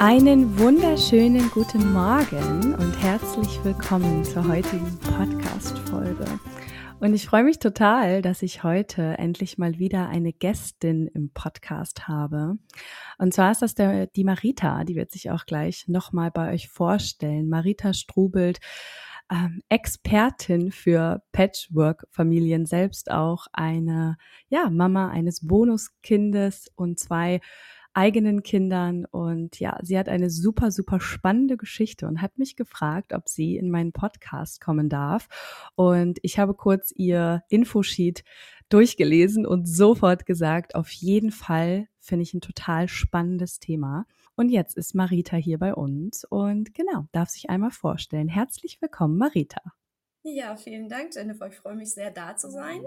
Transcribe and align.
Einen 0.00 0.56
wunderschönen 0.60 1.50
guten 1.50 1.92
Morgen 1.92 2.72
und 2.76 3.02
herzlich 3.02 3.64
willkommen 3.64 4.22
zur 4.22 4.46
heutigen 4.46 4.96
Podcast-Folge. 5.00 6.24
Und 7.00 7.14
ich 7.14 7.26
freue 7.26 7.42
mich 7.42 7.58
total, 7.58 8.22
dass 8.22 8.42
ich 8.42 8.62
heute 8.62 9.18
endlich 9.18 9.58
mal 9.58 9.80
wieder 9.80 10.08
eine 10.08 10.32
Gästin 10.32 11.08
im 11.08 11.32
Podcast 11.32 12.06
habe. 12.06 12.58
Und 13.18 13.34
zwar 13.34 13.50
ist 13.50 13.60
das 13.60 13.74
der, 13.74 14.06
die 14.06 14.22
Marita, 14.22 14.84
die 14.84 14.94
wird 14.94 15.10
sich 15.10 15.32
auch 15.32 15.46
gleich 15.46 15.88
nochmal 15.88 16.30
bei 16.30 16.52
euch 16.52 16.68
vorstellen. 16.68 17.48
Marita 17.48 17.92
Strubelt, 17.92 18.60
ähm, 19.32 19.62
Expertin 19.68 20.70
für 20.70 21.24
Patchwork-Familien, 21.32 22.66
selbst 22.66 23.10
auch 23.10 23.48
eine, 23.52 24.16
ja, 24.48 24.70
Mama 24.70 25.08
eines 25.08 25.44
Bonuskindes 25.44 26.70
und 26.76 27.00
zwei 27.00 27.40
eigenen 27.98 28.44
Kindern. 28.44 29.04
Und 29.06 29.58
ja, 29.58 29.76
sie 29.82 29.98
hat 29.98 30.08
eine 30.08 30.30
super, 30.30 30.70
super 30.70 31.00
spannende 31.00 31.56
Geschichte 31.56 32.06
und 32.06 32.22
hat 32.22 32.38
mich 32.38 32.54
gefragt, 32.54 33.12
ob 33.12 33.28
sie 33.28 33.56
in 33.56 33.70
meinen 33.70 33.92
Podcast 33.92 34.60
kommen 34.60 34.88
darf. 34.88 35.28
Und 35.74 36.20
ich 36.22 36.38
habe 36.38 36.54
kurz 36.54 36.92
ihr 36.94 37.42
Infosheet 37.48 38.22
durchgelesen 38.68 39.44
und 39.46 39.66
sofort 39.66 40.26
gesagt, 40.26 40.76
auf 40.76 40.90
jeden 40.90 41.32
Fall 41.32 41.88
finde 41.98 42.22
ich 42.22 42.34
ein 42.34 42.40
total 42.40 42.86
spannendes 42.86 43.58
Thema. 43.58 44.06
Und 44.36 44.50
jetzt 44.50 44.76
ist 44.76 44.94
Marita 44.94 45.36
hier 45.36 45.58
bei 45.58 45.74
uns 45.74 46.24
und 46.24 46.72
genau, 46.74 47.06
darf 47.10 47.30
sich 47.30 47.50
einmal 47.50 47.72
vorstellen. 47.72 48.28
Herzlich 48.28 48.80
willkommen, 48.80 49.18
Marita. 49.18 49.60
Ja, 50.22 50.54
vielen 50.54 50.88
Dank, 50.88 51.14
Jennifer. 51.16 51.48
Ich 51.48 51.56
freue 51.56 51.74
mich 51.74 51.92
sehr, 51.92 52.12
da 52.12 52.36
zu 52.36 52.48
sein. 52.48 52.84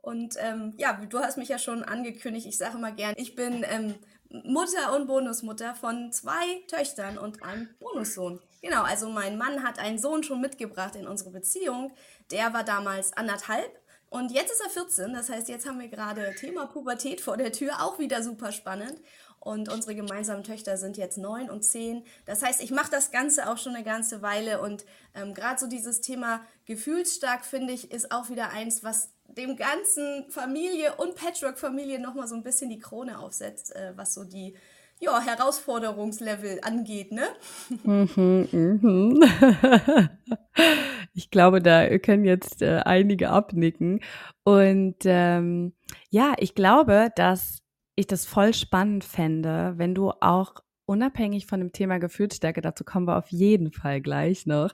Und 0.00 0.36
ähm, 0.38 0.74
ja, 0.78 0.98
du 1.08 1.18
hast 1.18 1.36
mich 1.36 1.48
ja 1.48 1.58
schon 1.58 1.82
angekündigt. 1.82 2.46
Ich 2.46 2.56
sage 2.56 2.78
immer 2.78 2.92
gern, 2.92 3.14
ich 3.16 3.34
bin 3.34 3.64
ähm, 3.68 3.94
Mutter 4.30 4.94
und 4.94 5.06
Bonusmutter 5.06 5.74
von 5.74 6.12
zwei 6.12 6.62
Töchtern 6.66 7.18
und 7.18 7.42
einem 7.42 7.68
Bonussohn. 7.78 8.40
Genau, 8.60 8.82
also 8.82 9.08
mein 9.08 9.38
Mann 9.38 9.62
hat 9.62 9.78
einen 9.78 9.98
Sohn 9.98 10.22
schon 10.22 10.40
mitgebracht 10.40 10.96
in 10.96 11.06
unsere 11.06 11.30
Beziehung. 11.30 11.92
Der 12.30 12.52
war 12.52 12.64
damals 12.64 13.12
anderthalb 13.14 13.70
und 14.10 14.32
jetzt 14.32 14.52
ist 14.52 14.62
er 14.62 14.70
14. 14.70 15.12
Das 15.12 15.28
heißt, 15.28 15.48
jetzt 15.48 15.66
haben 15.66 15.80
wir 15.80 15.88
gerade 15.88 16.34
Thema 16.34 16.66
Pubertät 16.66 17.20
vor 17.20 17.36
der 17.36 17.52
Tür, 17.52 17.82
auch 17.82 17.98
wieder 17.98 18.22
super 18.22 18.52
spannend. 18.52 19.00
Und 19.40 19.68
unsere 19.68 19.94
gemeinsamen 19.94 20.42
Töchter 20.42 20.76
sind 20.76 20.96
jetzt 20.96 21.16
neun 21.16 21.48
und 21.48 21.62
zehn. 21.62 22.04
Das 22.26 22.42
heißt, 22.42 22.60
ich 22.60 22.70
mache 22.70 22.90
das 22.90 23.10
Ganze 23.12 23.48
auch 23.48 23.56
schon 23.56 23.74
eine 23.74 23.84
ganze 23.84 24.20
Weile. 24.20 24.60
Und 24.60 24.84
ähm, 25.14 25.32
gerade 25.32 25.60
so 25.60 25.68
dieses 25.68 26.00
Thema 26.00 26.40
gefühlsstark, 26.64 27.44
finde 27.44 27.72
ich, 27.72 27.92
ist 27.92 28.10
auch 28.10 28.30
wieder 28.30 28.50
eins, 28.50 28.82
was 28.82 29.10
dem 29.28 29.56
ganzen 29.56 30.24
Familie 30.30 30.94
und 30.96 31.14
Patchwork-Familie 31.14 32.00
nochmal 32.00 32.26
so 32.26 32.34
ein 32.34 32.42
bisschen 32.42 32.70
die 32.70 32.78
Krone 32.78 33.18
aufsetzt, 33.18 33.74
äh, 33.76 33.92
was 33.96 34.14
so 34.14 34.24
die 34.24 34.54
ja, 35.00 35.20
Herausforderungslevel 35.20 36.60
angeht, 36.62 37.12
ne? 37.12 37.28
Mhm, 37.84 38.48
mhm. 38.50 39.24
ich 41.14 41.30
glaube, 41.30 41.62
da 41.62 41.98
können 41.98 42.24
jetzt 42.24 42.62
äh, 42.62 42.80
einige 42.84 43.30
abnicken. 43.30 44.00
Und 44.42 44.96
ähm, 45.04 45.72
ja, 46.10 46.34
ich 46.38 46.54
glaube, 46.54 47.10
dass 47.14 47.62
ich 47.94 48.06
das 48.06 48.26
voll 48.26 48.54
spannend 48.54 49.04
fände, 49.04 49.74
wenn 49.76 49.94
du 49.94 50.10
auch 50.10 50.54
unabhängig 50.88 51.46
von 51.46 51.60
dem 51.60 51.72
Thema 51.72 51.98
Gefühlsstärke, 51.98 52.62
dazu 52.62 52.82
kommen 52.82 53.06
wir 53.06 53.18
auf 53.18 53.28
jeden 53.28 53.72
Fall 53.72 54.00
gleich 54.00 54.46
noch, 54.46 54.70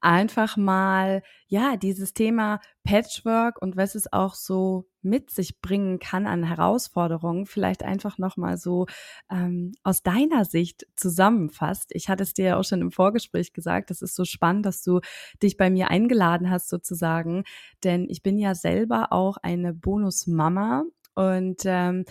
einfach 0.00 0.56
mal, 0.56 1.22
ja, 1.46 1.76
dieses 1.76 2.14
Thema 2.14 2.60
Patchwork 2.84 3.60
und 3.60 3.76
was 3.76 3.94
es 3.94 4.10
auch 4.10 4.34
so 4.34 4.88
mit 5.02 5.30
sich 5.30 5.60
bringen 5.60 5.98
kann 5.98 6.26
an 6.26 6.42
Herausforderungen, 6.42 7.44
vielleicht 7.44 7.82
einfach 7.82 8.16
nochmal 8.16 8.56
so 8.56 8.86
ähm, 9.30 9.72
aus 9.82 10.02
deiner 10.02 10.46
Sicht 10.46 10.86
zusammenfasst. 10.96 11.90
Ich 11.94 12.08
hatte 12.08 12.22
es 12.22 12.32
dir 12.32 12.46
ja 12.46 12.56
auch 12.56 12.64
schon 12.64 12.80
im 12.80 12.90
Vorgespräch 12.90 13.52
gesagt, 13.52 13.90
das 13.90 14.00
ist 14.00 14.16
so 14.16 14.24
spannend, 14.24 14.64
dass 14.64 14.82
du 14.82 15.00
dich 15.42 15.58
bei 15.58 15.68
mir 15.68 15.90
eingeladen 15.90 16.50
hast 16.50 16.70
sozusagen, 16.70 17.44
denn 17.84 18.06
ich 18.08 18.22
bin 18.22 18.38
ja 18.38 18.54
selber 18.54 19.12
auch 19.12 19.36
eine 19.36 19.74
Bonusmama 19.74 20.84
und 21.14 21.62
ähm, 21.66 22.04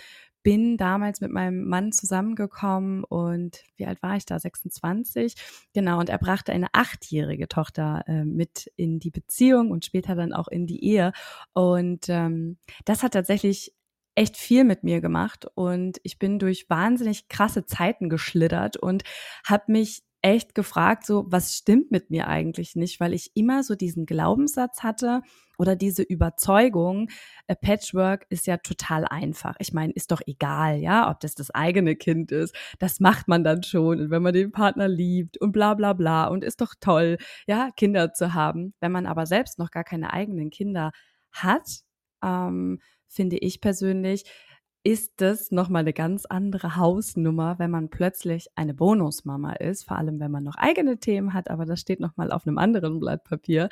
bin 0.47 0.77
damals 0.77 1.19
mit 1.19 1.29
meinem 1.29 1.67
Mann 1.67 1.91
zusammengekommen 1.91 3.03
und 3.03 3.65
wie 3.75 3.85
alt 3.85 4.01
war 4.01 4.15
ich 4.15 4.25
da? 4.25 4.39
26. 4.39 5.35
Genau, 5.73 5.99
und 5.99 6.07
er 6.07 6.17
brachte 6.17 6.53
eine 6.53 6.67
achtjährige 6.71 7.49
Tochter 7.49 8.05
äh, 8.07 8.23
mit 8.23 8.71
in 8.77 8.97
die 8.99 9.11
Beziehung 9.11 9.71
und 9.71 9.83
später 9.83 10.15
dann 10.15 10.31
auch 10.31 10.47
in 10.47 10.65
die 10.65 10.85
Ehe. 10.85 11.11
Und 11.51 12.07
ähm, 12.07 12.59
das 12.85 13.03
hat 13.03 13.11
tatsächlich 13.11 13.75
echt 14.15 14.37
viel 14.37 14.63
mit 14.63 14.85
mir 14.85 15.01
gemacht 15.01 15.47
und 15.53 15.99
ich 16.03 16.17
bin 16.17 16.39
durch 16.39 16.69
wahnsinnig 16.69 17.27
krasse 17.27 17.65
Zeiten 17.65 18.07
geschlittert 18.07 18.77
und 18.77 19.03
habe 19.45 19.69
mich 19.73 20.03
echt 20.21 20.55
gefragt, 20.55 21.05
so, 21.05 21.25
was 21.27 21.55
stimmt 21.55 21.91
mit 21.91 22.09
mir 22.09 22.27
eigentlich 22.27 22.75
nicht, 22.75 22.99
weil 22.99 23.13
ich 23.13 23.31
immer 23.35 23.63
so 23.63 23.75
diesen 23.75 24.05
Glaubenssatz 24.05 24.83
hatte 24.83 25.21
oder 25.57 25.75
diese 25.75 26.03
Überzeugung, 26.03 27.09
äh, 27.47 27.55
Patchwork 27.55 28.25
ist 28.29 28.47
ja 28.47 28.57
total 28.57 29.05
einfach. 29.05 29.55
Ich 29.59 29.73
meine, 29.73 29.93
ist 29.93 30.11
doch 30.11 30.21
egal, 30.25 30.77
ja, 30.79 31.09
ob 31.09 31.19
das 31.19 31.35
das 31.35 31.51
eigene 31.51 31.95
Kind 31.95 32.31
ist. 32.31 32.55
Das 32.79 32.99
macht 32.99 33.27
man 33.27 33.43
dann 33.43 33.63
schon 33.63 34.09
wenn 34.09 34.21
man 34.23 34.33
den 34.33 34.51
Partner 34.51 34.87
liebt 34.87 35.37
und 35.39 35.51
bla 35.51 35.73
bla 35.73 35.93
bla 35.93 36.27
und 36.27 36.43
ist 36.43 36.61
doch 36.61 36.73
toll, 36.79 37.17
ja, 37.47 37.69
Kinder 37.75 38.13
zu 38.13 38.33
haben. 38.33 38.73
Wenn 38.79 38.91
man 38.91 39.05
aber 39.05 39.25
selbst 39.25 39.59
noch 39.59 39.71
gar 39.71 39.83
keine 39.83 40.13
eigenen 40.13 40.49
Kinder 40.49 40.91
hat, 41.31 41.81
ähm, 42.23 42.79
finde 43.07 43.37
ich 43.37 43.61
persönlich, 43.61 44.23
ist 44.87 45.15
das 45.17 45.51
nochmal 45.51 45.81
eine 45.81 45.91
ganz 45.91 46.25
andere 46.25 46.77
Hausnummer, 46.77 47.59
wenn 47.59 47.69
man 47.69 47.89
plötzlich 47.89 48.47
eine 48.55 48.73
Bonusmama 48.73 49.51
ist, 49.55 49.83
vor 49.83 49.97
allem 49.97 50.21
wenn 50.21 50.31
man 50.31 50.45
noch 50.45 50.55
eigene 50.55 50.97
Themen 50.97 51.33
hat, 51.33 51.49
aber 51.49 51.65
das 51.65 51.81
steht 51.81 51.99
nochmal 51.99 52.31
auf 52.31 52.47
einem 52.47 52.57
anderen 52.57 53.01
Blatt 53.01 53.25
Papier. 53.25 53.67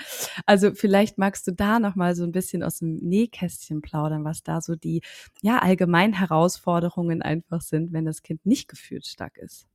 Also 0.45 0.73
vielleicht 0.73 1.17
magst 1.17 1.47
du 1.47 1.53
da 1.53 1.79
nochmal 1.79 2.17
so 2.17 2.25
ein 2.25 2.33
bisschen 2.33 2.63
aus 2.63 2.79
dem 2.79 2.97
Nähkästchen 2.97 3.81
plaudern, 3.81 4.25
was 4.25 4.43
da 4.43 4.59
so 4.59 4.75
die, 4.75 5.03
ja, 5.41 5.59
allgemein 5.59 6.11
Herausforderungen 6.11 7.21
einfach 7.21 7.61
sind, 7.61 7.93
wenn 7.93 8.03
das 8.03 8.21
Kind 8.21 8.45
nicht 8.45 8.67
gefühlsstark 8.67 9.37
ist. 9.37 9.67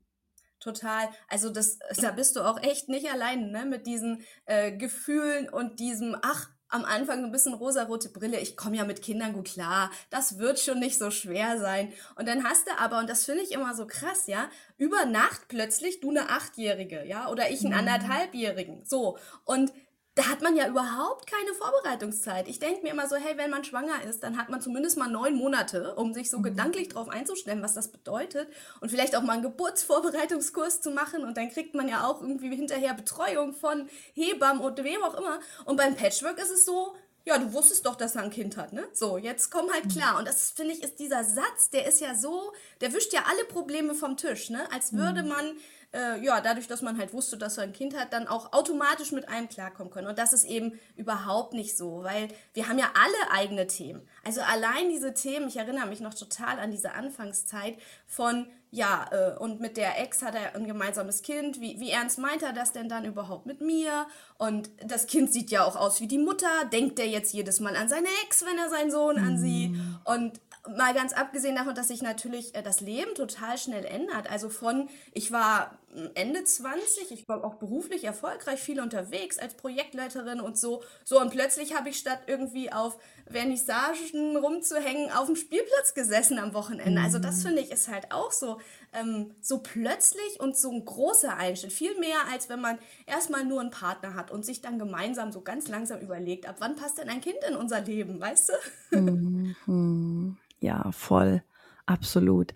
Total. 0.58 1.08
Also 1.26 1.48
das, 1.48 1.78
da 2.02 2.10
bist 2.10 2.36
du 2.36 2.42
auch 2.42 2.62
echt 2.62 2.90
nicht 2.90 3.10
allein, 3.10 3.50
ne? 3.50 3.64
Mit 3.64 3.86
diesen 3.86 4.20
äh, 4.44 4.76
Gefühlen 4.76 5.48
und 5.48 5.80
diesem, 5.80 6.14
ach, 6.20 6.50
am 6.70 6.84
Anfang 6.84 7.24
ein 7.24 7.32
bisschen 7.32 7.54
rosarote 7.54 8.08
Brille. 8.08 8.38
Ich 8.40 8.56
komme 8.56 8.76
ja 8.76 8.84
mit 8.84 9.02
Kindern 9.02 9.32
gut 9.32 9.48
klar. 9.48 9.90
Das 10.08 10.38
wird 10.38 10.58
schon 10.60 10.78
nicht 10.78 10.98
so 10.98 11.10
schwer 11.10 11.58
sein. 11.58 11.92
Und 12.14 12.28
dann 12.28 12.44
hast 12.44 12.66
du 12.66 12.78
aber, 12.78 12.98
und 12.98 13.10
das 13.10 13.24
finde 13.24 13.42
ich 13.42 13.52
immer 13.52 13.74
so 13.74 13.86
krass, 13.86 14.26
ja, 14.26 14.48
über 14.78 15.04
Nacht 15.04 15.48
plötzlich 15.48 16.00
du 16.00 16.10
eine 16.10 16.30
Achtjährige, 16.30 17.04
ja, 17.04 17.28
oder 17.28 17.50
ich 17.50 17.60
einen 17.60 17.72
mhm. 17.72 17.88
anderthalbjährigen. 17.88 18.84
So. 18.84 19.18
Und 19.44 19.72
da 20.20 20.28
hat 20.28 20.42
man 20.42 20.54
ja 20.54 20.68
überhaupt 20.68 21.26
keine 21.26 21.54
Vorbereitungszeit. 21.54 22.46
Ich 22.46 22.58
denke 22.58 22.82
mir 22.82 22.90
immer 22.90 23.08
so, 23.08 23.16
hey, 23.16 23.38
wenn 23.38 23.48
man 23.48 23.64
schwanger 23.64 24.04
ist, 24.06 24.22
dann 24.22 24.36
hat 24.36 24.50
man 24.50 24.60
zumindest 24.60 24.98
mal 24.98 25.08
neun 25.08 25.34
Monate, 25.34 25.94
um 25.94 26.12
sich 26.12 26.28
so 26.28 26.40
mhm. 26.40 26.42
gedanklich 26.42 26.90
drauf 26.90 27.08
einzustellen, 27.08 27.62
was 27.62 27.72
das 27.72 27.88
bedeutet. 27.88 28.46
Und 28.82 28.90
vielleicht 28.90 29.16
auch 29.16 29.22
mal 29.22 29.32
einen 29.32 29.42
Geburtsvorbereitungskurs 29.42 30.82
zu 30.82 30.90
machen. 30.90 31.24
Und 31.24 31.38
dann 31.38 31.50
kriegt 31.50 31.74
man 31.74 31.88
ja 31.88 32.06
auch 32.06 32.20
irgendwie 32.20 32.54
hinterher 32.54 32.92
Betreuung 32.92 33.54
von 33.54 33.88
Hebammen 34.12 34.62
und 34.62 34.84
wem 34.84 35.02
auch 35.02 35.14
immer. 35.14 35.40
Und 35.64 35.78
beim 35.78 35.96
Patchwork 35.96 36.38
ist 36.38 36.50
es 36.50 36.66
so, 36.66 36.94
ja, 37.24 37.38
du 37.38 37.54
wusstest 37.54 37.86
doch, 37.86 37.96
dass 37.96 38.14
er 38.14 38.22
ein 38.22 38.30
Kind 38.30 38.58
hat, 38.58 38.74
ne? 38.74 38.86
So, 38.92 39.16
jetzt 39.16 39.50
komm 39.50 39.72
halt 39.72 39.86
mhm. 39.86 39.90
klar. 39.90 40.18
Und 40.18 40.28
das 40.28 40.50
finde 40.50 40.74
ich 40.74 40.82
ist 40.82 40.98
dieser 40.98 41.24
Satz, 41.24 41.70
der 41.70 41.86
ist 41.86 42.00
ja 42.02 42.14
so, 42.14 42.52
der 42.82 42.92
wischt 42.92 43.14
ja 43.14 43.24
alle 43.26 43.44
Probleme 43.46 43.94
vom 43.94 44.18
Tisch, 44.18 44.50
ne? 44.50 44.70
Als 44.70 44.92
würde 44.92 45.22
mhm. 45.22 45.28
man 45.30 45.56
äh, 45.92 46.22
ja, 46.24 46.40
dadurch, 46.40 46.68
dass 46.68 46.82
man 46.82 46.98
halt 46.98 47.12
wusste, 47.12 47.36
dass 47.36 47.58
er 47.58 47.64
ein 47.64 47.72
Kind 47.72 47.98
hat, 47.98 48.12
dann 48.12 48.28
auch 48.28 48.52
automatisch 48.52 49.12
mit 49.12 49.28
einem 49.28 49.48
klarkommen 49.48 49.92
können. 49.92 50.06
Und 50.06 50.18
das 50.18 50.32
ist 50.32 50.44
eben 50.44 50.78
überhaupt 50.96 51.52
nicht 51.52 51.76
so, 51.76 52.04
weil 52.04 52.28
wir 52.54 52.68
haben 52.68 52.78
ja 52.78 52.90
alle 52.94 53.32
eigene 53.32 53.66
Themen. 53.66 54.06
Also 54.24 54.40
allein 54.40 54.88
diese 54.88 55.14
Themen, 55.14 55.48
ich 55.48 55.56
erinnere 55.56 55.86
mich 55.86 56.00
noch 56.00 56.14
total 56.14 56.58
an 56.60 56.70
diese 56.70 56.92
Anfangszeit 56.92 57.76
von, 58.06 58.46
ja, 58.70 59.06
äh, 59.10 59.36
und 59.38 59.60
mit 59.60 59.76
der 59.76 60.00
Ex 60.00 60.22
hat 60.22 60.36
er 60.36 60.54
ein 60.54 60.66
gemeinsames 60.66 61.22
Kind. 61.22 61.60
Wie, 61.60 61.80
wie 61.80 61.90
ernst 61.90 62.18
meint 62.18 62.42
er 62.42 62.52
das 62.52 62.70
denn 62.70 62.88
dann 62.88 63.04
überhaupt 63.04 63.46
mit 63.46 63.60
mir? 63.60 64.06
Und 64.38 64.70
das 64.84 65.08
Kind 65.08 65.32
sieht 65.32 65.50
ja 65.50 65.64
auch 65.64 65.74
aus 65.74 66.00
wie 66.00 66.06
die 66.06 66.18
Mutter. 66.18 66.64
Denkt 66.72 67.00
er 67.00 67.08
jetzt 67.08 67.32
jedes 67.32 67.58
Mal 67.58 67.74
an 67.74 67.88
seine 67.88 68.08
Ex, 68.24 68.44
wenn 68.44 68.58
er 68.58 68.70
seinen 68.70 68.92
Sohn 68.92 69.18
ansieht? 69.18 69.72
Mhm. 69.72 69.98
Und 70.04 70.40
mal 70.76 70.94
ganz 70.94 71.12
abgesehen 71.12 71.56
davon, 71.56 71.74
dass 71.74 71.88
sich 71.88 72.02
natürlich 72.02 72.54
äh, 72.54 72.62
das 72.62 72.80
Leben 72.80 73.14
total 73.14 73.58
schnell 73.58 73.84
ändert. 73.84 74.30
Also 74.30 74.48
von, 74.48 74.88
ich 75.12 75.32
war 75.32 75.78
Ende 76.14 76.44
20, 76.44 77.10
ich 77.10 77.28
war 77.28 77.44
auch 77.44 77.54
beruflich 77.54 78.04
erfolgreich, 78.04 78.60
viel 78.60 78.80
unterwegs 78.80 79.38
als 79.38 79.54
Projektleiterin 79.54 80.40
und 80.40 80.56
so. 80.56 80.84
So, 81.04 81.20
und 81.20 81.30
plötzlich 81.30 81.74
habe 81.74 81.88
ich 81.88 81.98
statt 81.98 82.20
irgendwie 82.28 82.72
auf 82.72 82.96
Vernissagen 83.28 84.36
rumzuhängen, 84.36 85.10
auf 85.10 85.26
dem 85.26 85.34
Spielplatz 85.34 85.94
gesessen 85.94 86.38
am 86.38 86.54
Wochenende. 86.54 87.00
Also 87.00 87.18
das 87.18 87.38
mhm. 87.38 87.48
finde 87.48 87.62
ich 87.62 87.70
ist 87.72 87.88
halt 87.88 88.12
auch 88.12 88.30
so, 88.30 88.60
ähm, 88.92 89.34
so 89.40 89.58
plötzlich 89.58 90.38
und 90.38 90.56
so 90.56 90.70
ein 90.70 90.84
großer 90.84 91.36
Einschnitt. 91.36 91.72
Viel 91.72 91.98
mehr, 91.98 92.18
als 92.30 92.48
wenn 92.48 92.60
man 92.60 92.78
erstmal 93.06 93.44
nur 93.44 93.60
einen 93.60 93.70
Partner 93.70 94.14
hat 94.14 94.30
und 94.30 94.44
sich 94.44 94.60
dann 94.60 94.78
gemeinsam 94.78 95.32
so 95.32 95.40
ganz 95.40 95.68
langsam 95.68 96.00
überlegt, 96.00 96.48
ab 96.48 96.56
wann 96.60 96.76
passt 96.76 96.98
denn 96.98 97.08
ein 97.08 97.20
Kind 97.20 97.38
in 97.48 97.56
unser 97.56 97.80
Leben, 97.80 98.20
weißt 98.20 98.52
du? 98.90 98.96
Mhm. 98.96 100.36
Ja, 100.60 100.92
voll. 100.92 101.42
Absolut. 101.86 102.54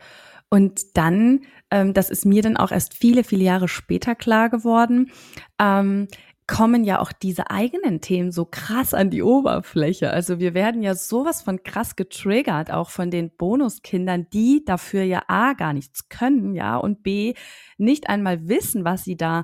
Und 0.54 0.96
dann, 0.96 1.40
ähm, 1.72 1.94
das 1.94 2.10
ist 2.10 2.24
mir 2.24 2.40
dann 2.40 2.56
auch 2.56 2.70
erst 2.70 2.94
viele, 2.94 3.24
viele 3.24 3.42
Jahre 3.42 3.66
später 3.66 4.14
klar 4.14 4.50
geworden, 4.50 5.10
ähm, 5.58 6.06
kommen 6.46 6.84
ja 6.84 7.00
auch 7.00 7.10
diese 7.10 7.50
eigenen 7.50 8.00
Themen 8.00 8.30
so 8.30 8.44
krass 8.44 8.94
an 8.94 9.10
die 9.10 9.24
Oberfläche. 9.24 10.10
Also 10.10 10.38
wir 10.38 10.54
werden 10.54 10.80
ja 10.80 10.94
sowas 10.94 11.42
von 11.42 11.64
krass 11.64 11.96
getriggert, 11.96 12.70
auch 12.70 12.90
von 12.90 13.10
den 13.10 13.34
Bonuskindern, 13.36 14.28
die 14.32 14.64
dafür 14.64 15.02
ja 15.02 15.22
A 15.26 15.54
gar 15.54 15.72
nichts 15.72 16.08
können, 16.08 16.54
ja, 16.54 16.76
und 16.76 17.02
B 17.02 17.34
nicht 17.76 18.08
einmal 18.08 18.46
wissen, 18.46 18.84
was 18.84 19.02
sie 19.02 19.16
da 19.16 19.42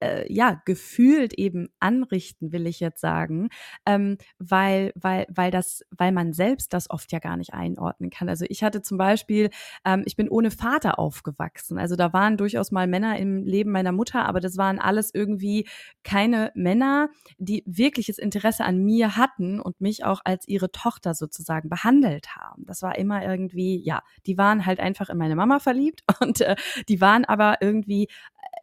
äh, 0.00 0.32
ja 0.32 0.60
gefühlt 0.64 1.34
eben 1.34 1.68
anrichten, 1.80 2.52
will 2.52 2.66
ich 2.66 2.80
jetzt 2.80 3.00
sagen, 3.00 3.48
ähm, 3.86 4.18
weil 4.38 4.92
weil 4.94 5.26
weil 5.28 5.50
das 5.50 5.82
weil 5.90 6.12
man 6.12 6.32
selbst 6.32 6.72
das 6.72 6.90
oft 6.90 7.12
ja 7.12 7.18
gar 7.18 7.36
nicht 7.36 7.54
einordnen 7.54 8.10
kann. 8.10 8.28
Also 8.28 8.44
ich 8.48 8.62
hatte 8.62 8.82
zum 8.82 8.98
Beispiel, 8.98 9.50
ähm, 9.84 10.02
ich 10.06 10.16
bin 10.16 10.28
ohne 10.28 10.50
Vater 10.50 10.98
aufgewachsen. 10.98 11.78
Also 11.78 11.96
da 11.96 12.12
waren 12.12 12.36
durchaus 12.36 12.70
mal 12.70 12.86
Männer 12.86 13.18
im 13.18 13.44
Leben 13.44 13.70
meiner 13.70 13.92
Mutter, 13.92 14.26
aber 14.26 14.40
das 14.40 14.56
waren 14.56 14.78
alles 14.78 15.12
irgendwie 15.12 15.66
keine 16.04 16.52
Männer, 16.54 17.10
die 17.38 17.62
wirkliches 17.66 18.18
Interesse 18.18 18.64
an 18.64 18.78
mir 18.78 19.16
hatten 19.16 19.60
und 19.60 19.80
mich 19.80 20.04
auch 20.04 20.20
als 20.24 20.46
ihre 20.48 20.70
Tochter 20.72 21.14
sozusagen 21.14 21.68
behandelt 21.68 22.36
haben. 22.36 22.64
Das 22.66 22.82
war 22.82 22.96
immer 22.98 23.24
irgendwie, 23.24 23.82
ja, 23.84 24.02
die 24.26 24.38
waren 24.38 24.66
halt 24.66 24.80
einfach 24.80 25.08
in 25.08 25.18
meine 25.18 25.36
Mama 25.36 25.58
verliebt 25.58 26.02
und 26.20 26.40
äh, 26.40 26.56
die 26.88 27.00
waren 27.00 27.24
aber 27.24 27.56
irgendwie 27.60 28.08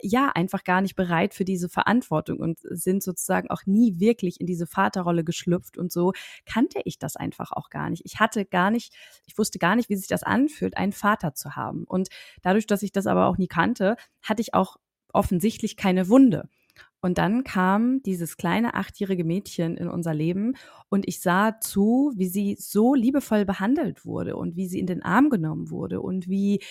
ja 0.06 0.32
einfach 0.34 0.64
gar 0.64 0.82
nicht 0.82 0.96
bereit 0.96 1.34
für 1.34 1.46
diese 1.46 1.70
Verantwortung 1.70 2.40
und 2.40 2.60
sind 2.62 3.04
sozusagen 3.04 3.50
auch 3.50 3.66
nie 3.66 4.00
wirklich 4.00 4.40
in 4.40 4.48
diese 4.48 4.68
Vaterrolle 4.68 5.24
geschlüpft 5.24 5.78
und 5.78 5.92
so 5.92 6.14
kannte 6.46 6.82
ich 6.86 7.00
das 7.00 7.16
einfach 7.16 7.52
auch 7.52 7.70
gar 7.70 7.90
nicht. 7.90 8.04
Ich 8.06 8.20
hatte 8.20 8.46
gar 8.46 8.72
nicht, 8.72 8.94
ich 9.26 9.38
wusste 9.38 9.60
gar 9.60 9.76
nicht, 9.76 9.90
wie 9.90 9.96
sich 9.96 10.08
das 10.08 10.24
anfühlt, 10.24 10.78
einen 10.78 10.94
Vater 10.94 11.34
zu 11.34 11.56
haben. 11.56 11.84
Und 11.86 12.10
dadurch, 12.42 12.68
dass 12.68 12.84
ich 12.84 12.92
das 12.92 13.08
aber 13.08 13.28
auch 13.28 13.38
nie 13.38 13.48
kannte, 13.48 13.96
hatte 14.22 14.42
ich 14.42 14.54
auch 14.54 14.78
offensichtlich 15.14 15.78
keine 15.78 16.10
Wunde. 16.10 16.50
Und 17.02 17.20
dann 17.20 17.44
kam 17.44 18.02
dieses 18.02 18.36
kleine 18.36 18.74
achtjährige 18.74 19.24
Mädchen 19.24 19.78
in 19.78 19.88
unser 19.88 20.14
Leben 20.14 20.56
und 20.90 21.08
ich 21.08 21.22
sah 21.22 21.60
zu, 21.60 22.12
wie 22.16 22.28
sie 22.28 22.58
so 22.60 22.96
liebevoll 22.96 23.46
behandelt 23.46 24.06
wurde 24.06 24.36
und 24.36 24.56
wie 24.56 24.68
sie 24.68 24.80
in 24.80 24.88
den 24.88 25.04
Arm 25.04 25.30
genommen 25.30 25.70
wurde 25.70 26.02
und 26.02 26.28
wie 26.28 26.62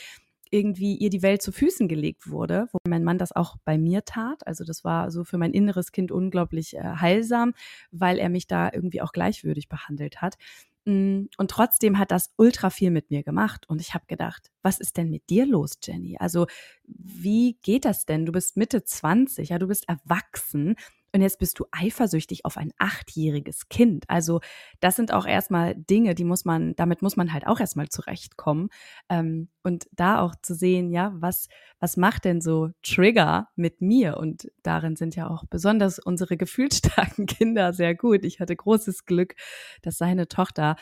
irgendwie 0.55 0.95
ihr 0.95 1.11
die 1.11 1.23
Welt 1.23 1.43
zu 1.43 1.51
Füßen 1.51 1.89
gelegt 1.89 2.31
wurde, 2.31 2.69
wo 2.71 2.79
mein 2.87 3.03
Mann 3.03 3.19
das 3.19 3.33
auch 3.33 3.57
bei 3.65 3.77
mir 3.77 4.05
tat. 4.05 4.47
Also 4.47 4.63
das 4.63 4.85
war 4.85 5.11
so 5.11 5.25
für 5.25 5.37
mein 5.37 5.53
inneres 5.53 5.91
Kind 5.91 6.13
unglaublich 6.13 6.77
äh, 6.77 6.83
heilsam, 7.01 7.55
weil 7.91 8.19
er 8.19 8.29
mich 8.29 8.47
da 8.47 8.71
irgendwie 8.73 9.03
auch 9.03 9.11
gleichwürdig 9.11 9.69
behandelt 9.69 10.23
hat. 10.23 10.37
Mm, 10.85 11.25
und 11.39 11.51
trotzdem 11.51 11.99
hat 11.99 12.13
das 12.13 12.31
ultra 12.37 12.71
viel 12.71 12.93
mit 12.93 13.11
mir 13.11 13.25
gemacht. 13.25 13.69
Und 13.69 13.81
ich 13.81 13.95
habe 13.95 14.05
gedacht, 14.07 14.53
was 14.63 14.79
ist 14.79 14.97
denn 14.97 15.11
mit 15.11 15.29
dir 15.29 15.45
los, 15.45 15.73
Jenny? 15.83 16.17
Also, 16.21 16.47
wie 16.87 17.59
geht 17.63 17.85
das 17.85 18.07
denn? 18.07 18.25
Du 18.25 18.31
bist 18.31 18.57
Mitte 18.57 18.85
20, 18.85 19.49
ja, 19.49 19.59
du 19.59 19.67
bist 19.67 19.89
erwachsen 19.89 20.77
und 21.15 21.23
jetzt 21.23 21.39
bist 21.39 21.61
du 21.61 21.67
eifersüchtig 21.71 22.45
auf 22.45 22.57
ein 22.57 22.73
achtjähriges 22.77 23.69
Kind. 23.69 24.05
Also 24.09 24.41
das 24.81 24.97
sind 24.97 25.13
auch 25.13 25.27
erstmal 25.27 25.77
Dinge, 25.77 26.17
die 26.17 26.25
muss 26.25 26.45
man, 26.45 26.75
damit 26.75 27.03
muss 27.03 27.17
man 27.17 27.33
halt 27.33 27.47
auch 27.47 27.61
erstmal 27.61 27.89
zurechtkommen. 27.89 28.69
Ähm, 29.09 29.49
und 29.63 29.87
da 29.93 30.21
auch 30.21 30.35
zu 30.43 30.57
sehen, 30.57 30.91
ja, 30.91 31.13
was, 31.15 31.47
was 31.79 31.97
macht 31.97 32.25
denn 32.25 32.41
so 32.41 32.71
Trigger 32.83 33.47
mit 33.55 33.81
mir? 33.81 34.17
Und 34.17 34.51
darin 34.65 34.97
sind 34.97 35.15
ja 35.15 35.31
auch 35.31 35.45
besonders 35.49 36.01
unsere 36.01 36.37
gefühlsstarken 36.37 37.27
Kinder 37.27 37.73
sehr 37.73 37.95
gut. 37.95 38.25
Ich 38.25 38.41
hatte 38.41 38.57
großes 38.57 39.05
Glück, 39.07 39.37
dass 39.83 39.97
seine 39.97 40.27
Tochter 40.27 40.75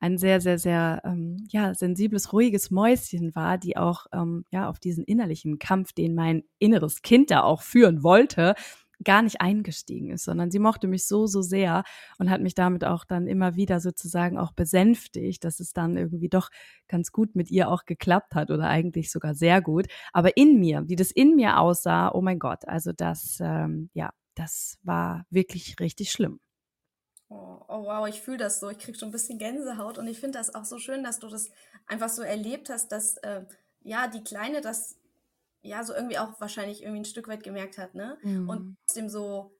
ein 0.00 0.18
sehr, 0.18 0.42
sehr, 0.42 0.58
sehr 0.58 1.00
ähm, 1.04 1.38
ja, 1.48 1.74
sensibles, 1.74 2.34
ruhiges 2.34 2.70
Mäuschen 2.70 3.34
war, 3.34 3.56
die 3.56 3.78
auch 3.78 4.04
ähm, 4.12 4.44
ja 4.50 4.68
auf 4.68 4.78
diesen 4.78 5.04
innerlichen 5.04 5.58
Kampf, 5.58 5.94
den 5.94 6.14
mein 6.14 6.44
inneres 6.58 7.00
Kind 7.00 7.30
da 7.30 7.42
auch 7.42 7.62
führen 7.62 8.02
wollte, 8.02 8.54
gar 9.04 9.22
nicht 9.22 9.40
eingestiegen 9.40 10.10
ist, 10.10 10.24
sondern 10.24 10.50
sie 10.50 10.58
mochte 10.58 10.88
mich 10.88 11.06
so, 11.06 11.26
so 11.26 11.42
sehr 11.42 11.84
und 12.18 12.30
hat 12.30 12.40
mich 12.40 12.54
damit 12.54 12.84
auch 12.84 13.04
dann 13.04 13.26
immer 13.26 13.56
wieder 13.56 13.80
sozusagen 13.80 14.38
auch 14.38 14.52
besänftigt, 14.52 15.44
dass 15.44 15.60
es 15.60 15.72
dann 15.72 15.96
irgendwie 15.96 16.28
doch 16.28 16.50
ganz 16.88 17.12
gut 17.12 17.36
mit 17.36 17.50
ihr 17.50 17.68
auch 17.68 17.84
geklappt 17.84 18.34
hat 18.34 18.50
oder 18.50 18.68
eigentlich 18.68 19.10
sogar 19.10 19.34
sehr 19.34 19.62
gut. 19.62 19.86
Aber 20.12 20.36
in 20.36 20.58
mir, 20.58 20.88
wie 20.88 20.96
das 20.96 21.10
in 21.10 21.36
mir 21.36 21.58
aussah, 21.58 22.10
oh 22.12 22.22
mein 22.22 22.38
Gott, 22.38 22.66
also 22.66 22.92
das, 22.92 23.38
ähm, 23.40 23.90
ja, 23.94 24.10
das 24.34 24.78
war 24.82 25.26
wirklich 25.30 25.78
richtig 25.80 26.10
schlimm. 26.10 26.40
Oh, 27.30 27.60
oh 27.68 27.84
wow, 27.84 28.08
ich 28.08 28.22
fühle 28.22 28.38
das 28.38 28.58
so. 28.58 28.70
Ich 28.70 28.78
kriege 28.78 28.96
schon 28.98 29.10
ein 29.10 29.12
bisschen 29.12 29.38
Gänsehaut 29.38 29.98
und 29.98 30.06
ich 30.06 30.18
finde 30.18 30.38
das 30.38 30.54
auch 30.54 30.64
so 30.64 30.78
schön, 30.78 31.02
dass 31.02 31.18
du 31.18 31.28
das 31.28 31.50
einfach 31.86 32.08
so 32.08 32.22
erlebt 32.22 32.70
hast, 32.70 32.90
dass 32.90 33.18
äh, 33.18 33.44
ja 33.80 34.08
die 34.08 34.24
Kleine 34.24 34.60
das 34.62 34.97
ja, 35.62 35.84
so 35.84 35.94
irgendwie 35.94 36.18
auch 36.18 36.40
wahrscheinlich 36.40 36.82
irgendwie 36.82 37.00
ein 37.00 37.04
Stück 37.04 37.28
weit 37.28 37.42
gemerkt 37.42 37.78
hat, 37.78 37.94
ne? 37.94 38.18
Mhm. 38.22 38.48
Und 38.48 38.76
trotzdem 38.86 39.08
so 39.08 39.54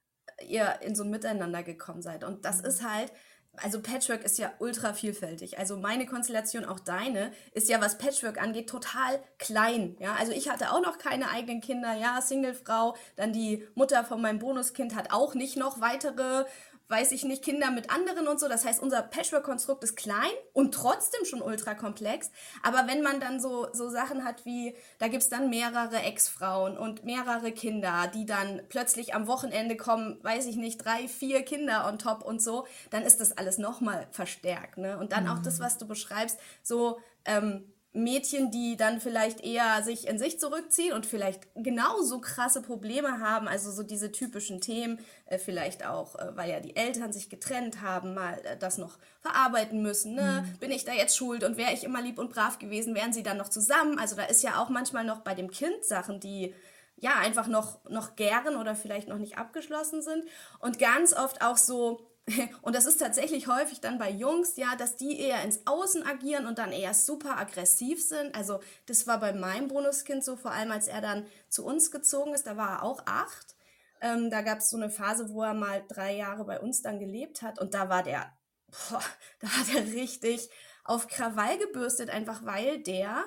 ihr 0.47 0.81
in 0.83 0.95
so 0.95 1.05
ein 1.05 1.11
Miteinander 1.11 1.63
gekommen 1.63 2.03
seid. 2.03 2.25
Und 2.25 2.45
das 2.45 2.61
mhm. 2.61 2.69
ist 2.69 2.89
halt, 2.89 3.13
also 3.57 3.81
Patchwork 3.81 4.25
ist 4.25 4.39
ja 4.39 4.53
ultra 4.59 4.93
vielfältig. 4.93 5.59
Also 5.59 5.77
meine 5.77 6.07
Konstellation, 6.07 6.65
auch 6.65 6.81
deine, 6.81 7.33
ist 7.53 7.69
ja, 7.69 7.81
was 7.81 7.99
Patchwork 7.99 8.41
angeht, 8.41 8.69
total 8.69 9.21
klein. 9.39 9.97
Ja, 9.99 10.15
also 10.15 10.33
ich 10.33 10.49
hatte 10.49 10.71
auch 10.71 10.81
noch 10.81 10.99
keine 10.99 11.31
eigenen 11.31 11.61
Kinder, 11.61 11.95
ja, 11.95 12.21
Singlefrau. 12.21 12.95
Dann 13.17 13.33
die 13.33 13.67
Mutter 13.75 14.05
von 14.05 14.21
meinem 14.21 14.39
Bonuskind 14.39 14.95
hat 14.95 15.13
auch 15.13 15.35
nicht 15.35 15.57
noch 15.57 15.81
weitere 15.81 16.45
weiß 16.89 17.13
ich 17.13 17.25
nicht, 17.25 17.45
Kinder 17.45 17.71
mit 17.71 17.91
anderen 17.91 18.29
und 18.29 18.41
so. 18.41 18.49
Das 18.49 18.65
heißt, 18.65 18.83
unser 18.83 19.03
Patchwork-Konstrukt 19.03 19.85
ist 19.85 19.97
klein 19.97 20.31
und 20.53 20.73
trotzdem 20.75 21.25
schon 21.25 21.43
ultra 21.43 21.75
komplex. 21.75 22.31
Aber 22.63 22.87
wenn 22.87 23.03
man 23.03 23.21
dann 23.21 23.41
so, 23.41 23.69
so 23.73 23.89
Sachen 23.89 24.25
hat 24.25 24.45
wie, 24.45 24.75
da 24.99 25.09
gibt's 25.09 25.29
dann 25.29 25.51
mehrere 25.51 25.97
Ex-Frauen 25.97 26.79
und 26.79 27.05
mehrere 27.05 27.53
Kinder, 27.53 28.11
die 28.13 28.27
dann 28.27 28.63
plötzlich 28.69 29.15
am 29.15 29.27
Wochenende 29.27 29.77
kommen, 29.77 30.19
weiß 30.23 30.47
ich 30.47 30.57
nicht, 30.57 30.79
drei, 30.79 31.09
vier 31.09 31.43
Kinder 31.43 31.87
on 31.87 31.99
top 31.99 32.25
und 32.25 32.43
so, 32.43 32.67
dann 32.91 33.03
ist 33.03 33.21
das 33.21 33.37
alles 33.37 33.59
nochmal 33.59 34.07
verstärkt. 34.11 34.79
Ne? 34.79 34.99
Und 34.99 35.13
dann 35.13 35.25
mhm. 35.25 35.31
auch 35.31 35.39
das, 35.41 35.59
mhm. 35.59 35.65
was 35.65 35.79
du 35.79 35.87
beschreibst, 35.87 36.39
so, 36.63 36.99
ähm, 37.25 37.71
Mädchen, 37.93 38.51
die 38.51 38.77
dann 38.77 39.01
vielleicht 39.01 39.41
eher 39.41 39.83
sich 39.83 40.07
in 40.07 40.19
sich 40.19 40.39
zurückziehen 40.39 40.93
und 40.93 41.07
vielleicht 41.07 41.49
genauso 41.55 42.21
krasse 42.21 42.61
Probleme 42.61 43.21
haben, 43.21 43.49
also 43.49 43.71
so 43.71 43.83
diese 43.83 44.13
typischen 44.13 44.61
Themen, 44.61 45.01
äh, 45.27 45.39
vielleicht 45.39 45.87
auch, 45.87 46.15
äh, 46.17 46.37
weil 46.37 46.51
ja 46.51 46.61
die 46.61 46.77
Eltern 46.77 47.13
sich 47.13 47.31
getrennt 47.31 47.81
haben, 47.81 48.15
mal 48.15 48.39
äh, 48.45 48.57
das 48.59 48.77
noch 48.77 48.99
verarbeiten 49.21 49.83
müssen. 49.83 50.15
Ne? 50.15 50.45
Mhm. 50.47 50.59
Bin 50.59 50.71
ich 50.71 50.85
da 50.85 50.93
jetzt 50.93 51.17
schuld 51.17 51.45
und 51.45 51.57
wäre 51.57 51.73
ich 51.73 51.83
immer 51.83 52.03
lieb 52.03 52.19
und 52.19 52.33
brav 52.33 52.59
gewesen, 52.59 52.95
wären 52.95 53.13
sie 53.13 53.23
dann 53.23 53.39
noch 53.39 53.49
zusammen? 53.49 53.99
Also 53.99 54.17
da 54.17 54.25
ist 54.25 54.43
ja 54.43 54.63
auch 54.63 54.69
manchmal 54.69 55.05
noch 55.05 55.21
bei 55.21 55.35
dem 55.35 55.51
Kind 55.51 55.85
Sachen, 55.85 56.21
die 56.21 56.55
ja 57.01 57.17
einfach 57.17 57.47
noch, 57.47 57.83
noch 57.89 58.17
gären 58.17 58.57
oder 58.57 58.75
vielleicht 58.75 59.09
noch 59.09 59.19
nicht 59.19 59.39
abgeschlossen 59.39 60.03
sind. 60.03 60.25
Und 60.59 60.79
ganz 60.79 61.15
oft 61.15 61.43
auch 61.43 61.57
so 61.57 62.08
Und 62.63 62.75
das 62.75 62.87
ist 62.87 62.99
tatsächlich 62.99 63.47
häufig 63.47 63.81
dann 63.81 63.99
bei 63.99 64.11
Jungs, 64.11 64.57
ja, 64.57 64.77
dass 64.77 64.97
die 64.97 65.21
eher 65.21 65.43
ins 65.43 65.67
Außen 65.67 66.07
agieren 66.07 66.47
und 66.47 66.59
dann 66.59 66.73
eher 66.73 66.95
super 66.95 67.39
aggressiv 67.39 68.07
sind. 68.07 68.35
Also 68.35 68.61
das 68.87 69.07
war 69.07 69.21
bei 69.21 69.33
meinem 69.33 69.69
Bonuskind 69.69 70.25
so, 70.25 70.37
vor 70.37 70.53
allem 70.53 70.71
als 70.71 70.89
er 70.89 71.01
dann 71.01 71.27
zu 71.49 71.65
uns 71.65 71.91
gezogen 71.91 72.35
ist, 72.35 72.47
da 72.47 72.57
war 72.57 72.79
er 72.79 72.83
auch 72.83 73.03
acht. 73.07 73.57
Ähm, 74.01 74.31
da 74.31 74.43
gab 74.43 74.59
es 74.59 74.71
so 74.71 74.77
eine 74.77 74.91
Phase, 74.91 75.31
wo 75.31 75.43
er 75.43 75.55
mal 75.55 75.85
drei 75.89 76.15
Jahre 76.15 76.45
bei 76.45 76.61
uns 76.61 76.83
dann 76.83 77.01
gelebt 77.01 77.43
hat 77.43 77.59
und 77.59 77.75
da 77.75 77.89
war 77.89 78.03
der, 78.03 78.33
boah, 78.67 79.03
da 79.41 79.49
war 79.49 79.65
der 79.75 79.93
richtig 79.93 80.49
auf 80.85 81.09
Krawall 81.09 81.59
gebürstet, 81.59 82.11
einfach 82.11 82.45
weil 82.45 82.79
der 82.83 83.25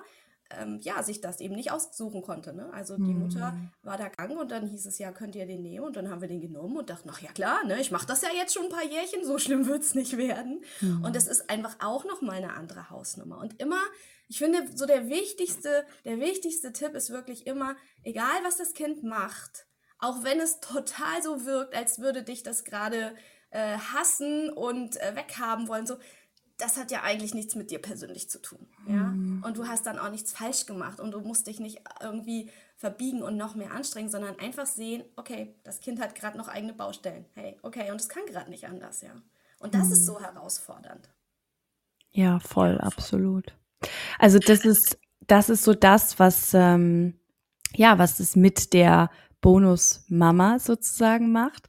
ähm, 0.60 0.80
ja, 0.82 1.02
sich 1.04 1.22
das 1.22 1.40
eben 1.40 1.56
nicht 1.56 1.72
aussuchen 1.72 2.22
konnte. 2.22 2.54
Ne? 2.54 2.72
Also 2.74 2.98
die 2.98 3.14
Mutter 3.14 3.52
hm. 3.52 3.70
war 3.84 3.98
da 3.98 4.10
krank 4.10 4.40
und 4.40 4.52
dann 4.52 4.68
hieß 4.68 4.86
es 4.86 4.98
ja, 5.00 5.12
könnt 5.12 5.36
ihr 5.36 5.46
den 5.46 5.62
nehmen? 5.62 5.86
Und 5.86 5.96
dann 5.96 6.10
haben 6.10 6.22
wir 6.22 6.28
den 6.28 6.42
genommen 6.42 6.78
und 6.78 6.90
dachten, 6.90 7.10
ach 7.12 7.22
ja 7.22 7.32
klar, 7.32 7.64
ne, 7.66 7.80
ich 7.80 7.92
mache 7.92 8.08
das 8.08 8.22
ja 8.22 8.30
jetzt 8.36 8.54
schon 8.54 8.66
ein 8.66 8.72
paar 8.72 8.84
Jährchen, 8.84 9.26
so 9.26 9.38
schlimm 9.38 9.68
wird 9.68 9.84
es 9.84 9.96
nicht 9.96 10.18
werden. 10.18 10.64
Mhm. 10.82 11.04
Und 11.04 11.16
das 11.16 11.28
ist 11.28 11.50
einfach 11.50 11.76
auch 11.80 12.06
nochmal 12.06 12.38
eine 12.38 12.54
andere 12.54 12.90
Hausnummer. 12.90 13.40
Und 13.40 13.62
immer, 13.62 13.82
ich 14.28 14.38
finde, 14.38 14.66
so 14.76 14.86
der 14.86 15.10
wichtigste, 15.10 15.86
der 16.06 16.20
wichtigste 16.20 16.72
Tipp 16.74 16.94
ist 16.94 17.10
wirklich 17.10 17.48
immer, 17.48 17.76
egal 18.04 18.44
was 18.44 18.58
das 18.58 18.74
Kind 18.74 19.04
macht, 19.04 19.66
auch 20.00 20.24
wenn 20.24 20.40
es 20.40 20.60
total 20.60 21.22
so 21.22 21.46
wirkt, 21.46 21.76
als 21.76 22.00
würde 22.00 22.24
dich 22.24 22.44
das 22.44 22.64
gerade 22.64 23.14
äh, 23.52 23.78
hassen 23.78 24.50
und 24.50 24.98
äh, 24.98 25.16
weghaben 25.16 25.68
wollen, 25.68 25.86
so 25.86 25.98
das 26.62 26.78
hat 26.78 26.92
ja 26.92 27.02
eigentlich 27.02 27.34
nichts 27.34 27.56
mit 27.56 27.72
dir 27.72 27.80
persönlich 27.80 28.30
zu 28.30 28.42
tun. 28.42 28.68
Ja? 28.88 29.08
Mhm. 29.08 29.44
Und 29.44 29.58
du 29.58 29.68
hast 29.68 29.86
dann 29.86 30.00
auch 30.00 30.12
nichts 30.12 30.32
falsch 30.32 30.66
gemacht 30.66 31.00
und 31.00 31.12
du 31.12 31.20
musst 31.20 31.48
dich 31.48 31.60
nicht 31.60 31.82
irgendwie 32.02 32.50
verbiegen 32.78 33.24
und 33.24 33.36
noch 33.36 33.56
mehr 33.56 33.72
anstrengen, 33.72 34.10
sondern 34.10 34.40
einfach 34.40 34.66
sehen, 34.66 35.04
okay, 35.16 35.56
das 35.64 35.80
Kind 35.80 36.00
hat 36.00 36.16
gerade 36.16 36.38
noch 36.38 36.48
eigene 36.48 36.74
Baustellen. 36.74 37.26
Hey, 37.34 37.58
okay, 37.64 37.92
und 37.92 38.00
es 38.00 38.10
kann 38.10 38.26
gerade 38.28 38.50
nicht 38.50 38.68
anders, 38.68 39.02
ja. 39.02 39.12
Und 39.60 39.74
das 39.74 39.88
mhm. 39.88 39.94
ist 39.94 40.06
so 40.06 40.20
herausfordernd. 40.20 41.10
Ja, 42.12 42.40
voll, 42.40 42.80
absolut. 42.80 43.56
Also 44.20 44.40
das 44.40 44.66
ist, 44.66 45.00
das 45.28 45.50
ist 45.50 45.64
so 45.64 45.74
das, 45.74 46.20
was, 46.20 46.54
ähm, 46.54 47.20
ja, 47.74 47.98
was 47.98 48.20
es 48.20 48.36
mit 48.36 48.74
der 48.74 49.10
Bonus-Mama 49.42 50.60
sozusagen 50.60 51.32
macht 51.32 51.68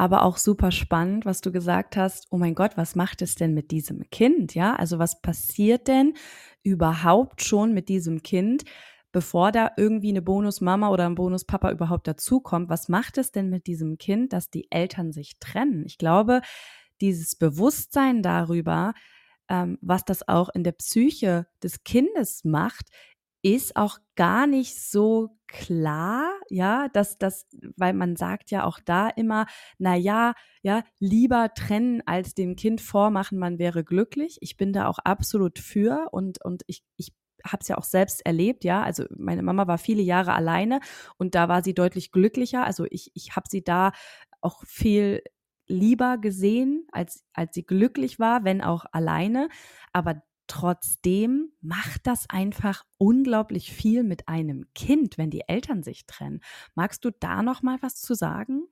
aber 0.00 0.22
auch 0.22 0.38
super 0.38 0.70
spannend, 0.70 1.26
was 1.26 1.42
du 1.42 1.52
gesagt 1.52 1.94
hast. 1.94 2.26
Oh 2.30 2.38
mein 2.38 2.54
Gott, 2.54 2.78
was 2.78 2.94
macht 2.94 3.20
es 3.20 3.34
denn 3.34 3.52
mit 3.52 3.70
diesem 3.70 4.08
Kind? 4.08 4.54
Ja, 4.54 4.74
also 4.74 4.98
was 4.98 5.20
passiert 5.20 5.88
denn 5.88 6.14
überhaupt 6.62 7.42
schon 7.42 7.74
mit 7.74 7.90
diesem 7.90 8.22
Kind, 8.22 8.64
bevor 9.12 9.52
da 9.52 9.72
irgendwie 9.76 10.08
eine 10.08 10.22
Bonusmama 10.22 10.88
oder 10.88 11.04
ein 11.04 11.16
Bonuspapa 11.16 11.70
überhaupt 11.70 12.08
dazukommt? 12.08 12.70
Was 12.70 12.88
macht 12.88 13.18
es 13.18 13.30
denn 13.30 13.50
mit 13.50 13.66
diesem 13.66 13.98
Kind, 13.98 14.32
dass 14.32 14.48
die 14.48 14.72
Eltern 14.72 15.12
sich 15.12 15.38
trennen? 15.38 15.84
Ich 15.84 15.98
glaube, 15.98 16.40
dieses 17.02 17.36
Bewusstsein 17.36 18.22
darüber, 18.22 18.94
ähm, 19.50 19.76
was 19.82 20.06
das 20.06 20.26
auch 20.26 20.48
in 20.48 20.64
der 20.64 20.72
Psyche 20.72 21.46
des 21.62 21.84
Kindes 21.84 22.42
macht, 22.46 22.86
ist 23.42 23.76
auch 23.76 23.98
gar 24.16 24.46
nicht 24.46 24.76
so 24.80 25.36
klar, 25.46 26.30
ja, 26.50 26.88
dass 26.88 27.18
das, 27.18 27.46
weil 27.76 27.92
man 27.94 28.16
sagt 28.16 28.50
ja 28.50 28.64
auch 28.64 28.78
da 28.84 29.08
immer, 29.08 29.46
na 29.78 29.96
ja, 29.96 30.34
ja, 30.62 30.82
lieber 30.98 31.52
trennen 31.54 32.02
als 32.06 32.34
dem 32.34 32.56
Kind 32.56 32.80
vormachen, 32.80 33.38
man 33.38 33.58
wäre 33.58 33.82
glücklich. 33.84 34.38
Ich 34.40 34.56
bin 34.56 34.72
da 34.72 34.86
auch 34.88 34.98
absolut 34.98 35.58
für 35.58 36.08
und 36.12 36.44
und 36.44 36.62
ich 36.66 36.82
ich 36.96 37.12
habe 37.44 37.58
es 37.62 37.68
ja 37.68 37.78
auch 37.78 37.84
selbst 37.84 38.24
erlebt, 38.26 38.64
ja. 38.64 38.82
Also 38.82 39.04
meine 39.16 39.42
Mama 39.42 39.66
war 39.66 39.78
viele 39.78 40.02
Jahre 40.02 40.34
alleine 40.34 40.80
und 41.16 41.34
da 41.34 41.48
war 41.48 41.62
sie 41.64 41.74
deutlich 41.74 42.12
glücklicher. 42.12 42.64
Also 42.66 42.84
ich 42.90 43.10
ich 43.14 43.34
habe 43.36 43.46
sie 43.50 43.64
da 43.64 43.92
auch 44.40 44.62
viel 44.66 45.22
lieber 45.66 46.18
gesehen, 46.18 46.86
als 46.92 47.24
als 47.32 47.54
sie 47.54 47.64
glücklich 47.64 48.18
war, 48.18 48.44
wenn 48.44 48.60
auch 48.62 48.84
alleine. 48.92 49.48
Aber 49.92 50.22
Trotzdem 50.50 51.52
macht 51.60 52.08
das 52.08 52.28
einfach 52.28 52.84
unglaublich 52.98 53.72
viel 53.72 54.02
mit 54.02 54.26
einem 54.26 54.66
Kind, 54.74 55.16
wenn 55.16 55.30
die 55.30 55.44
Eltern 55.46 55.84
sich 55.84 56.06
trennen. 56.06 56.40
Magst 56.74 57.04
du 57.04 57.12
da 57.12 57.44
noch 57.44 57.62
mal 57.62 57.78
was 57.82 58.00
zu 58.00 58.14
sagen? 58.14 58.64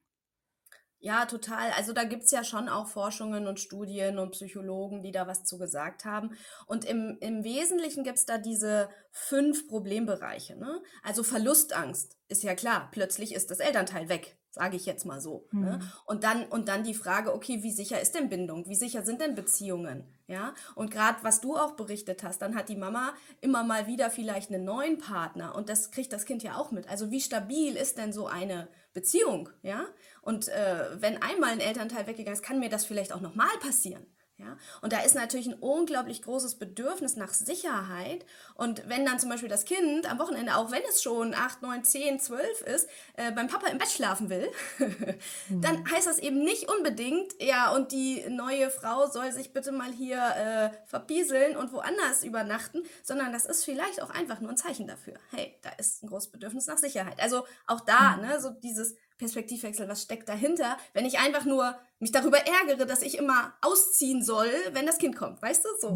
Ja, 0.99 1.27
total. 1.27 1.71
Also 1.77 1.93
da 1.93 2.03
gibt 2.03 2.25
es 2.25 2.33
ja 2.33 2.43
schon 2.43 2.69
auch 2.69 2.89
Forschungen 2.89 3.47
und 3.47 3.61
Studien 3.61 4.19
und 4.19 4.33
Psychologen, 4.33 5.05
die 5.05 5.13
da 5.13 5.29
was 5.29 5.45
zu 5.45 5.57
gesagt 5.57 6.05
haben. 6.05 6.37
Und 6.67 6.85
im, 6.85 7.17
im 7.21 7.45
Wesentlichen 7.45 8.03
gibt 8.03 8.19
es 8.19 8.25
da 8.25 8.39
diese 8.39 8.89
fünf 9.13 9.69
Problembereiche. 9.69 10.57
Ne? 10.57 10.83
Also 11.05 11.23
Verlustangst 11.23 12.17
ist 12.27 12.43
ja 12.43 12.57
klar, 12.57 12.89
plötzlich 12.91 13.37
ist 13.37 13.53
das 13.53 13.61
Elternteil 13.61 14.09
weg 14.09 14.37
sage 14.59 14.77
ich 14.77 14.87
jetzt 14.87 15.07
mal 15.07 15.21
so. 15.21 15.47
Mhm. 15.53 15.61
Ne? 15.61 15.73
Hm. 15.75 15.81
Und 16.05 16.25
dann 16.25 16.45
und 16.47 16.69
dann 16.69 16.83
die 16.83 16.95
Frage, 16.95 17.33
okay, 17.33 17.62
wie 17.62 17.71
sicher 17.71 18.00
ist 18.00 18.15
denn 18.15 18.29
Bindung? 18.29 18.69
Wie 18.69 18.75
sicher 18.75 19.05
sind 19.05 19.21
denn 19.21 19.35
Beziehungen? 19.35 20.05
Ja? 20.27 20.53
Und 20.75 20.91
gerade 20.91 21.19
was 21.23 21.41
du 21.41 21.57
auch 21.57 21.73
berichtet 21.73 22.23
hast, 22.23 22.43
dann 22.43 22.57
hat 22.57 22.69
die 22.69 22.77
Mama 22.77 23.15
immer 23.41 23.62
mal 23.62 23.87
wieder 23.87 24.11
vielleicht 24.11 24.50
einen 24.50 24.65
neuen 24.65 24.99
Partner 24.99 25.55
und 25.55 25.69
das 25.69 25.91
kriegt 25.91 26.12
das 26.12 26.27
Kind 26.27 26.43
ja 26.43 26.57
auch 26.57 26.73
mit. 26.73 26.88
Also 26.88 27.11
wie 27.11 27.21
stabil 27.21 27.77
ist 27.77 27.99
denn 27.99 28.12
so 28.12 28.27
eine 28.27 28.69
Beziehung, 28.93 29.49
ja? 29.62 29.87
Und 30.23 30.49
äh, 30.49 31.00
wenn 31.00 31.23
einmal 31.23 31.50
ein 31.50 31.61
Elternteil 31.61 32.07
weggegangen 32.07 32.37
ist, 32.38 32.45
kann 32.45 32.59
mir 32.59 32.69
das 32.69 32.85
vielleicht 32.85 33.12
auch 33.12 33.21
nochmal 33.21 33.57
passieren. 33.61 34.07
Ja? 34.38 34.57
Und 34.83 34.92
da 34.92 35.00
ist 35.00 35.16
natürlich 35.16 35.49
ein 35.49 35.59
unglaublich 35.59 36.23
großes 36.23 36.57
Bedürfnis 36.57 37.16
nach 37.16 37.35
Sicherheit. 37.35 38.25
Und 38.54 38.88
wenn 38.88 39.04
dann 39.04 39.18
zum 39.18 39.30
Beispiel 39.30 39.49
das 39.49 39.64
Kind 39.64 40.09
am 40.09 40.18
Wochenende, 40.21 40.57
auch 40.57 40.71
wenn 40.71 40.83
es 40.88 41.02
schon 41.02 41.35
8, 41.35 41.62
9, 41.62 41.83
10, 41.85 42.21
12 42.21 42.62
ist, 42.62 42.88
äh, 43.14 43.33
beim 43.33 43.49
Papa 43.49 43.66
im 43.66 43.78
Bett 43.78 43.88
schlafen 43.88 44.30
will, 44.30 44.49
dann 45.49 45.80
mhm. 45.80 45.90
heißt 45.90 46.07
das 46.07 46.18
eben 46.18 46.45
nicht 46.45 46.71
unbedingt, 46.71 47.35
ja, 47.42 47.73
und 47.73 47.90
die 47.90 48.25
neue 48.28 48.71
Frau 48.71 49.07
soll 49.07 49.33
sich 49.33 49.52
bitte 49.52 49.73
mal 49.73 49.92
hier 49.92 50.18
äh, 50.18 50.71
verpieseln 50.87 51.57
und 51.57 51.73
woanders 51.73 52.23
übernachten, 52.23 52.83
sondern 53.02 53.33
das 53.33 53.45
ist 53.45 53.64
vielleicht 53.64 54.00
auch 54.02 54.11
einfach 54.11 54.40
nur 54.40 54.50
ein 54.50 54.57
Zeichen 54.57 54.87
dafür. 54.87 55.14
Hey, 55.30 55.59
da 55.62 55.71
ist 55.71 56.04
ein 56.04 56.09
großes 56.09 56.30
Bedürfnis 56.30 56.68
nach 56.68 56.78
Sicherheit. 56.78 57.21
Also 57.21 57.45
auch 57.66 57.80
da, 57.80 58.16
mhm. 58.16 58.23
ne, 58.23 58.40
so 58.40 58.50
dieses 58.50 58.95
Perspektivwechsel, 59.19 59.89
was 59.89 60.03
steckt 60.03 60.29
dahinter, 60.29 60.79
wenn 60.95 61.05
ich 61.05 61.19
einfach 61.19 61.45
nur 61.45 61.79
mich 61.99 62.13
darüber 62.13 62.39
ärgere, 62.39 62.87
dass 62.87 63.03
ich 63.03 63.19
immer 63.19 63.55
ausziehen 63.61 64.23
soll, 64.23 64.51
wenn 64.73 64.87
das 64.87 64.99
Kind 64.99 65.17
kommt, 65.17 65.43
weißt 65.43 65.65
du, 65.65 65.69
so. 65.81 65.91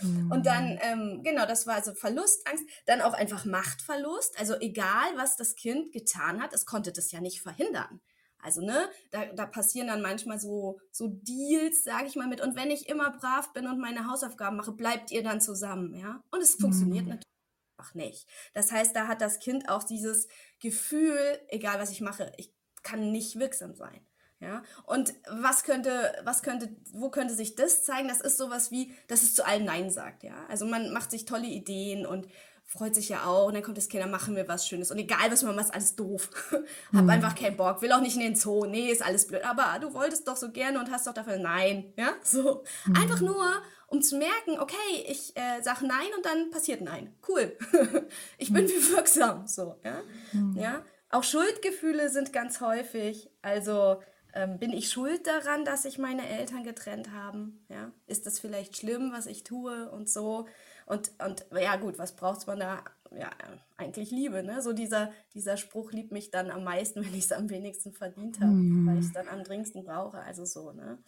Mm. 0.00 0.30
Und 0.30 0.46
dann, 0.46 0.78
ähm, 0.82 1.22
genau, 1.24 1.46
das 1.46 1.66
war 1.66 1.74
also 1.74 1.94
Verlustangst, 1.94 2.64
dann 2.86 3.00
auch 3.00 3.14
einfach 3.14 3.44
Machtverlust, 3.44 4.38
also 4.38 4.54
egal, 4.60 5.16
was 5.16 5.36
das 5.36 5.56
Kind 5.56 5.92
getan 5.92 6.42
hat, 6.42 6.52
es 6.52 6.66
konnte 6.66 6.92
das 6.92 7.10
ja 7.10 7.20
nicht 7.20 7.42
verhindern. 7.42 8.00
Also, 8.40 8.60
ne, 8.60 8.88
da, 9.10 9.26
da 9.26 9.46
passieren 9.46 9.88
dann 9.88 10.00
manchmal 10.00 10.38
so, 10.38 10.78
so 10.92 11.08
Deals, 11.08 11.82
sage 11.82 12.06
ich 12.06 12.14
mal, 12.14 12.28
mit, 12.28 12.40
und 12.40 12.54
wenn 12.54 12.70
ich 12.70 12.88
immer 12.88 13.10
brav 13.10 13.52
bin 13.52 13.66
und 13.66 13.80
meine 13.80 14.06
Hausaufgaben 14.06 14.56
mache, 14.56 14.72
bleibt 14.72 15.10
ihr 15.10 15.24
dann 15.24 15.40
zusammen, 15.40 15.94
ja? 15.94 16.22
Und 16.30 16.40
es 16.40 16.54
funktioniert 16.54 17.06
mm. 17.06 17.08
natürlich 17.08 17.37
einfach 17.78 17.94
nicht. 17.94 18.26
Das 18.54 18.72
heißt, 18.72 18.94
da 18.94 19.06
hat 19.06 19.20
das 19.20 19.38
Kind 19.38 19.68
auch 19.68 19.84
dieses 19.84 20.28
Gefühl, 20.60 21.18
egal 21.48 21.78
was 21.78 21.90
ich 21.90 22.00
mache, 22.00 22.32
ich 22.36 22.52
kann 22.82 23.12
nicht 23.12 23.38
wirksam 23.38 23.74
sein. 23.74 24.00
Ja, 24.40 24.62
und 24.84 25.14
was 25.28 25.64
könnte, 25.64 26.12
was 26.22 26.42
könnte, 26.44 26.68
wo 26.92 27.10
könnte 27.10 27.34
sich 27.34 27.56
das 27.56 27.82
zeigen? 27.82 28.06
Das 28.06 28.20
ist 28.20 28.38
sowas 28.38 28.70
wie, 28.70 28.94
dass 29.08 29.22
es 29.22 29.34
zu 29.34 29.44
allem 29.44 29.64
Nein 29.64 29.90
sagt, 29.90 30.22
ja. 30.22 30.46
Also 30.48 30.64
man 30.64 30.92
macht 30.92 31.10
sich 31.10 31.24
tolle 31.24 31.48
Ideen 31.48 32.06
und 32.06 32.28
freut 32.64 32.94
sich 32.94 33.08
ja 33.08 33.24
auch 33.24 33.48
und 33.48 33.54
dann 33.54 33.64
kommt 33.64 33.78
das 33.78 33.88
Kind, 33.88 34.04
dann 34.04 34.12
machen 34.12 34.36
wir 34.36 34.46
was 34.46 34.68
Schönes. 34.68 34.92
Und 34.92 34.98
egal, 34.98 35.32
was 35.32 35.42
man 35.42 35.56
macht, 35.56 35.66
ist 35.66 35.74
alles 35.74 35.96
doof. 35.96 36.30
Hab 36.92 37.02
mhm. 37.02 37.10
einfach 37.10 37.34
keinen 37.34 37.56
Bock, 37.56 37.82
will 37.82 37.90
auch 37.90 38.00
nicht 38.00 38.14
in 38.14 38.22
den 38.22 38.36
Zoo. 38.36 38.64
Nee, 38.66 38.90
ist 38.90 39.04
alles 39.04 39.26
blöd. 39.26 39.42
Aber 39.44 39.76
du 39.80 39.92
wolltest 39.92 40.28
doch 40.28 40.36
so 40.36 40.52
gerne 40.52 40.78
und 40.78 40.92
hast 40.92 41.08
doch 41.08 41.14
dafür 41.14 41.38
Nein. 41.38 41.92
Ja, 41.96 42.12
so. 42.22 42.62
Mhm. 42.86 42.96
Einfach 42.96 43.20
nur, 43.20 43.44
um 43.88 44.02
zu 44.02 44.16
merken, 44.16 44.60
okay, 44.60 45.04
ich 45.06 45.36
äh, 45.36 45.62
sage 45.62 45.86
Nein 45.86 46.08
und 46.16 46.24
dann 46.24 46.50
passiert 46.50 46.82
Nein. 46.82 47.14
Cool. 47.26 47.56
ich 48.38 48.52
bin 48.52 48.68
wie 48.68 48.92
wirksam. 48.92 49.46
So, 49.46 49.76
ja? 49.82 50.02
Mhm. 50.32 50.56
ja. 50.56 50.84
Auch 51.10 51.24
Schuldgefühle 51.24 52.10
sind 52.10 52.32
ganz 52.34 52.60
häufig. 52.60 53.30
Also 53.40 54.02
ähm, 54.34 54.58
bin 54.58 54.72
ich 54.72 54.90
schuld 54.90 55.26
daran, 55.26 55.64
dass 55.64 55.82
sich 55.84 55.98
meine 55.98 56.28
Eltern 56.28 56.64
getrennt 56.64 57.12
haben? 57.12 57.64
Ja? 57.70 57.90
Ist 58.06 58.26
das 58.26 58.38
vielleicht 58.38 58.76
schlimm, 58.76 59.10
was 59.12 59.26
ich 59.26 59.42
tue 59.42 59.90
und 59.90 60.08
so? 60.08 60.46
Und, 60.84 61.12
und 61.24 61.46
ja 61.58 61.76
gut, 61.76 61.98
was 61.98 62.14
braucht 62.14 62.46
man 62.46 62.60
da? 62.60 62.84
Ja, 63.10 63.30
eigentlich 63.78 64.10
Liebe, 64.10 64.42
ne? 64.42 64.60
So 64.60 64.74
dieser, 64.74 65.12
dieser 65.32 65.56
Spruch 65.56 65.92
liebt 65.92 66.12
mich 66.12 66.30
dann 66.30 66.50
am 66.50 66.62
meisten, 66.62 67.00
wenn 67.04 67.14
ich 67.14 67.24
es 67.24 67.32
am 67.32 67.48
wenigsten 67.48 67.92
verdient 67.92 68.40
habe, 68.40 68.52
mhm. 68.52 68.86
weil 68.86 68.98
ich 68.98 69.06
es 69.06 69.12
dann 69.12 69.28
am 69.28 69.44
dringendsten 69.44 69.84
brauche. 69.84 70.18
Also 70.18 70.44
so, 70.44 70.72
ne? 70.72 70.98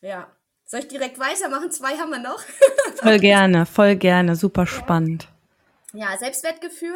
Ja, 0.00 0.30
soll 0.70 0.80
ich 0.80 0.88
direkt 0.88 1.18
weitermachen? 1.18 1.72
Zwei 1.72 1.96
haben 1.98 2.10
wir 2.10 2.20
noch. 2.20 2.40
voll 3.02 3.18
gerne, 3.18 3.66
voll 3.66 3.96
gerne, 3.96 4.36
super 4.36 4.68
spannend. 4.68 5.26
Ja, 5.92 6.16
Selbstwertgefühl 6.16 6.94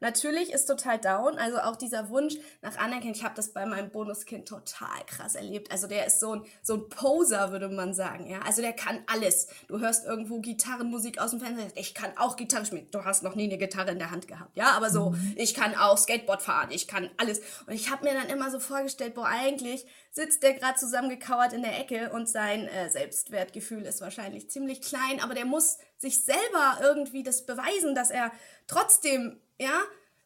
Natürlich 0.00 0.52
ist 0.52 0.66
total 0.66 0.98
down, 0.98 1.38
also 1.38 1.58
auch 1.58 1.74
dieser 1.74 2.10
Wunsch 2.10 2.34
nach 2.60 2.76
Anerkennung. 2.76 3.14
Ich 3.14 3.24
habe 3.24 3.34
das 3.34 3.54
bei 3.54 3.64
meinem 3.64 3.90
Bonuskind 3.90 4.46
total 4.46 5.02
krass 5.06 5.34
erlebt. 5.34 5.72
Also 5.72 5.86
der 5.86 6.06
ist 6.06 6.20
so 6.20 6.34
ein, 6.34 6.42
so 6.62 6.74
ein 6.74 6.88
Poser, 6.90 7.50
würde 7.50 7.70
man 7.70 7.94
sagen. 7.94 8.28
Ja? 8.28 8.40
Also 8.40 8.60
der 8.60 8.74
kann 8.74 8.98
alles. 9.06 9.48
Du 9.68 9.80
hörst 9.80 10.04
irgendwo 10.04 10.40
Gitarrenmusik 10.40 11.18
aus 11.18 11.30
dem 11.30 11.40
Fenster. 11.40 11.70
Ich 11.76 11.94
kann 11.94 12.10
auch 12.18 12.36
Gitarre 12.36 12.66
spielen. 12.66 12.86
Du 12.90 13.06
hast 13.06 13.22
noch 13.22 13.36
nie 13.36 13.44
eine 13.44 13.56
Gitarre 13.56 13.90
in 13.90 13.98
der 13.98 14.10
Hand 14.10 14.28
gehabt. 14.28 14.54
Ja, 14.54 14.72
aber 14.72 14.90
so, 14.90 15.10
mhm. 15.10 15.34
ich 15.36 15.54
kann 15.54 15.74
auch 15.74 15.96
Skateboard 15.96 16.42
fahren. 16.42 16.68
Ich 16.72 16.86
kann 16.86 17.08
alles. 17.16 17.40
Und 17.66 17.72
ich 17.72 17.90
habe 17.90 18.04
mir 18.04 18.12
dann 18.12 18.28
immer 18.28 18.50
so 18.50 18.60
vorgestellt, 18.60 19.14
boah, 19.14 19.26
eigentlich 19.26 19.86
sitzt 20.16 20.42
der 20.42 20.54
gerade 20.54 20.78
zusammengekauert 20.78 21.52
in 21.52 21.60
der 21.62 21.78
Ecke 21.78 22.10
und 22.10 22.26
sein 22.26 22.66
äh, 22.68 22.88
Selbstwertgefühl 22.88 23.82
ist 23.82 24.00
wahrscheinlich 24.00 24.48
ziemlich 24.48 24.80
klein, 24.80 25.20
aber 25.22 25.34
der 25.34 25.44
muss 25.44 25.76
sich 25.98 26.24
selber 26.24 26.78
irgendwie 26.80 27.22
das 27.22 27.44
beweisen, 27.44 27.94
dass 27.94 28.10
er 28.10 28.32
trotzdem 28.66 29.38
ja, 29.60 29.78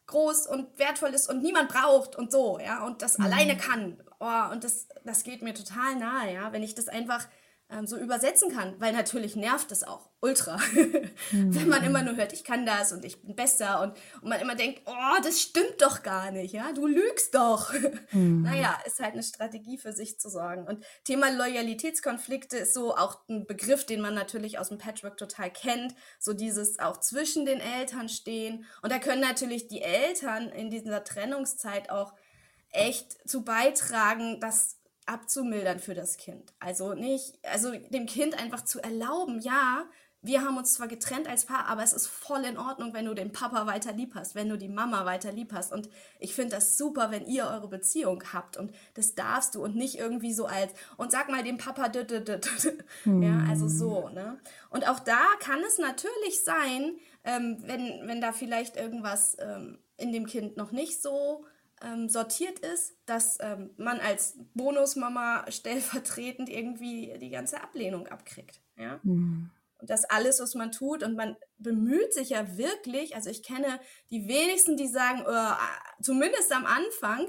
groß 0.07 0.47
und 0.47 0.79
wertvoll 0.79 1.09
ist 1.09 1.29
und 1.29 1.43
niemand 1.43 1.67
braucht 1.67 2.15
und 2.15 2.31
so, 2.31 2.57
ja, 2.59 2.85
und 2.85 3.01
das 3.01 3.17
mhm. 3.17 3.25
alleine 3.25 3.57
kann. 3.57 4.01
Oh, 4.21 4.51
und 4.53 4.63
das, 4.63 4.87
das 5.03 5.25
geht 5.25 5.41
mir 5.41 5.53
total 5.53 5.97
nahe, 5.97 6.33
ja, 6.35 6.53
wenn 6.53 6.63
ich 6.63 6.73
das 6.73 6.87
einfach 6.87 7.27
ähm, 7.71 7.87
so 7.87 7.97
übersetzen 7.97 8.51
kann, 8.51 8.75
weil 8.79 8.93
natürlich 8.93 9.35
nervt 9.35 9.71
es 9.71 9.83
auch 9.83 10.09
ultra, 10.19 10.57
mhm. 10.57 11.09
wenn 11.55 11.69
man 11.69 11.83
immer 11.83 12.03
nur 12.03 12.15
hört, 12.15 12.33
ich 12.33 12.43
kann 12.43 12.65
das 12.65 12.91
und 12.91 13.05
ich 13.05 13.21
bin 13.21 13.35
besser 13.35 13.81
und, 13.81 13.93
und 14.21 14.29
man 14.29 14.39
immer 14.39 14.55
denkt, 14.55 14.81
oh, 14.85 15.21
das 15.23 15.41
stimmt 15.41 15.81
doch 15.81 16.03
gar 16.03 16.31
nicht, 16.31 16.53
ja, 16.53 16.71
du 16.73 16.87
lügst 16.87 17.33
doch. 17.35 17.73
Mhm. 18.11 18.41
Naja, 18.51 18.77
ist 18.85 18.99
halt 18.99 19.13
eine 19.13 19.23
Strategie 19.23 19.77
für 19.77 19.93
sich 19.93 20.19
zu 20.19 20.29
sorgen. 20.29 20.67
Und 20.67 20.83
Thema 21.05 21.31
Loyalitätskonflikte 21.31 22.57
ist 22.57 22.73
so 22.73 22.95
auch 22.95 23.19
ein 23.29 23.45
Begriff, 23.45 23.85
den 23.85 24.01
man 24.01 24.13
natürlich 24.13 24.59
aus 24.59 24.69
dem 24.69 24.77
Patchwork 24.77 25.17
total 25.17 25.51
kennt, 25.51 25.95
so 26.19 26.33
dieses 26.33 26.79
auch 26.79 26.99
zwischen 26.99 27.45
den 27.45 27.59
Eltern 27.59 28.09
stehen. 28.09 28.65
Und 28.81 28.91
da 28.91 28.99
können 28.99 29.21
natürlich 29.21 29.67
die 29.67 29.81
Eltern 29.81 30.49
in 30.49 30.69
dieser 30.69 31.03
Trennungszeit 31.03 31.89
auch 31.89 32.13
echt 32.71 33.17
zu 33.29 33.43
beitragen, 33.43 34.39
dass 34.39 34.80
abzumildern 35.11 35.79
für 35.79 35.93
das 35.93 36.17
Kind. 36.17 36.53
Also 36.59 36.93
nicht, 36.93 37.37
also 37.43 37.71
dem 37.89 38.05
Kind 38.05 38.39
einfach 38.39 38.63
zu 38.63 38.79
erlauben, 38.81 39.39
ja, 39.41 39.85
wir 40.23 40.43
haben 40.43 40.57
uns 40.57 40.75
zwar 40.75 40.87
getrennt 40.87 41.27
als 41.27 41.45
Paar, 41.45 41.65
aber 41.65 41.81
es 41.81 41.93
ist 41.93 42.05
voll 42.05 42.43
in 42.45 42.57
Ordnung, 42.57 42.93
wenn 42.93 43.05
du 43.05 43.15
den 43.15 43.31
Papa 43.31 43.65
weiter 43.65 43.91
lieb 43.91 44.13
hast, 44.13 44.35
wenn 44.35 44.49
du 44.49 44.57
die 44.57 44.69
Mama 44.69 45.03
weiter 45.05 45.31
lieb 45.31 45.51
hast. 45.51 45.71
Und 45.71 45.89
ich 46.19 46.35
finde 46.35 46.55
das 46.55 46.77
super, 46.77 47.09
wenn 47.09 47.25
ihr 47.25 47.47
eure 47.47 47.67
Beziehung 47.67 48.23
habt. 48.31 48.55
Und 48.55 48.71
das 48.93 49.15
darfst 49.15 49.55
du 49.55 49.63
und 49.63 49.75
nicht 49.75 49.97
irgendwie 49.97 50.33
so 50.33 50.45
als, 50.45 50.71
und 50.97 51.11
sag 51.11 51.29
mal 51.29 51.43
dem 51.43 51.57
Papa, 51.57 51.89
d 51.89 52.01
-d 52.01 52.23
-d 52.23 52.83
hm. 53.03 53.23
ja, 53.23 53.45
also 53.49 53.67
so, 53.67 54.09
ne? 54.09 54.39
Und 54.69 54.87
auch 54.87 54.99
da 54.99 55.21
kann 55.39 55.61
es 55.67 55.79
natürlich 55.79 56.43
sein, 56.43 56.97
ähm, 57.23 57.57
wenn, 57.65 58.07
wenn 58.07 58.21
da 58.21 58.31
vielleicht 58.31 58.77
irgendwas 58.77 59.37
ähm, 59.39 59.79
in 59.97 60.11
dem 60.11 60.27
Kind 60.27 60.55
noch 60.55 60.71
nicht 60.71 61.01
so 61.01 61.45
ähm, 61.83 62.09
sortiert 62.09 62.59
ist, 62.59 62.95
dass 63.05 63.37
ähm, 63.41 63.71
man 63.77 63.99
als 63.99 64.37
Bonusmama 64.53 65.45
stellvertretend 65.49 66.49
irgendwie 66.49 67.13
die 67.19 67.29
ganze 67.29 67.61
Ablehnung 67.61 68.07
abkriegt. 68.07 68.61
Ja? 68.77 68.99
Mhm. 69.03 69.49
Und 69.79 69.89
das 69.89 70.05
alles, 70.05 70.39
was 70.39 70.53
man 70.53 70.71
tut. 70.71 71.03
Und 71.03 71.15
man 71.15 71.35
bemüht 71.57 72.13
sich 72.13 72.29
ja 72.29 72.57
wirklich, 72.57 73.15
also 73.15 73.29
ich 73.29 73.41
kenne 73.41 73.79
die 74.11 74.27
wenigsten, 74.27 74.77
die 74.77 74.87
sagen, 74.87 75.23
oh, 75.27 76.01
zumindest 76.01 76.51
am 76.51 76.65
Anfang, 76.65 77.27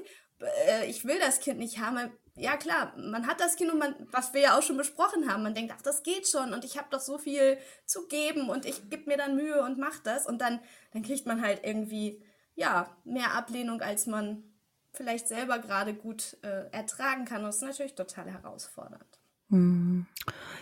äh, 0.68 0.87
ich 0.87 1.04
will 1.04 1.18
das 1.18 1.40
Kind 1.40 1.59
nicht 1.59 1.78
haben. 1.78 2.12
Ja 2.35 2.56
klar, 2.56 2.94
man 2.97 3.26
hat 3.26 3.40
das 3.40 3.56
Kind 3.56 3.73
und 3.73 3.78
man, 3.78 3.94
was 4.11 4.32
wir 4.32 4.40
ja 4.40 4.59
auch 4.59 4.62
schon 4.62 4.78
besprochen 4.78 5.30
haben, 5.30 5.42
man 5.42 5.54
denkt, 5.54 5.73
ach, 5.76 5.82
das 5.82 6.02
geht 6.02 6.26
schon 6.28 6.54
und 6.54 6.64
ich 6.64 6.78
habe 6.78 6.88
doch 6.90 7.00
so 7.00 7.18
viel 7.18 7.59
zu 7.85 8.06
geben 8.06 8.49
und 8.49 8.64
ich 8.64 8.88
gebe 8.88 9.04
mir 9.06 9.18
dann 9.18 9.37
Mühe 9.37 9.62
und 9.62 9.78
mach 9.78 9.99
das. 9.99 10.26
Und 10.26 10.40
dann, 10.40 10.61
dann 10.92 11.02
kriegt 11.02 11.26
man 11.26 11.42
halt 11.42 11.61
irgendwie, 11.62 12.23
ja, 12.54 12.88
mehr 13.04 13.35
Ablehnung, 13.35 13.80
als 13.80 14.06
man 14.06 14.42
vielleicht 14.92 15.28
selber 15.28 15.59
gerade 15.59 15.94
gut 15.94 16.37
äh, 16.42 16.71
ertragen 16.71 17.25
kann. 17.25 17.42
Das 17.42 17.56
ist 17.56 17.62
natürlich 17.62 17.94
total 17.94 18.30
herausfordernd. 18.30 19.18
Mhm. 19.49 20.06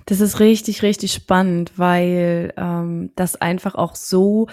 Das 0.07 0.21
ist 0.21 0.41
richtig, 0.41 0.83
richtig 0.83 1.13
spannend, 1.13 1.73
weil 1.77 2.53
ähm, 2.57 3.13
das 3.17 3.37
einfach 3.37 3.75
auch 3.75 3.95
so 3.95 4.49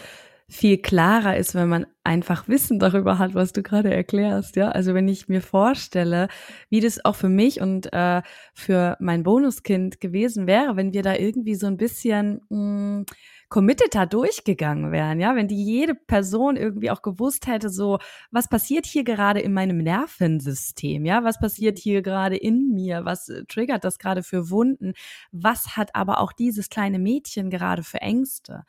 viel 0.50 0.77
klarer 0.77 1.36
ist, 1.36 1.56
wenn 1.56 1.67
man 1.67 1.88
einfach 2.06 2.48
Wissen 2.48 2.79
darüber 2.79 3.20
hat, 3.20 3.36
was 3.36 3.51
du 3.51 3.62
gerade 3.63 3.94
erklärst. 3.94 4.56
Ja, 4.56 4.70
also 4.70 4.94
wenn 4.94 5.10
ich 5.10 5.27
mir 5.27 5.41
vorstelle, 5.41 6.29
wie 6.70 6.79
das 6.79 7.03
auch 7.03 7.15
für 7.15 7.27
mich 7.27 7.60
und 7.60 7.91
äh, 7.91 8.22
für 8.53 8.96
mein 9.00 9.24
Bonuskind 9.24 10.00
gewesen 10.00 10.48
wäre, 10.48 10.77
wenn 10.77 10.94
wir 10.94 11.03
da 11.03 11.15
irgendwie 11.15 11.56
so 11.56 11.67
ein 11.67 11.75
bisschen 11.75 12.41
mh, 12.50 13.00
mm, 13.00 13.06
committeter 13.50 14.06
durchgegangen 14.06 14.92
wären, 14.92 15.20
ja, 15.20 15.36
wenn 15.36 15.48
die 15.48 15.63
jede 15.63 15.96
Person 15.96 16.58
irgendwie 16.58 16.92
auch 16.92 17.01
gewusst 17.01 17.48
hätte, 17.48 17.70
so, 17.70 18.00
was 18.32 18.50
passiert 18.50 18.86
hier 18.86 19.04
gerade 19.04 19.39
in 19.39 19.54
meinem 19.54 19.77
Nervensystem, 19.77 21.06
ja, 21.06 21.24
was 21.24 21.39
passiert 21.39 21.77
hier 21.77 22.01
gerade 22.01 22.36
in 22.36 22.74
mir, 22.74 23.06
was 23.06 23.30
äh, 23.30 23.46
triggert 23.46 23.84
das 23.84 24.00
gerade 24.00 24.24
für 24.24 24.50
Wunden, 24.50 24.94
was 25.32 25.77
hat 25.77 25.96
aber 25.96 26.20
auch 26.20 26.34
dieses 26.34 26.70
kleine 26.70 27.00
Mädchen 27.00 27.50
gerade 27.50 27.84
für 27.84 28.01
Ängste. 28.01 28.63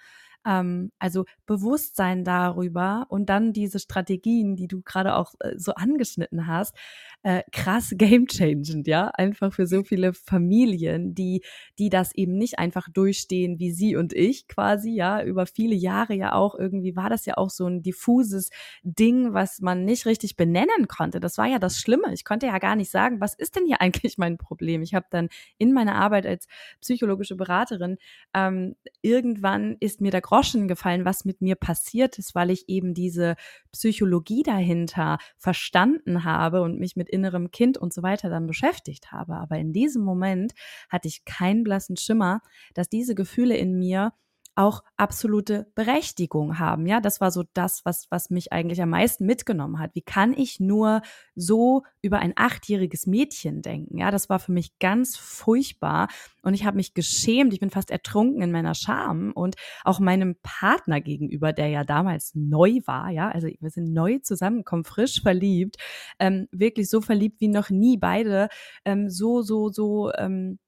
Ähm, 0.49 0.93
also 0.99 1.27
Bewusstsein 1.47 2.25
darüber 2.25 3.07
und 3.11 3.29
dann 3.29 3.53
diese 3.53 3.79
Strategien, 3.79 4.57
die 4.57 4.67
du 4.67 4.81
gerade 4.81 5.15
auch 5.15 5.35
äh, 5.41 5.59
so 5.59 5.75
angeschnitten 5.75 6.47
hast, 6.47 6.75
äh, 7.23 7.43
krass 7.53 7.93
game-changend, 7.97 8.87
ja, 8.87 9.09
einfach 9.09 9.53
für 9.53 9.67
so 9.67 9.85
viele 9.85 10.15
Familien, 10.15 11.15
die, 11.15 11.43
die 11.79 11.91
das 11.91 12.15
eben 12.15 12.39
nicht 12.39 12.59
einfach 12.59 12.89
durchstehen 12.89 13.59
wie 13.59 13.73
sie 13.73 13.97
und 13.97 14.15
ich 14.15 14.49
quasi, 14.49 14.91
ja, 14.91 15.23
über 15.23 15.47
viele 15.47 15.75
Jahre 15.75 16.15
ja 16.15 16.33
auch 16.33 16.55
irgendwie 16.55 16.97
war 16.97 17.11
das 17.11 17.27
ja 17.27 17.37
auch 17.37 17.51
so 17.51 17.67
ein 17.67 17.83
diffuses 17.83 18.49
Ding, 18.83 19.35
was 19.35 19.61
man 19.61 19.85
nicht 19.85 20.07
richtig 20.07 20.37
benennen 20.37 20.89
konnte. 20.89 21.21
Das 21.21 21.37
war 21.37 21.47
ja 21.47 21.59
das 21.59 21.79
Schlimme. 21.79 22.15
Ich 22.15 22.25
konnte 22.25 22.47
ja 22.47 22.59
gar 22.59 22.77
nicht 22.77 22.91
sagen, 22.91 23.21
was 23.21 23.35
ist 23.35 23.57
denn 23.57 23.67
hier 23.67 23.81
eigentlich 23.83 24.17
mein 24.17 24.39
Problem? 24.39 24.81
Ich 24.81 24.95
habe 24.95 25.07
dann 25.11 25.29
in 25.59 25.73
meiner 25.75 25.97
Arbeit 25.97 26.25
als 26.25 26.47
psychologische 26.81 27.37
Beraterin 27.37 27.99
ähm, 28.35 28.77
irgendwann 29.03 29.77
ist 29.81 30.01
mir 30.01 30.11
der 30.11 30.23
Groschen 30.23 30.38
gefallen, 30.69 31.05
was 31.05 31.25
mit 31.25 31.41
mir 31.41 31.57
passiert 31.57 32.19
ist, 32.19 32.35
weil 32.35 32.51
ich 32.51 32.69
eben 32.69 32.95
diese 32.95 33.37
Psychologie 33.73 34.43
dahinter 34.43 35.19
verstanden 35.37 36.25
habe 36.25 36.63
und 36.63 36.79
mich 36.79 36.97
mit 36.97 37.09
innerem 37.09 37.51
Kind 37.51 37.79
und 37.79 37.93
so 37.93 38.03
weiter 38.03 38.31
dann 38.31 38.47
beschäftigt 38.47 39.13
habe. 39.13 39.35
Aber 39.37 39.57
in 39.57 39.73
diesem 39.73 40.03
Moment 40.03 40.53
hatte 40.89 41.09
ich 41.09 41.25
keinen 41.25 41.65
blassen 41.65 41.97
Schimmer, 41.97 42.41
dass 42.75 42.89
diese 42.89 43.15
Gefühle 43.15 43.57
in 43.57 43.79
mir 43.79 44.13
auch 44.59 44.83
absolute 44.97 45.71
Berechtigung 45.77 46.59
haben. 46.59 46.87
Ja, 46.87 47.01
das 47.01 47.21
war 47.21 47.31
so 47.31 47.45
das, 47.55 47.85
was, 47.85 48.09
was 48.11 48.29
mich 48.29 48.53
eigentlich 48.53 48.83
am 48.83 48.91
meisten 48.91 49.25
mitgenommen 49.25 49.79
hat. 49.79 49.95
Wie 49.95 50.03
kann 50.03 50.33
ich 50.33 50.59
nur 50.59 51.03
so 51.37 51.85
über 52.03 52.19
ein 52.19 52.33
achtjähriges 52.35 53.07
Mädchen 53.07 53.63
denken? 53.63 53.99
Ja, 53.99 54.11
das 54.11 54.29
war 54.29 54.41
für 54.41 54.51
mich 54.51 54.77
ganz 54.81 55.17
furchtbar 55.17 56.09
und 56.43 56.55
ich 56.55 56.67
habe 56.67 56.77
mich 56.77 56.93
geschämt. 56.93 57.53
Ich 57.53 57.61
bin 57.61 57.71
fast 57.71 57.93
ertrunken 57.93 58.43
in 58.43 58.51
meiner 58.51 58.75
Scham 58.75 59.31
und 59.33 59.55
auch 59.85 60.01
meinem 60.01 60.35
Partner 60.43 61.01
gegenüber, 61.01 61.53
der 61.53 61.69
ja 61.69 61.85
damals 61.85 62.33
neu 62.35 62.81
war. 62.85 63.11
Ja, 63.11 63.31
also 63.31 63.47
wir 63.61 63.71
sind 63.71 63.93
neu 63.93 64.19
zusammengekommen, 64.19 64.85
frisch 64.85 65.23
verliebt, 65.23 65.77
ähm, 66.19 66.49
wirklich 66.51 66.91
so 66.91 67.01
verliebt 67.01 67.41
wie 67.41 67.49
noch 67.49 67.71
nie. 67.71 67.97
Beide 67.97 68.49
ähm, 68.85 69.09
so, 69.09 69.43
so, 69.43 69.69
so, 69.69 70.13
ähm, 70.15 70.59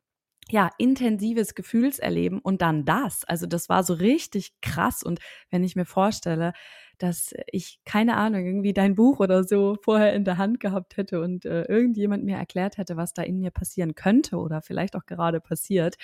ja, 0.50 0.70
intensives 0.78 1.54
Gefühlserleben 1.54 2.40
und 2.40 2.62
dann 2.62 2.84
das. 2.84 3.24
Also 3.24 3.46
das 3.46 3.68
war 3.68 3.84
so 3.84 3.94
richtig 3.94 4.52
krass. 4.62 5.02
Und 5.02 5.20
wenn 5.50 5.64
ich 5.64 5.76
mir 5.76 5.84
vorstelle, 5.86 6.52
dass 7.02 7.34
ich 7.50 7.80
keine 7.84 8.16
Ahnung, 8.16 8.44
irgendwie 8.44 8.74
dein 8.74 8.94
Buch 8.94 9.20
oder 9.20 9.42
so 9.44 9.76
vorher 9.82 10.12
in 10.12 10.24
der 10.24 10.36
Hand 10.36 10.60
gehabt 10.60 10.96
hätte 10.98 11.22
und 11.22 11.46
äh, 11.46 11.62
irgendjemand 11.62 12.24
mir 12.24 12.36
erklärt 12.36 12.76
hätte, 12.76 12.96
was 12.96 13.14
da 13.14 13.22
in 13.22 13.38
mir 13.38 13.50
passieren 13.50 13.94
könnte 13.94 14.36
oder 14.36 14.60
vielleicht 14.60 14.94
auch 14.96 15.06
gerade 15.06 15.40
passiert. 15.40 15.96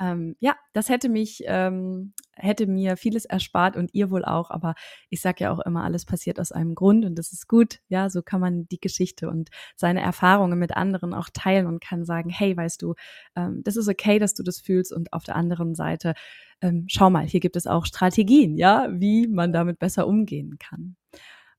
Ähm, 0.00 0.36
ja, 0.38 0.56
das 0.72 0.88
hätte 0.88 1.08
mich, 1.08 1.42
ähm, 1.46 2.14
hätte 2.34 2.66
mir 2.68 2.96
vieles 2.96 3.24
erspart 3.24 3.76
und 3.76 3.92
ihr 3.92 4.10
wohl 4.10 4.24
auch. 4.24 4.50
Aber 4.50 4.74
ich 5.10 5.20
sage 5.20 5.44
ja 5.44 5.50
auch 5.50 5.60
immer, 5.60 5.82
alles 5.82 6.04
passiert 6.04 6.38
aus 6.38 6.52
einem 6.52 6.76
Grund 6.76 7.04
und 7.04 7.16
das 7.18 7.32
ist 7.32 7.48
gut. 7.48 7.80
Ja, 7.88 8.08
so 8.08 8.22
kann 8.22 8.40
man 8.40 8.68
die 8.68 8.80
Geschichte 8.80 9.28
und 9.28 9.50
seine 9.74 10.00
Erfahrungen 10.00 10.58
mit 10.58 10.76
anderen 10.76 11.12
auch 11.12 11.28
teilen 11.32 11.66
und 11.66 11.82
kann 11.82 12.04
sagen, 12.04 12.30
hey, 12.30 12.56
weißt 12.56 12.80
du, 12.82 12.94
ähm, 13.34 13.62
das 13.64 13.76
ist 13.76 13.88
okay, 13.88 14.20
dass 14.20 14.34
du 14.34 14.44
das 14.44 14.60
fühlst 14.60 14.92
und 14.92 15.12
auf 15.12 15.24
der 15.24 15.34
anderen 15.34 15.74
Seite 15.74 16.14
ähm, 16.60 16.86
schau 16.88 17.10
mal, 17.10 17.26
hier 17.26 17.40
gibt 17.40 17.56
es 17.56 17.66
auch 17.66 17.86
Strategien, 17.86 18.56
ja, 18.56 18.88
wie 18.90 19.26
man 19.26 19.52
damit 19.52 19.78
besser 19.78 20.06
umgehen 20.06 20.58
kann. 20.58 20.96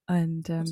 Und 0.07 0.49
ähm, 0.49 0.65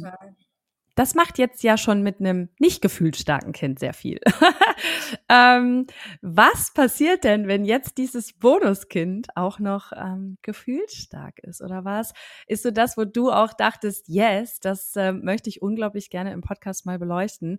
das 0.96 1.14
macht 1.14 1.38
jetzt 1.38 1.62
ja 1.62 1.78
schon 1.78 2.04
mit 2.04 2.22
einem 2.22 2.48
nicht 2.58 2.82
gefühlsstarken 2.82 3.52
Kind 3.52 3.80
sehr 3.80 3.94
viel. 3.94 4.20
ähm, 5.30 5.88
was 6.22 6.74
passiert 6.74 7.26
denn, 7.26 7.50
wenn 7.50 7.66
jetzt 7.66 7.98
dieses 7.98 8.32
Bonuskind 8.32 9.28
auch 9.36 9.60
noch 9.60 9.92
ähm, 9.94 10.38
gefühlsstark 10.42 11.40
ist? 11.40 11.62
Oder 11.62 11.84
was 11.84 12.14
ist 12.48 12.64
so 12.64 12.72
das, 12.72 12.96
wo 12.98 13.04
du 13.04 13.30
auch 13.30 13.52
dachtest, 13.52 14.08
yes, 14.08 14.62
das 14.62 14.96
äh, 14.96 15.12
möchte 15.12 15.50
ich 15.50 15.62
unglaublich 15.62 16.10
gerne 16.10 16.32
im 16.32 16.42
Podcast 16.42 16.86
mal 16.86 16.98
beleuchten 16.98 17.58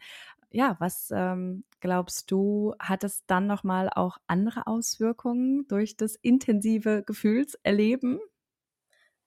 ja, 0.50 0.76
was 0.80 1.10
ähm, 1.14 1.64
glaubst 1.80 2.30
du, 2.30 2.74
hat 2.78 3.04
es 3.04 3.24
dann 3.26 3.46
nochmal 3.46 3.90
auch 3.94 4.18
andere 4.26 4.66
Auswirkungen 4.66 5.66
durch 5.68 5.96
das 5.96 6.16
intensive 6.16 7.02
Gefühlserleben? 7.06 8.20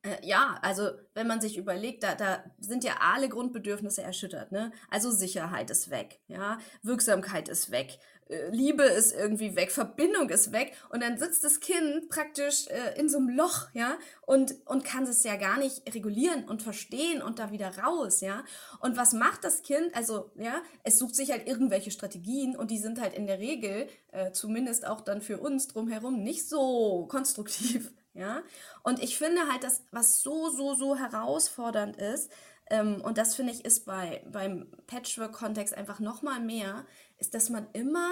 Äh, 0.01 0.25
ja, 0.25 0.57
also 0.61 0.91
wenn 1.13 1.27
man 1.27 1.41
sich 1.41 1.57
überlegt, 1.57 2.03
da, 2.03 2.15
da 2.15 2.43
sind 2.59 2.83
ja 2.85 2.93
alle 3.01 3.27
Grundbedürfnisse 3.27 4.01
erschüttert, 4.01 4.51
ne? 4.51 4.71
Also 4.89 5.11
Sicherheit 5.11 5.69
ist 5.69 5.89
weg, 5.89 6.19
ja, 6.27 6.57
Wirksamkeit 6.83 7.49
ist 7.49 7.69
weg, 7.71 7.99
äh, 8.29 8.49
Liebe 8.49 8.83
ist 8.83 9.11
irgendwie 9.13 9.57
weg, 9.57 9.71
Verbindung 9.71 10.29
ist 10.29 10.53
weg 10.53 10.73
und 10.89 11.03
dann 11.03 11.17
sitzt 11.17 11.43
das 11.43 11.59
Kind 11.59 12.07
praktisch 12.07 12.67
äh, 12.67 12.97
in 12.97 13.09
so 13.09 13.17
einem 13.17 13.27
Loch, 13.29 13.67
ja, 13.73 13.97
und, 14.25 14.55
und 14.65 14.85
kann 14.85 15.03
es 15.03 15.23
ja 15.23 15.35
gar 15.35 15.57
nicht 15.59 15.93
regulieren 15.93 16.47
und 16.47 16.61
verstehen 16.61 17.21
und 17.21 17.37
da 17.39 17.51
wieder 17.51 17.77
raus, 17.79 18.21
ja. 18.21 18.45
Und 18.79 18.95
was 18.95 19.11
macht 19.11 19.43
das 19.43 19.63
Kind? 19.63 19.93
Also, 19.95 20.31
ja, 20.35 20.61
es 20.83 20.97
sucht 20.97 21.15
sich 21.15 21.31
halt 21.31 21.45
irgendwelche 21.45 21.91
Strategien 21.91 22.55
und 22.55 22.71
die 22.71 22.79
sind 22.79 23.01
halt 23.01 23.13
in 23.15 23.27
der 23.27 23.39
Regel, 23.39 23.89
äh, 24.13 24.31
zumindest 24.31 24.87
auch 24.87 25.01
dann 25.01 25.21
für 25.21 25.39
uns 25.39 25.67
drumherum, 25.67 26.23
nicht 26.23 26.47
so 26.47 27.05
konstruktiv, 27.09 27.91
ja. 28.19 28.43
Und 28.83 29.01
ich 29.01 29.17
finde 29.17 29.47
halt, 29.49 29.63
dass 29.63 29.83
was 29.91 30.21
so, 30.21 30.49
so, 30.49 30.75
so 30.75 30.95
herausfordernd 30.95 31.95
ist, 31.97 32.29
ähm, 32.69 33.01
und 33.01 33.17
das 33.17 33.35
finde 33.35 33.53
ich 33.53 33.65
ist 33.65 33.85
bei, 33.85 34.23
beim 34.31 34.67
Patchwork-Kontext 34.87 35.73
einfach 35.73 35.99
nochmal 35.99 36.39
mehr, 36.39 36.85
ist, 37.17 37.33
dass 37.33 37.49
man 37.49 37.67
immer, 37.73 38.11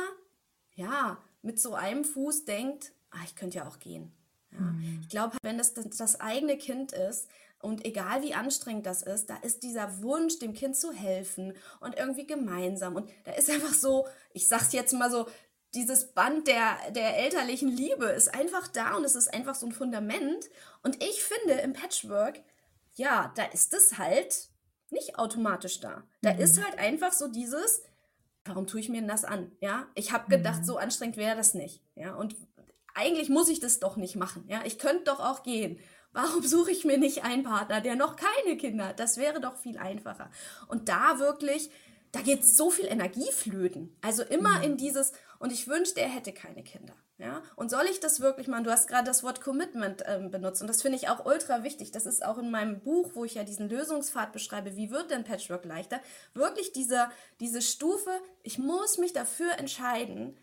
ja, 0.73 1.21
mit 1.41 1.59
so 1.59 1.75
einem 1.75 2.03
Fuß 2.03 2.45
denkt, 2.45 2.93
ah, 3.11 3.19
ich 3.25 3.35
könnte 3.35 3.57
ja 3.57 3.67
auch 3.67 3.79
gehen. 3.79 4.11
Ja. 4.51 4.59
Mhm. 4.59 4.99
Ich 5.01 5.09
glaube, 5.09 5.37
wenn 5.43 5.57
das, 5.57 5.73
das 5.73 5.89
das 5.89 6.19
eigene 6.19 6.57
Kind 6.57 6.93
ist, 6.93 7.27
und 7.59 7.85
egal 7.85 8.21
wie 8.21 8.35
anstrengend 8.35 8.85
das 8.85 9.01
ist, 9.01 9.29
da 9.29 9.37
ist 9.37 9.63
dieser 9.63 10.01
Wunsch, 10.03 10.37
dem 10.39 10.53
Kind 10.53 10.75
zu 10.75 10.91
helfen 10.91 11.53
und 11.79 11.95
irgendwie 11.95 12.27
gemeinsam. 12.27 12.95
Und 12.95 13.09
da 13.23 13.31
ist 13.31 13.49
einfach 13.51 13.73
so, 13.73 14.07
ich 14.33 14.47
sag's 14.47 14.73
jetzt 14.73 14.93
mal 14.93 15.09
so, 15.09 15.27
dieses 15.77 16.07
Band 16.07 16.47
der, 16.47 16.75
der 16.89 17.17
elterlichen 17.17 17.69
Liebe 17.69 18.05
ist 18.05 18.33
einfach 18.33 18.67
da 18.67 18.95
und 18.95 19.05
es 19.05 19.15
ist 19.15 19.31
einfach 19.31 19.53
so 19.53 19.67
ein 19.67 19.71
Fundament. 19.71 20.49
Und 20.81 21.01
ich 21.03 21.23
finde 21.23 21.61
im 21.61 21.73
Patchwork, 21.73 22.41
ja, 22.95 23.31
da 23.35 23.43
ist 23.43 23.73
es 23.75 23.99
halt 23.99 24.49
nicht 24.89 25.19
automatisch 25.19 25.79
da. 25.79 26.03
Da 26.23 26.33
mhm. 26.33 26.39
ist 26.39 26.63
halt 26.63 26.79
einfach 26.79 27.13
so 27.13 27.27
dieses, 27.27 27.83
warum 28.45 28.65
tue 28.65 28.79
ich 28.79 28.89
mir 28.89 29.01
das 29.03 29.23
an? 29.23 29.51
Ja, 29.59 29.85
ich 29.93 30.11
habe 30.11 30.29
gedacht, 30.29 30.61
mhm. 30.61 30.65
so 30.65 30.77
anstrengend 30.77 31.17
wäre 31.17 31.35
das 31.35 31.53
nicht. 31.53 31.83
Ja, 31.95 32.15
und 32.15 32.35
eigentlich 32.95 33.29
muss 33.29 33.47
ich 33.47 33.59
das 33.59 33.79
doch 33.79 33.97
nicht 33.97 34.15
machen. 34.15 34.45
Ja, 34.47 34.61
ich 34.65 34.79
könnte 34.79 35.03
doch 35.05 35.19
auch 35.19 35.43
gehen. 35.43 35.79
Warum 36.11 36.41
suche 36.47 36.71
ich 36.71 36.85
mir 36.85 36.97
nicht 36.97 37.23
einen 37.23 37.43
Partner, 37.43 37.81
der 37.81 37.95
noch 37.95 38.15
keine 38.15 38.57
Kinder 38.57 38.87
hat? 38.87 38.99
Das 38.99 39.17
wäre 39.17 39.39
doch 39.39 39.57
viel 39.57 39.77
einfacher. 39.77 40.31
Und 40.67 40.89
da 40.89 41.19
wirklich, 41.19 41.69
da 42.11 42.21
geht 42.21 42.43
so 42.43 42.71
viel 42.71 42.85
Energie 42.85 43.31
flöten. 43.31 43.95
Also 44.01 44.23
immer 44.23 44.57
mhm. 44.57 44.63
in 44.63 44.77
dieses, 44.77 45.11
und 45.39 45.51
ich 45.51 45.67
wünschte, 45.67 46.01
er 46.01 46.09
hätte 46.09 46.33
keine 46.33 46.63
Kinder. 46.63 46.93
Ja? 47.17 47.41
Und 47.55 47.71
soll 47.71 47.85
ich 47.85 47.99
das 47.99 48.19
wirklich 48.19 48.47
machen? 48.47 48.63
Du 48.63 48.71
hast 48.71 48.87
gerade 48.87 49.05
das 49.05 49.23
Wort 49.23 49.41
Commitment 49.41 50.03
ähm, 50.05 50.29
benutzt 50.29 50.61
und 50.61 50.67
das 50.67 50.81
finde 50.81 50.97
ich 50.97 51.09
auch 51.09 51.25
ultra 51.25 51.63
wichtig. 51.63 51.91
Das 51.91 52.05
ist 52.05 52.23
auch 52.23 52.37
in 52.37 52.51
meinem 52.51 52.79
Buch, 52.79 53.11
wo 53.13 53.25
ich 53.25 53.35
ja 53.35 53.43
diesen 53.43 53.69
Lösungspfad 53.69 54.31
beschreibe, 54.31 54.75
wie 54.75 54.91
wird 54.91 55.11
denn 55.11 55.23
Patchwork 55.23 55.65
leichter? 55.65 55.99
Wirklich 56.33 56.71
dieser, 56.73 57.11
diese 57.39 57.61
Stufe, 57.61 58.11
ich 58.43 58.59
muss 58.59 58.97
mich 58.97 59.13
dafür 59.13 59.57
entscheiden, 59.57 60.37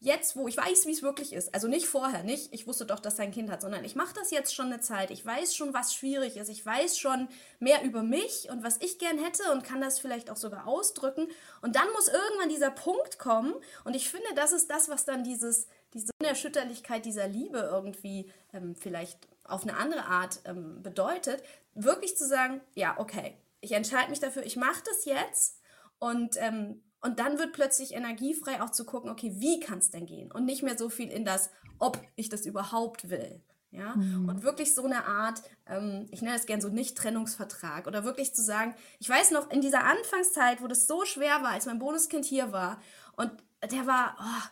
jetzt, 0.00 0.36
wo 0.36 0.46
ich 0.46 0.56
weiß, 0.56 0.86
wie 0.86 0.92
es 0.92 1.02
wirklich 1.02 1.32
ist, 1.32 1.52
also 1.54 1.66
nicht 1.66 1.86
vorher, 1.86 2.22
nicht, 2.22 2.52
ich 2.52 2.66
wusste 2.66 2.86
doch, 2.86 3.00
dass 3.00 3.16
sein 3.16 3.32
Kind 3.32 3.50
hat, 3.50 3.62
sondern 3.62 3.84
ich 3.84 3.96
mache 3.96 4.14
das 4.14 4.30
jetzt 4.30 4.54
schon 4.54 4.66
eine 4.66 4.80
Zeit, 4.80 5.10
ich 5.10 5.26
weiß 5.26 5.56
schon, 5.56 5.74
was 5.74 5.92
schwierig 5.92 6.36
ist, 6.36 6.48
ich 6.48 6.64
weiß 6.64 6.98
schon 6.98 7.28
mehr 7.58 7.82
über 7.82 8.02
mich 8.02 8.48
und 8.50 8.62
was 8.62 8.80
ich 8.80 8.98
gern 8.98 9.18
hätte 9.18 9.50
und 9.52 9.64
kann 9.64 9.80
das 9.80 9.98
vielleicht 9.98 10.30
auch 10.30 10.36
sogar 10.36 10.68
ausdrücken. 10.68 11.26
Und 11.62 11.74
dann 11.74 11.90
muss 11.94 12.08
irgendwann 12.08 12.48
dieser 12.48 12.70
Punkt 12.70 13.18
kommen. 13.18 13.54
Und 13.84 13.96
ich 13.96 14.08
finde, 14.08 14.28
das 14.36 14.52
ist 14.52 14.70
das, 14.70 14.88
was 14.88 15.04
dann 15.04 15.24
dieses, 15.24 15.66
diese 15.94 16.12
Unerschütterlichkeit 16.20 17.04
dieser 17.04 17.26
Liebe 17.26 17.58
irgendwie 17.58 18.30
ähm, 18.52 18.76
vielleicht 18.76 19.18
auf 19.42 19.62
eine 19.62 19.76
andere 19.76 20.04
Art 20.04 20.40
ähm, 20.44 20.82
bedeutet, 20.82 21.42
wirklich 21.74 22.16
zu 22.16 22.26
sagen, 22.26 22.60
ja, 22.74 22.94
okay, 22.98 23.36
ich 23.60 23.72
entscheide 23.72 24.10
mich 24.10 24.20
dafür, 24.20 24.44
ich 24.44 24.56
mache 24.56 24.82
das 24.84 25.04
jetzt. 25.04 25.60
Und 25.98 26.36
ähm, 26.36 26.82
und 27.08 27.18
dann 27.18 27.38
wird 27.38 27.54
plötzlich 27.54 27.94
energiefrei 27.94 28.60
auch 28.60 28.68
zu 28.68 28.84
gucken, 28.84 29.10
okay, 29.10 29.32
wie 29.36 29.60
kann 29.60 29.78
es 29.78 29.90
denn 29.90 30.04
gehen? 30.04 30.30
Und 30.30 30.44
nicht 30.44 30.62
mehr 30.62 30.76
so 30.76 30.90
viel 30.90 31.08
in 31.08 31.24
das, 31.24 31.48
ob 31.78 31.98
ich 32.16 32.28
das 32.28 32.44
überhaupt 32.44 33.08
will. 33.08 33.42
Ja, 33.70 33.96
mhm. 33.96 34.28
und 34.28 34.42
wirklich 34.42 34.74
so 34.74 34.84
eine 34.84 35.06
Art, 35.06 35.42
ähm, 35.66 36.06
ich 36.10 36.20
nenne 36.20 36.36
es 36.36 36.44
gern 36.44 36.60
so 36.60 36.68
Nicht-Trennungsvertrag 36.68 37.86
oder 37.86 38.04
wirklich 38.04 38.34
zu 38.34 38.42
sagen, 38.42 38.74
ich 38.98 39.08
weiß 39.08 39.30
noch 39.30 39.50
in 39.50 39.62
dieser 39.62 39.84
Anfangszeit, 39.84 40.62
wo 40.62 40.66
das 40.66 40.86
so 40.86 41.06
schwer 41.06 41.42
war, 41.42 41.52
als 41.52 41.64
mein 41.64 41.78
Bonuskind 41.78 42.26
hier 42.26 42.52
war 42.52 42.80
und 43.16 43.30
der 43.70 43.86
war, 43.86 44.16
oh, 44.20 44.48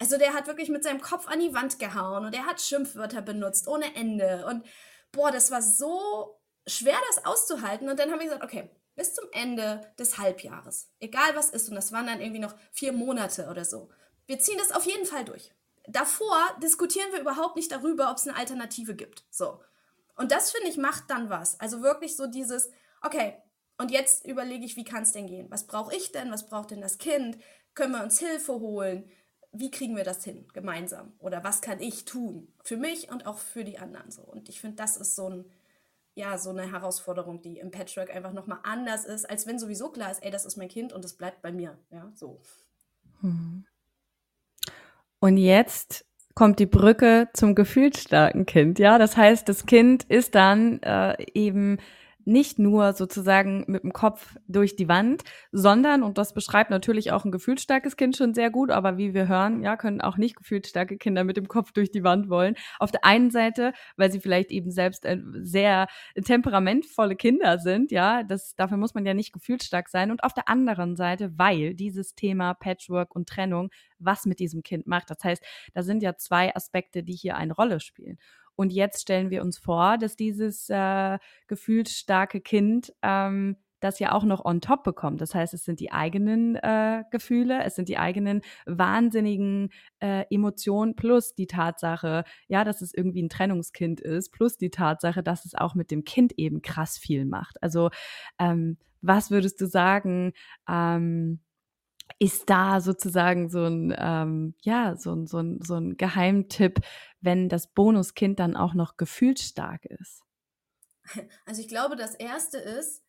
also 0.00 0.18
der 0.18 0.34
hat 0.34 0.46
wirklich 0.46 0.68
mit 0.68 0.84
seinem 0.84 1.00
Kopf 1.00 1.26
an 1.26 1.40
die 1.40 1.52
Wand 1.52 1.80
gehauen 1.80 2.24
und 2.24 2.34
er 2.34 2.46
hat 2.46 2.60
Schimpfwörter 2.60 3.22
benutzt 3.22 3.66
ohne 3.66 3.94
Ende 3.96 4.46
und 4.46 4.64
boah, 5.10 5.32
das 5.32 5.50
war 5.50 5.62
so 5.62 6.40
schwer, 6.66 6.98
das 7.08 7.24
auszuhalten 7.24 7.88
und 7.88 7.98
dann 7.98 8.12
habe 8.12 8.22
ich 8.22 8.28
gesagt, 8.28 8.44
okay, 8.44 8.70
bis 9.00 9.14
zum 9.14 9.24
Ende 9.32 9.80
des 9.98 10.18
Halbjahres. 10.18 10.90
Egal 11.00 11.34
was 11.34 11.48
ist. 11.48 11.70
Und 11.70 11.74
das 11.74 11.90
waren 11.90 12.06
dann 12.06 12.20
irgendwie 12.20 12.38
noch 12.38 12.54
vier 12.70 12.92
Monate 12.92 13.48
oder 13.48 13.64
so. 13.64 13.88
Wir 14.26 14.38
ziehen 14.38 14.58
das 14.58 14.72
auf 14.72 14.84
jeden 14.84 15.06
Fall 15.06 15.24
durch. 15.24 15.50
Davor 15.86 16.36
diskutieren 16.62 17.10
wir 17.10 17.20
überhaupt 17.22 17.56
nicht 17.56 17.72
darüber, 17.72 18.10
ob 18.10 18.18
es 18.18 18.28
eine 18.28 18.36
Alternative 18.36 18.94
gibt. 18.94 19.24
So. 19.30 19.58
Und 20.16 20.32
das 20.32 20.52
finde 20.52 20.68
ich 20.68 20.76
macht 20.76 21.04
dann 21.08 21.30
was. 21.30 21.58
Also 21.60 21.80
wirklich 21.80 22.14
so 22.14 22.26
dieses, 22.26 22.68
okay, 23.00 23.38
und 23.78 23.90
jetzt 23.90 24.26
überlege 24.26 24.66
ich, 24.66 24.76
wie 24.76 24.84
kann 24.84 25.04
es 25.04 25.12
denn 25.12 25.26
gehen? 25.26 25.50
Was 25.50 25.66
brauche 25.66 25.96
ich 25.96 26.12
denn? 26.12 26.30
Was 26.30 26.44
braucht 26.44 26.70
denn 26.70 26.82
das 26.82 26.98
Kind? 26.98 27.38
Können 27.72 27.94
wir 27.94 28.02
uns 28.02 28.18
Hilfe 28.18 28.60
holen? 28.60 29.10
Wie 29.50 29.70
kriegen 29.70 29.96
wir 29.96 30.04
das 30.04 30.22
hin 30.24 30.46
gemeinsam? 30.52 31.14
Oder 31.20 31.42
was 31.42 31.62
kann 31.62 31.80
ich 31.80 32.04
tun? 32.04 32.52
Für 32.64 32.76
mich 32.76 33.10
und 33.10 33.24
auch 33.24 33.38
für 33.38 33.64
die 33.64 33.78
anderen 33.78 34.10
so. 34.10 34.20
Und 34.20 34.50
ich 34.50 34.60
finde, 34.60 34.76
das 34.76 34.98
ist 34.98 35.16
so 35.16 35.30
ein 35.30 35.50
ja, 36.20 36.36
so 36.36 36.50
eine 36.50 36.70
Herausforderung, 36.70 37.40
die 37.40 37.58
im 37.58 37.70
Patchwork 37.70 38.14
einfach 38.14 38.32
nochmal 38.32 38.58
anders 38.62 39.06
ist, 39.06 39.28
als 39.28 39.46
wenn 39.46 39.58
sowieso 39.58 39.88
klar 39.88 40.10
ist, 40.10 40.22
ey, 40.22 40.30
das 40.30 40.44
ist 40.44 40.56
mein 40.56 40.68
Kind 40.68 40.92
und 40.92 41.04
es 41.04 41.14
bleibt 41.14 41.40
bei 41.40 41.50
mir. 41.50 41.78
Ja, 41.90 42.12
so. 42.14 42.40
Hm. 43.20 43.64
Und 45.18 45.36
jetzt 45.38 46.04
kommt 46.34 46.58
die 46.58 46.66
Brücke 46.66 47.28
zum 47.32 47.54
gefühlsstarken 47.54 48.44
Kind. 48.44 48.78
Ja, 48.78 48.98
das 48.98 49.16
heißt, 49.16 49.48
das 49.48 49.64
Kind 49.64 50.04
ist 50.04 50.34
dann 50.34 50.82
äh, 50.82 51.16
eben 51.32 51.78
nicht 52.30 52.58
nur 52.58 52.92
sozusagen 52.92 53.64
mit 53.66 53.82
dem 53.82 53.92
Kopf 53.92 54.36
durch 54.46 54.76
die 54.76 54.88
Wand, 54.88 55.24
sondern, 55.50 56.02
und 56.02 56.16
das 56.16 56.32
beschreibt 56.32 56.70
natürlich 56.70 57.10
auch 57.12 57.24
ein 57.24 57.32
gefühlsstarkes 57.32 57.96
Kind 57.96 58.16
schon 58.16 58.34
sehr 58.34 58.50
gut, 58.50 58.70
aber 58.70 58.96
wie 58.96 59.14
wir 59.14 59.26
hören, 59.26 59.62
ja, 59.62 59.76
können 59.76 60.00
auch 60.00 60.16
nicht 60.16 60.36
gefühlsstarke 60.36 60.96
Kinder 60.96 61.24
mit 61.24 61.36
dem 61.36 61.48
Kopf 61.48 61.72
durch 61.72 61.90
die 61.90 62.04
Wand 62.04 62.30
wollen. 62.30 62.54
Auf 62.78 62.92
der 62.92 63.04
einen 63.04 63.30
Seite, 63.30 63.72
weil 63.96 64.12
sie 64.12 64.20
vielleicht 64.20 64.50
eben 64.52 64.70
selbst 64.70 65.06
sehr 65.42 65.88
temperamentvolle 66.24 67.16
Kinder 67.16 67.58
sind, 67.58 67.90
ja, 67.90 68.22
das, 68.22 68.54
dafür 68.54 68.76
muss 68.76 68.94
man 68.94 69.04
ja 69.04 69.14
nicht 69.14 69.32
gefühlsstark 69.32 69.88
sein. 69.88 70.10
Und 70.10 70.22
auf 70.22 70.32
der 70.32 70.48
anderen 70.48 70.96
Seite, 70.96 71.32
weil 71.36 71.74
dieses 71.74 72.14
Thema 72.14 72.54
Patchwork 72.54 73.14
und 73.14 73.28
Trennung 73.28 73.70
was 74.00 74.24
mit 74.24 74.40
diesem 74.40 74.62
Kind 74.62 74.86
macht. 74.86 75.10
Das 75.10 75.22
heißt, 75.22 75.44
da 75.74 75.82
sind 75.82 76.02
ja 76.02 76.16
zwei 76.16 76.54
Aspekte, 76.54 77.02
die 77.02 77.12
hier 77.12 77.36
eine 77.36 77.52
Rolle 77.52 77.80
spielen. 77.80 78.18
Und 78.60 78.74
jetzt 78.74 79.00
stellen 79.00 79.30
wir 79.30 79.40
uns 79.40 79.56
vor, 79.56 79.96
dass 79.96 80.16
dieses 80.16 80.68
äh, 80.68 81.18
gefühlsstarke 81.46 82.42
Kind 82.42 82.92
ähm, 83.00 83.56
das 83.80 84.00
ja 84.00 84.12
auch 84.12 84.24
noch 84.24 84.44
on 84.44 84.60
top 84.60 84.84
bekommt. 84.84 85.22
Das 85.22 85.34
heißt, 85.34 85.54
es 85.54 85.64
sind 85.64 85.80
die 85.80 85.92
eigenen 85.92 86.56
äh, 86.56 87.04
Gefühle, 87.10 87.64
es 87.64 87.76
sind 87.76 87.88
die 87.88 87.96
eigenen 87.96 88.42
wahnsinnigen 88.66 89.70
äh, 90.00 90.26
Emotionen 90.28 90.94
plus 90.94 91.34
die 91.34 91.46
Tatsache, 91.46 92.24
ja, 92.48 92.62
dass 92.62 92.82
es 92.82 92.92
irgendwie 92.92 93.22
ein 93.22 93.30
Trennungskind 93.30 94.02
ist, 94.02 94.30
plus 94.30 94.58
die 94.58 94.68
Tatsache, 94.68 95.22
dass 95.22 95.46
es 95.46 95.54
auch 95.54 95.74
mit 95.74 95.90
dem 95.90 96.04
Kind 96.04 96.34
eben 96.36 96.60
krass 96.60 96.98
viel 96.98 97.24
macht. 97.24 97.62
Also 97.62 97.88
ähm, 98.38 98.76
was 99.00 99.30
würdest 99.30 99.58
du 99.62 99.68
sagen? 99.68 100.34
Ähm, 100.68 101.40
ist 102.20 102.50
da 102.50 102.80
sozusagen 102.80 103.48
so 103.48 103.64
ein, 103.64 103.94
ähm, 103.98 104.54
ja, 104.60 104.94
so 104.96 105.12
ein, 105.12 105.26
so, 105.26 105.38
ein, 105.38 105.60
so 105.62 105.74
ein 105.74 105.96
Geheimtipp, 105.96 106.80
wenn 107.20 107.48
das 107.48 107.66
Bonuskind 107.72 108.38
dann 108.38 108.56
auch 108.56 108.74
noch 108.74 108.96
gefühlsstark 108.96 109.86
ist? 109.86 110.22
Also 111.46 111.62
ich 111.62 111.68
glaube, 111.68 111.96
das 111.96 112.14
Erste 112.14 112.58
ist, 112.58 113.02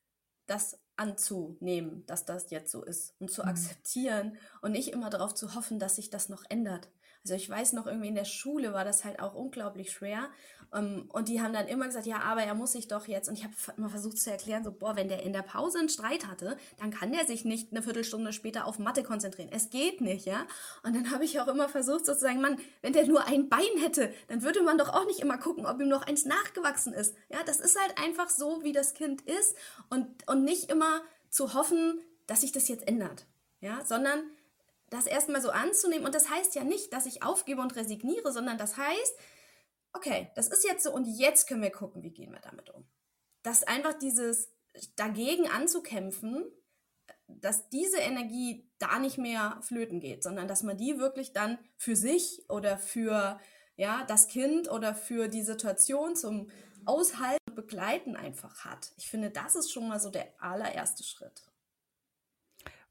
das 0.47 0.79
anzunehmen, 0.95 2.05
dass 2.07 2.25
das 2.25 2.49
jetzt 2.51 2.71
so 2.71 2.83
ist 2.83 3.15
und 3.19 3.29
zu 3.29 3.43
mhm. 3.43 3.49
akzeptieren 3.49 4.37
und 4.61 4.71
nicht 4.71 4.89
immer 4.89 5.09
darauf 5.09 5.35
zu 5.35 5.55
hoffen, 5.55 5.77
dass 5.77 5.97
sich 5.97 6.09
das 6.09 6.29
noch 6.29 6.43
ändert. 6.49 6.89
Also 7.23 7.35
ich 7.35 7.49
weiß 7.49 7.73
noch, 7.73 7.85
irgendwie 7.85 8.07
in 8.07 8.15
der 8.15 8.25
Schule 8.25 8.73
war 8.73 8.83
das 8.83 9.05
halt 9.05 9.19
auch 9.19 9.35
unglaublich 9.35 9.91
schwer. 9.91 10.29
Ähm, 10.73 11.09
und 11.11 11.27
die 11.27 11.41
haben 11.41 11.53
dann 11.53 11.67
immer 11.67 11.85
gesagt, 11.85 12.05
ja, 12.05 12.19
aber 12.21 12.43
er 12.43 12.53
muss 12.53 12.71
sich 12.73 12.87
doch 12.87 13.07
jetzt. 13.07 13.27
Und 13.29 13.37
ich 13.37 13.43
habe 13.43 13.53
immer 13.77 13.89
versucht 13.89 14.17
zu 14.17 14.31
erklären, 14.31 14.63
so, 14.63 14.71
boah, 14.71 14.95
wenn 14.95 15.07
der 15.07 15.23
in 15.23 15.33
der 15.33 15.41
Pause 15.41 15.79
einen 15.79 15.89
Streit 15.89 16.27
hatte, 16.27 16.57
dann 16.79 16.91
kann 16.91 17.11
der 17.11 17.25
sich 17.25 17.45
nicht 17.45 17.71
eine 17.71 17.83
Viertelstunde 17.83 18.33
später 18.33 18.65
auf 18.65 18.79
Mathe 18.79 19.03
konzentrieren. 19.03 19.49
Es 19.51 19.69
geht 19.69 20.01
nicht, 20.01 20.25
ja. 20.25 20.45
Und 20.83 20.95
dann 20.95 21.11
habe 21.11 21.25
ich 21.25 21.39
auch 21.39 21.47
immer 21.47 21.69
versucht, 21.69 22.05
sozusagen, 22.05 22.41
Mann, 22.41 22.57
wenn 22.81 22.93
der 22.93 23.05
nur 23.05 23.25
ein 23.25 23.49
Bein 23.49 23.61
hätte, 23.79 24.13
dann 24.27 24.43
würde 24.43 24.61
man 24.63 24.77
doch 24.77 24.89
auch 24.89 25.05
nicht 25.05 25.19
immer 25.19 25.37
gucken, 25.37 25.65
ob 25.65 25.79
ihm 25.79 25.89
noch 25.89 26.07
eins 26.07 26.25
nachgewachsen 26.25 26.93
ist. 26.93 27.15
Ja, 27.29 27.39
das 27.45 27.59
ist 27.59 27.79
halt 27.79 27.97
einfach 27.97 28.29
so, 28.29 28.63
wie 28.63 28.71
das 28.71 28.93
Kind 28.93 29.21
ist. 29.21 29.55
Und, 29.89 30.07
und 30.27 30.43
nicht 30.43 30.69
immer 30.71 31.01
zu 31.29 31.53
hoffen, 31.53 32.01
dass 32.27 32.41
sich 32.41 32.51
das 32.51 32.67
jetzt 32.67 32.87
ändert. 32.87 33.25
Ja, 33.59 33.85
sondern 33.85 34.23
das 34.89 35.07
erstmal 35.07 35.41
so 35.41 35.49
anzunehmen. 35.49 36.05
Und 36.05 36.15
das 36.15 36.29
heißt 36.29 36.55
ja 36.55 36.63
nicht, 36.63 36.93
dass 36.93 37.05
ich 37.05 37.23
aufgebe 37.23 37.61
und 37.61 37.75
resigniere, 37.75 38.31
sondern 38.31 38.57
das 38.57 38.77
heißt, 38.77 39.15
okay, 39.93 40.31
das 40.35 40.47
ist 40.47 40.63
jetzt 40.63 40.83
so 40.83 40.93
und 40.93 41.05
jetzt 41.05 41.47
können 41.47 41.61
wir 41.61 41.71
gucken, 41.71 42.03
wie 42.03 42.11
gehen 42.11 42.31
wir 42.31 42.39
damit 42.39 42.69
um. 42.69 42.85
Dass 43.43 43.63
einfach 43.63 43.93
dieses 43.93 44.51
dagegen 44.95 45.49
anzukämpfen, 45.49 46.45
dass 47.27 47.69
diese 47.69 47.97
Energie 47.97 48.69
da 48.77 48.99
nicht 48.99 49.17
mehr 49.17 49.59
flöten 49.61 49.99
geht, 49.99 50.23
sondern 50.23 50.47
dass 50.47 50.63
man 50.63 50.77
die 50.77 50.97
wirklich 50.97 51.33
dann 51.33 51.57
für 51.77 51.95
sich 51.95 52.45
oder 52.49 52.77
für 52.77 53.39
ja, 53.75 54.03
das 54.05 54.27
Kind 54.27 54.69
oder 54.69 54.93
für 54.93 55.27
die 55.27 55.43
Situation 55.43 56.15
zum 56.15 56.49
Aushalten 56.85 57.39
und 57.47 57.55
Begleiten 57.55 58.15
einfach 58.15 58.65
hat. 58.65 58.91
Ich 58.97 59.09
finde, 59.09 59.29
das 59.29 59.55
ist 59.55 59.71
schon 59.71 59.87
mal 59.87 59.99
so 59.99 60.09
der 60.09 60.33
allererste 60.39 61.03
Schritt. 61.03 61.43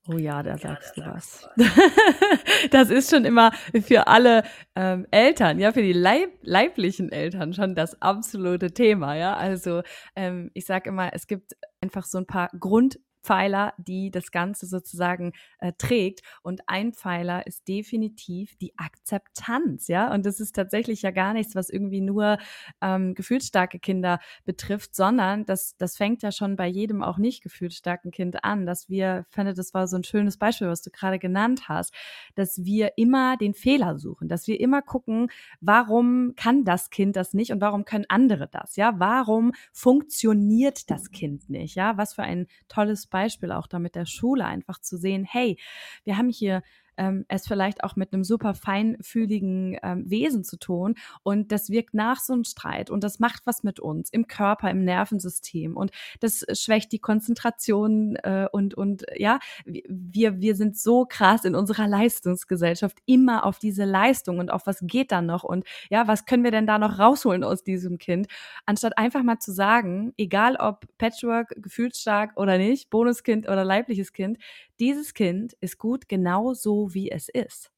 Oh 0.09 0.17
ja, 0.17 0.43
da 0.43 0.57
sagst 0.57 0.97
ja, 0.97 1.05
du 1.05 1.15
was. 1.15 1.49
das 2.71 2.91
ist 2.91 3.11
schon 3.11 3.25
immer 3.25 3.53
für 3.83 4.07
alle 4.07 4.45
ähm, 4.75 5.07
Eltern, 5.11 5.59
ja, 5.59 5.73
für 5.73 5.83
die 5.83 5.93
Leib 5.93 6.31
leiblichen 6.43 7.13
Eltern 7.13 7.53
schon 7.53 7.75
das 7.75 8.01
absolute 8.01 8.73
Thema, 8.73 9.15
ja. 9.15 9.37
Also 9.37 9.83
ähm, 10.17 10.51
ich 10.55 10.65
sage 10.65 10.89
immer, 10.89 11.13
es 11.13 11.27
gibt 11.27 11.55
einfach 11.83 12.07
so 12.07 12.19
ein 12.19 12.27
paar 12.27 12.49
Grund 12.59 12.99
Pfeiler, 13.23 13.75
die 13.79 14.11
das 14.11 14.31
Ganze 14.31 14.67
sozusagen 14.67 15.33
äh, 15.59 15.73
trägt. 15.77 16.23
Und 16.43 16.63
ein 16.67 16.93
Pfeiler 16.93 17.47
ist 17.47 17.69
definitiv 17.69 18.57
die 18.57 18.77
Akzeptanz, 18.79 19.89
ja. 19.89 20.13
Und 20.13 20.27
das 20.27 20.41
ist 20.41 20.55
tatsächlich 20.55 21.03
ja 21.03 21.11
gar 21.11 21.33
nichts, 21.33 21.55
was 21.55 21.71
irgendwie 21.71 22.01
nur 22.01 22.39
ähm, 22.81 23.15
gefühlsstarke 23.15 23.79
Kinder 23.79 24.21
betrifft, 24.45 24.95
sondern 24.95 25.45
das, 25.45 25.77
das 25.77 25.97
fängt 25.97 26.23
ja 26.23 26.33
schon 26.33 26.57
bei 26.57 26.67
jedem 26.67 27.03
auch 27.03 27.19
nicht 27.19 27.43
gefühlsstarken 27.43 28.11
Kind 28.11 28.45
an, 28.45 28.67
dass 28.67 28.89
wir, 28.89 29.27
finde, 29.31 29.55
das 29.55 29.75
war 29.75 29.87
so 29.87 29.97
ein 29.97 30.05
schönes 30.05 30.37
Beispiel, 30.37 30.69
was 30.69 30.83
du 30.83 30.91
gerade 30.91 31.19
genannt 31.19 31.69
hast, 31.69 31.95
dass 32.35 32.65
wir 32.65 32.97
immer 32.97 33.37
den 33.37 33.55
Fehler 33.55 33.99
suchen, 33.99 34.29
dass 34.29 34.47
wir 34.47 34.61
immer 34.61 34.83
gucken, 34.83 35.31
warum 35.61 36.35
kann 36.37 36.65
das 36.65 36.91
Kind 36.91 37.17
das 37.17 37.35
nicht 37.35 37.53
und 37.53 37.61
warum 37.61 37.85
können 37.85 38.07
andere 38.09 38.49
das, 38.49 38.77
ja? 38.77 38.95
Warum 38.99 39.53
funktioniert 39.73 40.91
das 40.91 41.11
Kind 41.11 41.49
nicht, 41.51 41.75
ja? 41.75 41.97
Was 41.97 42.15
für 42.15 42.23
ein 42.23 42.47
tolles 42.69 43.07
Beispiel 43.11 43.53
auch 43.53 43.67
da 43.67 43.79
mit 43.79 43.95
der 43.95 44.07
Schule 44.07 44.45
einfach 44.45 44.81
zu 44.81 44.97
sehen, 44.97 45.25
hey, 45.25 45.59
wir 46.05 46.17
haben 46.17 46.29
hier 46.29 46.63
ähm, 46.97 47.25
es 47.29 47.47
vielleicht 47.47 47.85
auch 47.85 47.97
mit 47.97 48.13
einem 48.13 48.25
super 48.25 48.55
feinfühligen 48.55 49.79
ähm, 49.83 50.09
Wesen 50.09 50.45
zu 50.45 50.59
tun. 50.59 50.95
Und 51.23 51.53
das 51.53 51.71
wirkt 51.71 51.95
nach 51.95 52.21
so 52.21 52.33
einem 52.33 52.45
Streit 52.45 52.91
und 52.91 53.05
das 53.05 53.19
macht 53.19 53.43
was 53.47 53.63
mit 53.63 53.81
uns 53.81 54.11
im 54.11 54.27
Körper, 54.27 54.71
im 54.71 54.85
Nervensystem 54.85 55.77
und 55.77 55.91
das 56.21 56.45
schwächt 56.53 56.93
die 56.93 56.99
Konzentration 56.99 58.17
äh, 58.17 58.47
und, 58.53 58.75
und 58.75 59.05
ja, 59.17 59.39
wir, 59.65 60.41
wir 60.41 60.55
sind 60.55 60.77
so 60.77 61.07
krass 61.07 61.45
in 61.45 61.55
unserer 61.55 61.89
Leistungsgesellschaft 61.89 62.99
immer 63.07 63.45
auf 63.45 63.59
diese 63.59 63.85
Leistung 63.85 64.39
und 64.39 64.51
auf 64.51 64.67
was 64.67 64.81
geht 64.83 65.13
da 65.13 65.23
noch 65.23 65.45
und 65.45 65.65
ja, 65.91 66.07
was 66.09 66.25
können 66.25 66.45
wir 66.45 66.51
denn 66.51 66.67
da 66.67 66.79
noch 66.79 66.99
rausholen 66.99 67.45
aus 67.45 67.63
diesem 67.63 67.99
Kind, 67.99 68.27
anstatt 68.67 68.99
einfach 68.99 69.23
mal 69.23 69.39
zu 69.39 69.53
sagen, 69.53 70.13
egal 70.17 70.57
ob 70.57 70.87
Patchwork, 70.99 71.55
gefühlsstark 71.57 72.37
oder 72.37 72.59
nicht, 72.59 72.91
Bonuskind 72.91 73.49
oder 73.49 73.65
leibliches 73.65 74.13
Kind, 74.13 74.39
dieses 74.81 75.15
Kind 75.15 75.55
ist 75.61 75.79
gut 75.79 76.09
genau 76.09 76.55
so, 76.55 76.95
wie 76.95 77.11
es 77.11 77.29
ist. 77.29 77.71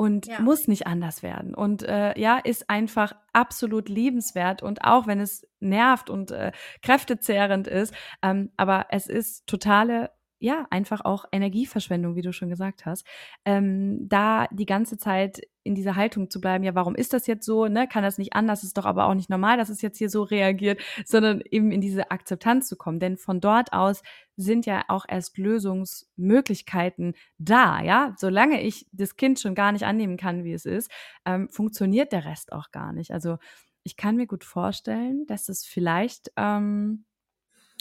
Und 0.00 0.26
ja. 0.26 0.40
muss 0.40 0.68
nicht 0.68 0.86
anders 0.86 1.24
werden. 1.24 1.56
Und 1.56 1.82
äh, 1.82 2.18
ja, 2.18 2.38
ist 2.38 2.70
einfach 2.70 3.14
absolut 3.32 3.88
liebenswert. 3.88 4.62
Und 4.62 4.84
auch 4.84 5.08
wenn 5.08 5.18
es 5.18 5.44
nervt 5.58 6.08
und 6.08 6.30
äh, 6.30 6.52
kräftezehrend 6.82 7.66
ist, 7.66 7.92
ähm, 8.22 8.52
aber 8.56 8.86
es 8.90 9.08
ist 9.08 9.48
totale 9.48 10.10
ja, 10.40 10.66
einfach 10.70 11.04
auch 11.04 11.24
Energieverschwendung, 11.32 12.14
wie 12.14 12.22
du 12.22 12.32
schon 12.32 12.48
gesagt 12.48 12.86
hast, 12.86 13.06
ähm, 13.44 14.08
da 14.08 14.46
die 14.52 14.66
ganze 14.66 14.96
Zeit 14.96 15.40
in 15.64 15.74
dieser 15.74 15.96
Haltung 15.96 16.30
zu 16.30 16.40
bleiben, 16.40 16.64
ja, 16.64 16.74
warum 16.74 16.94
ist 16.94 17.12
das 17.12 17.26
jetzt 17.26 17.44
so, 17.44 17.66
ne, 17.66 17.88
kann 17.88 18.02
das 18.02 18.18
nicht 18.18 18.34
anders, 18.34 18.62
ist 18.62 18.78
doch 18.78 18.86
aber 18.86 19.06
auch 19.06 19.14
nicht 19.14 19.28
normal, 19.28 19.58
dass 19.58 19.68
es 19.68 19.82
jetzt 19.82 19.98
hier 19.98 20.08
so 20.08 20.22
reagiert, 20.22 20.80
sondern 21.04 21.42
eben 21.50 21.72
in 21.72 21.80
diese 21.80 22.10
Akzeptanz 22.10 22.68
zu 22.68 22.76
kommen, 22.76 23.00
denn 23.00 23.16
von 23.16 23.40
dort 23.40 23.72
aus 23.72 24.02
sind 24.36 24.64
ja 24.64 24.84
auch 24.88 25.04
erst 25.08 25.36
Lösungsmöglichkeiten 25.38 27.14
da, 27.38 27.82
ja, 27.82 28.14
solange 28.16 28.62
ich 28.62 28.86
das 28.92 29.16
Kind 29.16 29.40
schon 29.40 29.54
gar 29.54 29.72
nicht 29.72 29.84
annehmen 29.84 30.16
kann, 30.16 30.44
wie 30.44 30.52
es 30.52 30.64
ist, 30.64 30.90
ähm, 31.26 31.48
funktioniert 31.50 32.12
der 32.12 32.24
Rest 32.24 32.52
auch 32.52 32.70
gar 32.70 32.92
nicht, 32.92 33.10
also 33.10 33.38
ich 33.82 33.96
kann 33.96 34.16
mir 34.16 34.26
gut 34.26 34.44
vorstellen, 34.44 35.26
dass 35.26 35.48
es 35.48 35.64
vielleicht 35.64 36.30
ähm, 36.36 37.04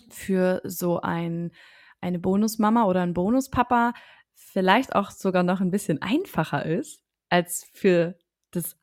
für 0.09 0.61
so 0.63 1.01
ein 1.01 1.51
eine 2.01 2.19
Bonusmama 2.19 2.85
oder 2.85 3.01
ein 3.01 3.13
Bonuspapa 3.13 3.93
vielleicht 4.35 4.95
auch 4.95 5.11
sogar 5.11 5.43
noch 5.43 5.61
ein 5.61 5.71
bisschen 5.71 6.01
einfacher 6.01 6.65
ist 6.65 7.03
als 7.29 7.69
für 7.73 8.15
das 8.51 8.77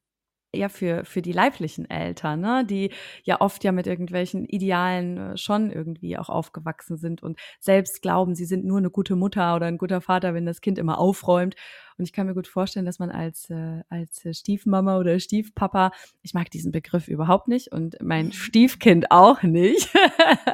ja 0.55 0.68
für 0.68 1.05
für 1.05 1.22
die 1.22 1.33
leiblichen 1.33 1.88
Eltern, 1.90 2.40
ne, 2.40 2.64
die 2.64 2.92
ja 3.24 3.40
oft 3.40 3.64
ja 3.64 3.72
mit 3.72 3.87
irgendwelchen 3.87 4.44
Idealen 4.44 5.18
äh, 5.18 5.37
schon 5.37 5.70
irgendwie 5.70 6.16
auch 6.18 6.29
aufgewachsen 6.29 6.96
sind 6.96 7.22
und 7.22 7.38
selbst 7.61 8.03
glauben, 8.03 8.35
sie 8.35 8.44
sind 8.44 8.64
nur 8.64 8.79
eine 8.79 8.90
gute 8.90 9.16
Mutter 9.16 9.57
oder 9.57 9.66
ein 9.66 9.79
guter 9.79 10.00
Vater, 10.00 10.35
wenn 10.35 10.46
das 10.46 10.61
Kind 10.61 10.79
immer 10.79 10.98
aufräumt 10.98 11.55
und 11.96 12.04
ich 12.04 12.12
kann 12.12 12.26
mir 12.26 12.35
gut 12.35 12.48
vorstellen, 12.48 12.87
dass 12.87 12.98
man 12.98 13.11
als, 13.11 13.48
äh, 13.50 13.83
als 13.88 14.26
Stiefmama 14.33 14.98
oder 14.98 15.18
Stiefpapa, 15.20 15.92
ich 16.22 16.35
mag 16.35 16.50
diesen 16.50 16.72
Begriff 16.72 17.09
überhaupt 17.09 17.48
nicht 17.48 17.72
und 17.72 17.96
mein 18.02 18.33
Stiefkind 18.33 19.11
auch 19.11 19.42
nicht. 19.42 19.88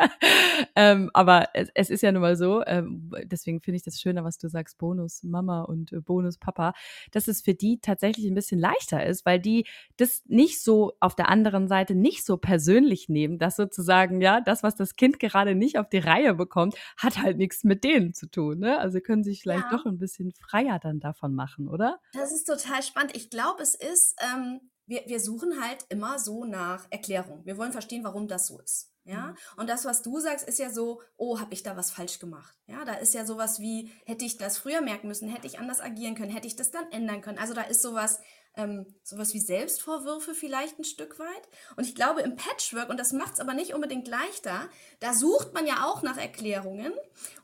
ähm, 0.77 1.11
aber 1.15 1.49
es, 1.55 1.71
es, 1.75 1.91
ist 1.91 2.03
ja 2.03 2.13
nun 2.13 2.23
mal 2.23 2.37
so, 2.37 2.65
ähm, 2.67 3.11
deswegen 3.25 3.61
finde 3.61 3.77
ich 3.77 3.83
das 3.83 4.01
schöner, 4.01 4.25
was 4.25 4.39
du 4.39 4.49
sagst, 4.49 4.79
Bonus-Mama 4.79 5.63
und 5.63 5.93
äh, 5.93 6.01
Bonus-Papa, 6.01 6.75
dass 7.11 7.29
es 7.29 7.41
für 7.41 7.55
die 7.55 7.81
tatsächlich 7.81 8.27
ein 8.27 8.35
bisschen 8.35 8.61
leichter 8.61 9.05
ist, 9.05 9.25
weil 9.25 9.41
die 9.41 9.67
das 9.97 10.23
nicht 10.27 10.63
so 10.63 10.93
auf 11.01 11.15
der 11.15 11.29
anderen 11.29 11.69
Seite 11.69 11.95
nicht 11.95 12.25
so 12.25 12.37
persönlich 12.37 13.09
nehmen, 13.09 13.39
dass 13.39 13.57
sozusagen, 13.57 14.21
ja, 14.21 14.41
das, 14.41 14.63
was 14.63 14.77
das 14.77 14.97
Kind 14.97 15.19
gerade 15.19 15.55
nicht 15.55 15.79
auf 15.79 15.89
die 15.89 15.99
Reihe 15.99 16.35
bekommt, 16.35 16.75
hat 16.97 17.23
halt 17.23 17.39
nichts 17.39 17.65
mit 17.65 17.85
denen 17.85 18.15
zu 18.15 18.31
tun. 18.31 18.59
Ne? 18.59 18.79
Also 18.79 19.01
können 19.01 19.25
sich 19.25 19.41
vielleicht 19.41 19.71
ja. 19.71 19.77
doch 19.77 19.87
ein 19.87 19.99
bisschen 19.99 20.33
freier 20.33 20.79
dann 20.79 21.01
davon 21.01 21.30
davon 21.31 21.35
machen, 21.35 21.69
oder? 21.69 22.01
Das 22.13 22.33
ist 22.33 22.45
total 22.45 22.83
spannend. 22.83 23.17
Ich 23.17 23.31
glaube, 23.31 23.63
es 23.63 23.75
ist, 23.75 24.15
ähm, 24.21 24.61
wir, 24.87 25.03
wir 25.07 25.21
suchen 25.21 25.63
halt 25.63 25.85
immer 25.89 26.19
so 26.19 26.45
nach 26.45 26.87
Erklärung. 26.91 27.45
Wir 27.45 27.57
wollen 27.57 27.73
verstehen, 27.73 28.05
warum 28.05 28.29
das 28.29 28.47
so 28.47 28.61
ist. 28.61 28.89
Ja, 29.05 29.29
mhm. 29.29 29.37
und 29.57 29.71
das, 29.71 29.87
was 29.87 30.03
du 30.03 30.21
sagst, 30.21 30.47
ist 30.47 30.59
ja 30.59 30.71
so, 30.71 31.01
oh, 31.17 31.41
habe 31.41 31.55
ich 31.55 31.63
da 31.63 31.75
was 31.75 31.91
falsch 31.91 32.19
gemacht? 32.19 32.55
Ja, 32.67 32.85
da 32.85 32.93
ist 32.95 33.15
ja 33.15 33.25
sowas 33.25 33.59
wie, 33.59 33.91
hätte 34.05 34.27
ich 34.27 34.37
das 34.37 34.59
früher 34.59 34.83
merken 34.83 35.09
müssen, 35.09 35.29
hätte 35.29 35.47
ich 35.47 35.59
anders 35.59 35.81
agieren 35.81 36.15
können, 36.15 36.31
hätte 36.31 36.47
ich 36.47 36.55
das 36.55 36.71
dann 36.71 36.91
ändern 36.93 37.23
können. 37.23 37.39
Also 37.39 37.55
da 37.55 37.63
ist 37.63 37.81
sowas, 37.81 38.21
ähm, 38.57 38.87
sowas 39.03 39.33
wie 39.33 39.41
Selbstvorwürfe 39.41 40.35
vielleicht 40.35 40.79
ein 40.79 40.85
Stück 40.85 41.19
weit. 41.19 41.49
Und 41.77 41.87
ich 41.87 41.95
glaube, 41.95 42.23
im 42.23 42.37
Patchwork, 42.37 42.89
und 42.89 42.99
das 42.99 43.13
macht 43.13 43.35
es 43.35 43.41
aber 43.41 43.55
nicht 43.55 43.75
unbedingt 43.75 44.09
leichter, 44.09 44.69
da 44.99 45.15
sucht 45.15 45.55
man 45.55 45.67
ja 45.67 45.87
auch 45.87 46.03
nach 46.03 46.19
Erklärungen. 46.19 46.93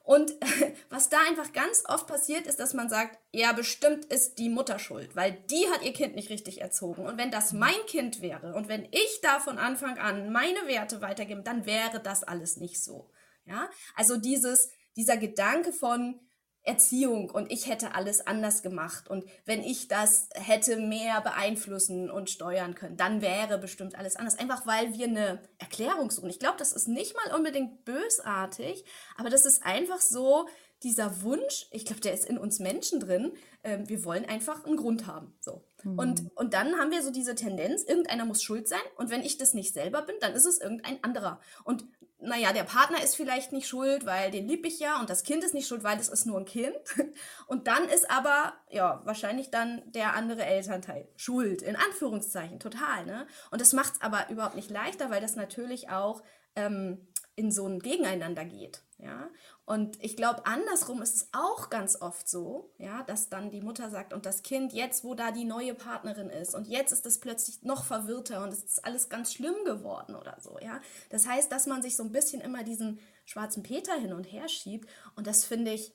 Und 0.03 0.33
was 0.91 1.09
da 1.09 1.19
einfach 1.29 1.53
ganz 1.53 1.85
oft 1.87 2.07
passiert, 2.07 2.47
ist, 2.47 2.61
dass 2.61 2.75
man 2.75 2.89
sagt, 2.89 3.19
ja, 3.33 3.53
bestimmt 3.53 4.05
ist 4.07 4.39
die 4.39 4.49
Mutter 4.49 4.79
schuld, 4.79 5.15
weil 5.15 5.33
die 5.51 5.69
hat 5.71 5.85
ihr 5.85 5.93
Kind 5.93 6.17
nicht 6.17 6.31
richtig 6.31 6.61
erzogen. 6.61 7.07
Und 7.07 7.19
wenn 7.19 7.31
das 7.31 7.53
mein 7.53 7.87
Kind 7.87 8.21
wäre 8.21 8.55
und 8.55 8.69
wenn 8.69 8.85
ich 8.91 9.21
da 9.23 9.39
von 9.41 9.59
Anfang 9.59 9.99
an 9.99 10.33
meine 10.33 10.67
Werte 10.67 11.01
weitergebe, 11.01 11.43
dann 11.43 11.67
wäre 11.67 12.01
das 12.01 12.25
alles 12.25 12.57
nicht 12.57 12.83
so. 12.83 13.11
Ja, 13.45 13.71
also 13.95 14.17
dieses, 14.17 14.71
dieser 14.97 15.17
Gedanke 15.17 15.73
von, 15.73 16.19
Erziehung 16.67 17.31
und 17.31 17.51
ich 17.53 17.69
hätte 17.69 17.95
alles 17.95 18.27
anders 18.27 18.63
gemacht 18.63 19.09
und 19.09 19.25
wenn 19.45 19.63
ich 19.63 19.89
das 19.89 20.29
hätte 20.35 20.77
mehr 20.77 21.21
beeinflussen 21.21 22.11
und 22.11 22.29
steuern 22.29 22.75
können, 22.75 22.97
dann 22.97 23.23
wäre 23.23 23.59
bestimmt 23.59 23.97
alles 23.97 24.17
anders. 24.17 24.39
Einfach 24.39 24.67
weil 24.67 24.93
wir 24.93 25.07
eine 25.07 25.39
Erklärung 25.59 26.11
suchen. 26.11 26.29
Ich 26.29 26.41
glaube, 26.41 26.57
das 26.59 26.73
ist 26.73 26.89
nicht 26.89 27.15
mal 27.15 27.37
unbedingt 27.37 27.85
bösartig, 27.85 28.85
aber 29.17 29.31
das 29.31 29.47
ist 29.47 29.65
einfach 29.65 30.01
so 30.01 30.49
dieser 30.83 31.23
Wunsch, 31.23 31.69
ich 31.71 31.87
glaube, 31.87 32.01
der 32.01 32.13
ist 32.13 32.27
in 32.27 32.37
uns 32.37 32.59
Menschen 32.59 33.01
drin, 33.01 33.33
äh, 33.63 33.79
wir 33.87 34.05
wollen 34.05 34.25
einfach 34.27 34.65
einen 34.65 34.77
Grund 34.77 35.07
haben. 35.07 35.35
So. 35.41 35.65
Mhm. 35.85 35.99
Und, 35.99 36.37
und 36.37 36.53
dann 36.53 36.79
haben 36.79 36.91
wir 36.91 37.03
so 37.03 37.11
diese 37.11 37.35
Tendenz, 37.35 37.83
irgendeiner 37.83 38.25
muss 38.25 38.43
schuld 38.43 38.69
sein 38.69 38.81
und 38.97 39.11
wenn 39.11 39.23
ich 39.23 39.39
das 39.39 39.55
nicht 39.55 39.73
selber 39.73 40.03
bin, 40.03 40.17
dann 40.21 40.35
ist 40.35 40.45
es 40.45 40.61
irgendein 40.61 41.03
anderer. 41.03 41.41
Und 41.65 41.85
naja, 42.19 42.53
der 42.53 42.65
Partner 42.65 43.03
ist 43.03 43.15
vielleicht 43.15 43.53
nicht 43.53 43.69
schuld, 43.69 44.07
weil 44.07 44.31
den 44.31 44.49
lieb 44.49 44.65
ich 44.65 44.81
ja 44.81 44.99
und 45.01 45.11
das 45.11 45.23
Kind 45.23 45.45
ist 45.45 45.53
nicht 45.53 45.69
schuld, 45.69 45.85
weil 45.85 45.99
das 45.99 46.09
ist 46.09 46.25
nur 46.25 46.39
ein 46.39 46.47
Kind. 46.47 46.75
Und 47.47 47.67
dann 47.69 47.89
ist 47.89 48.11
aber, 48.11 48.55
ja, 48.71 49.03
wahrscheinlich 49.05 49.51
dann 49.51 49.83
der 49.93 50.15
andere 50.15 50.45
Elternteil 50.45 51.09
schuld, 51.17 51.61
in 51.63 51.77
Anführungszeichen, 51.77 52.59
total, 52.59 53.05
ne? 53.05 53.27
Und 53.51 53.61
das 53.61 53.73
macht 53.75 53.95
es 53.95 54.01
aber 54.01 54.31
überhaupt 54.31 54.57
nicht 54.57 54.71
leichter, 54.71 55.11
weil 55.11 55.21
das 55.21 55.37
natürlich 55.37 55.91
auch 55.91 56.23
ähm, 56.57 57.07
in 57.37 57.53
so 57.53 57.67
ein 57.67 57.79
Gegeneinander 57.79 58.45
geht. 58.45 58.83
Ja? 58.99 59.29
Und 59.67 60.03
ich 60.03 60.17
glaube, 60.17 60.47
andersrum 60.47 61.03
ist 61.03 61.17
es 61.17 61.29
auch 61.33 61.71
ganz 61.71 62.01
oft 62.01 62.29
so, 62.29 62.71
ja, 62.79 63.03
dass 63.03 63.29
dann 63.29 63.51
die 63.51 63.61
Mutter 63.61 63.91
sagt 63.91 64.13
und 64.13 64.25
das 64.25 64.43
Kind 64.43 64.73
jetzt, 64.73 65.05
wo 65.05 65.15
da 65.15 65.31
die 65.33 65.45
neue 65.45 65.75
Partnerin 65.75 66.31
ist 66.31 66.55
und 66.55 66.67
jetzt 66.67 66.93
ist 66.93 67.05
es 67.05 67.21
plötzlich 67.21 67.63
noch 67.63 67.85
verwirrter 67.85 68.43
und 68.43 68.53
es 68.53 68.65
ist 68.65 68.85
alles 68.85 69.09
ganz 69.09 69.35
schlimm 69.35 69.57
geworden 69.65 70.15
oder 70.15 70.39
so, 70.41 70.59
ja. 70.61 70.81
Das 71.11 71.27
heißt, 71.27 71.53
dass 71.53 71.67
man 71.67 71.83
sich 71.83 71.97
so 71.97 72.05
ein 72.05 72.13
bisschen 72.13 72.41
immer 72.41 72.63
diesen 72.63 73.01
schwarzen 73.27 73.63
Peter 73.63 73.95
hin 73.95 74.13
und 74.13 74.25
her 74.25 74.49
schiebt 74.49 74.89
und 75.15 75.27
das 75.27 75.45
finde 75.45 75.73
ich 75.73 75.93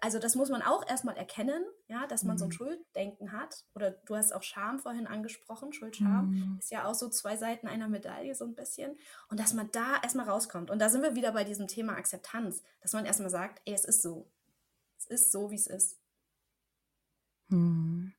also 0.00 0.18
das 0.18 0.34
muss 0.34 0.50
man 0.50 0.62
auch 0.62 0.86
erstmal 0.88 1.16
erkennen, 1.16 1.64
ja, 1.88 2.06
dass 2.06 2.24
man 2.24 2.36
mhm. 2.36 2.38
so 2.38 2.44
ein 2.44 2.48
mhm. 2.48 2.52
Schulddenken 2.52 3.32
hat. 3.32 3.64
Oder 3.74 3.90
du 3.90 4.16
hast 4.16 4.32
auch 4.32 4.42
Scham 4.42 4.78
vorhin 4.78 5.06
angesprochen. 5.06 5.72
Schuld, 5.72 5.96
Scham 5.96 6.30
mhm. 6.30 6.56
ist 6.60 6.70
ja 6.70 6.86
auch 6.86 6.94
so 6.94 7.08
zwei 7.08 7.36
Seiten 7.36 7.66
einer 7.68 7.88
Medaille, 7.88 8.34
so 8.34 8.44
ein 8.44 8.54
bisschen. 8.54 8.96
Und 9.28 9.40
dass 9.40 9.54
man 9.54 9.70
da 9.72 10.00
erstmal 10.02 10.28
rauskommt. 10.28 10.70
Und 10.70 10.78
da 10.78 10.88
sind 10.88 11.02
wir 11.02 11.14
wieder 11.14 11.32
bei 11.32 11.44
diesem 11.44 11.66
Thema 11.66 11.96
Akzeptanz, 11.96 12.62
dass 12.80 12.92
man 12.92 13.04
erstmal 13.04 13.30
sagt, 13.30 13.62
ey, 13.64 13.74
es 13.74 13.84
ist 13.84 14.02
so. 14.02 14.26
Es 14.98 15.06
ist 15.06 15.32
so, 15.32 15.50
wie 15.50 15.56
es 15.56 15.66
ist. 15.66 15.98
Mhm. 17.48 18.14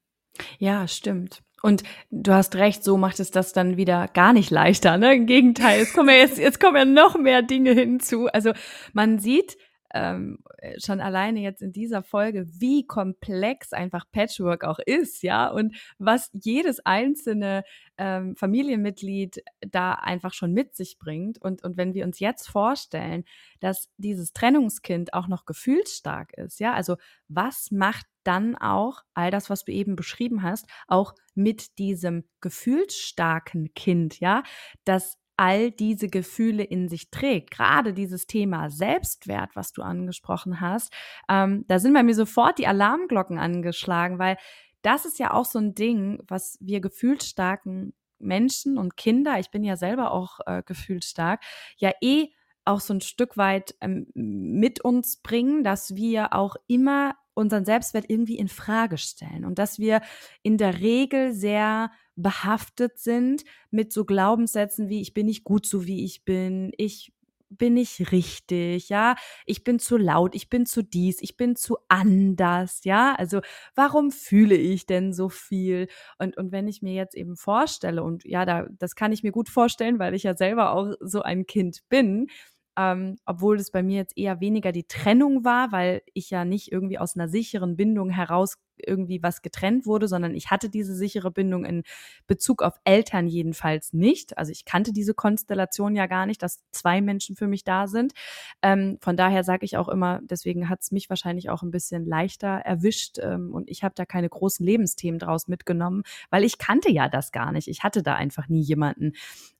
Ja, 0.59 0.87
stimmt. 0.87 1.43
Und 1.61 1.83
du 2.11 2.31
hast 2.33 2.55
recht, 2.55 2.83
so 2.83 2.97
macht 2.97 3.19
es 3.19 3.31
das 3.31 3.51
dann 3.51 3.77
wieder 3.77 4.07
gar 4.09 4.33
nicht 4.33 4.51
leichter. 4.51 4.97
Ne? 4.97 5.15
Im 5.15 5.25
Gegenteil, 5.25 5.81
es 5.81 5.93
kommen 5.93 6.09
ja 6.09 6.15
jetzt, 6.15 6.37
jetzt 6.37 6.59
kommen 6.59 6.75
ja 6.77 6.85
noch 6.85 7.17
mehr 7.17 7.41
Dinge 7.41 7.71
hinzu. 7.71 8.27
Also 8.27 8.53
man 8.93 9.17
sieht, 9.19 9.57
ähm, 9.95 10.39
schon 10.77 10.99
alleine 10.99 11.39
jetzt 11.39 11.61
in 11.61 11.71
dieser 11.71 12.03
Folge, 12.03 12.45
wie 12.59 12.85
komplex 12.85 13.71
einfach 13.71 14.05
Patchwork 14.11 14.65
auch 14.65 14.79
ist, 14.79 15.23
ja, 15.23 15.47
und 15.47 15.75
was 15.97 16.29
jedes 16.33 16.85
einzelne 16.85 17.63
ähm, 17.97 18.35
Familienmitglied 18.35 19.41
da 19.61 19.93
einfach 19.93 20.33
schon 20.33 20.51
mit 20.51 20.75
sich 20.75 20.99
bringt. 20.99 21.41
Und, 21.41 21.63
und 21.63 21.77
wenn 21.77 21.93
wir 21.93 22.03
uns 22.03 22.19
jetzt 22.19 22.47
vorstellen, 22.49 23.23
dass 23.61 23.89
dieses 23.97 24.33
Trennungskind 24.33 25.13
auch 25.13 25.29
noch 25.29 25.45
gefühlsstark 25.45 26.33
ist, 26.33 26.59
ja, 26.59 26.73
also 26.73 26.97
was 27.29 27.71
macht 27.71 28.05
dann 28.23 28.57
auch 28.57 29.01
all 29.13 29.31
das, 29.31 29.49
was 29.49 29.63
du 29.63 29.71
eben 29.71 29.95
beschrieben 29.95 30.43
hast, 30.43 30.67
auch 30.87 31.13
mit 31.35 31.77
diesem 31.77 32.25
gefühlsstarken 32.41 33.73
Kind, 33.75 34.19
ja, 34.19 34.43
das 34.83 35.17
all 35.37 35.71
diese 35.71 36.07
Gefühle 36.07 36.63
in 36.63 36.87
sich 36.87 37.11
trägt. 37.11 37.51
Gerade 37.51 37.93
dieses 37.93 38.27
Thema 38.27 38.69
Selbstwert, 38.69 39.55
was 39.55 39.73
du 39.73 39.81
angesprochen 39.81 40.61
hast, 40.61 40.93
ähm, 41.29 41.65
da 41.67 41.79
sind 41.79 41.93
bei 41.93 42.03
mir 42.03 42.15
sofort 42.15 42.57
die 42.57 42.67
Alarmglocken 42.67 43.37
angeschlagen, 43.37 44.19
weil 44.19 44.37
das 44.81 45.05
ist 45.05 45.19
ja 45.19 45.33
auch 45.33 45.45
so 45.45 45.59
ein 45.59 45.73
Ding, 45.73 46.19
was 46.27 46.57
wir 46.61 46.79
gefühlsstarken 46.79 47.93
Menschen 48.19 48.77
und 48.77 48.97
Kinder, 48.97 49.39
ich 49.39 49.51
bin 49.51 49.63
ja 49.63 49.75
selber 49.75 50.11
auch 50.11 50.39
äh, 50.45 50.63
gefühlsstark, 50.65 51.41
ja 51.77 51.91
eh 52.01 52.27
auch 52.65 52.79
so 52.79 52.93
ein 52.93 53.01
Stück 53.01 53.37
weit 53.37 53.75
ähm, 53.81 54.07
mit 54.13 54.81
uns 54.81 55.17
bringen, 55.17 55.63
dass 55.63 55.95
wir 55.95 56.33
auch 56.33 56.55
immer 56.67 57.15
unseren 57.35 57.65
Selbstwert 57.65 58.05
irgendwie 58.07 58.37
in 58.37 58.47
Frage 58.47 58.97
stellen 58.97 59.45
und 59.45 59.59
dass 59.59 59.77
wir 59.77 60.01
in 60.41 60.57
der 60.57 60.79
Regel 60.79 61.33
sehr 61.33 61.91
behaftet 62.15 62.97
sind 62.97 63.43
mit 63.71 63.93
so 63.93 64.05
Glaubenssätzen 64.05 64.89
wie 64.89 65.01
ich 65.01 65.13
bin 65.13 65.27
nicht 65.27 65.43
gut 65.43 65.65
so 65.65 65.85
wie 65.85 66.05
ich 66.05 66.25
bin, 66.25 66.71
ich 66.77 67.13
bin 67.49 67.77
ich 67.77 68.11
richtig, 68.11 68.89
ja, 68.89 69.15
ich 69.45 69.63
bin 69.63 69.79
zu 69.79 69.97
laut, 69.97 70.35
ich 70.35 70.49
bin 70.49 70.65
zu 70.65 70.81
dies, 70.83 71.21
ich 71.21 71.37
bin 71.37 71.55
zu 71.55 71.77
anders, 71.87 72.83
ja, 72.83 73.13
also 73.15 73.41
warum 73.75 74.11
fühle 74.11 74.55
ich 74.55 74.85
denn 74.85 75.13
so 75.13 75.29
viel? 75.29 75.87
Und, 76.17 76.37
und 76.37 76.51
wenn 76.51 76.67
ich 76.67 76.81
mir 76.81 76.93
jetzt 76.93 77.15
eben 77.15 77.35
vorstelle, 77.35 78.03
und 78.03 78.25
ja, 78.25 78.45
da, 78.45 78.67
das 78.79 78.95
kann 78.95 79.11
ich 79.11 79.23
mir 79.23 79.31
gut 79.31 79.49
vorstellen, 79.49 79.99
weil 79.99 80.13
ich 80.15 80.23
ja 80.23 80.35
selber 80.35 80.71
auch 80.73 80.93
so 80.99 81.21
ein 81.21 81.45
Kind 81.45 81.83
bin, 81.89 82.27
ähm, 82.77 83.17
obwohl 83.25 83.57
es 83.57 83.71
bei 83.71 83.83
mir 83.83 83.97
jetzt 83.97 84.17
eher 84.17 84.39
weniger 84.41 84.71
die 84.71 84.87
Trennung 84.87 85.43
war, 85.45 85.71
weil 85.71 86.01
ich 86.13 86.29
ja 86.29 86.45
nicht 86.45 86.71
irgendwie 86.71 86.99
aus 86.99 87.15
einer 87.15 87.27
sicheren 87.27 87.75
Bindung 87.75 88.09
heraus 88.09 88.57
irgendwie 88.77 89.21
was 89.23 89.41
getrennt 89.41 89.85
wurde, 89.85 90.07
sondern 90.07 90.35
ich 90.35 90.51
hatte 90.51 90.69
diese 90.69 90.95
sichere 90.95 91.31
Bindung 91.31 91.65
in 91.65 91.83
Bezug 92.27 92.61
auf 92.61 92.75
Eltern 92.83 93.27
jedenfalls 93.27 93.93
nicht. 93.93 94.37
Also 94.37 94.51
ich 94.51 94.65
kannte 94.65 94.93
diese 94.93 95.13
Konstellation 95.13 95.95
ja 95.95 96.07
gar 96.07 96.25
nicht, 96.25 96.41
dass 96.41 96.63
zwei 96.71 97.01
Menschen 97.01 97.35
für 97.35 97.47
mich 97.47 97.63
da 97.63 97.87
sind. 97.87 98.13
Ähm, 98.61 98.97
von 99.01 99.17
daher 99.17 99.43
sage 99.43 99.65
ich 99.65 99.77
auch 99.77 99.89
immer, 99.89 100.19
deswegen 100.23 100.69
hat 100.69 100.81
es 100.81 100.91
mich 100.91 101.09
wahrscheinlich 101.09 101.49
auch 101.49 101.63
ein 101.63 101.71
bisschen 101.71 102.05
leichter 102.05 102.47
erwischt 102.47 103.17
ähm, 103.19 103.53
und 103.53 103.69
ich 103.69 103.83
habe 103.83 103.95
da 103.95 104.05
keine 104.05 104.29
großen 104.29 104.65
Lebensthemen 104.65 105.19
draus 105.19 105.47
mitgenommen, 105.47 106.03
weil 106.29 106.43
ich 106.43 106.57
kannte 106.57 106.91
ja 106.91 107.09
das 107.09 107.31
gar 107.31 107.51
nicht. 107.51 107.67
Ich 107.67 107.83
hatte 107.83 108.03
da 108.03 108.15
einfach 108.15 108.47
nie 108.47 108.61
jemanden, 108.61 109.13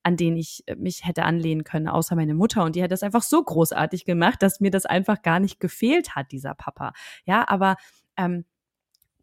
an 0.04 0.18
den 0.18 0.38
ich 0.38 0.64
mich 0.78 1.06
hätte 1.06 1.24
anlehnen 1.24 1.64
können, 1.64 1.88
außer 1.88 2.16
meine 2.16 2.36
Mutter. 2.36 2.64
Und 2.64 2.76
die 2.76 2.84
hat 2.84 2.92
das 2.92 3.04
einfach 3.04 3.24
so 3.24 3.44
großartig 3.44 4.06
gemacht, 4.06 4.42
dass 4.42 4.60
mir 4.60 4.72
das 4.72 4.86
einfach 4.86 5.22
gar 5.24 5.40
nicht 5.40 5.60
gefehlt 5.60 6.16
hat, 6.16 6.32
dieser 6.32 6.54
Papa. 6.54 6.94
Ja, 7.26 7.48
aber 7.48 7.76
ähm, 8.18 8.46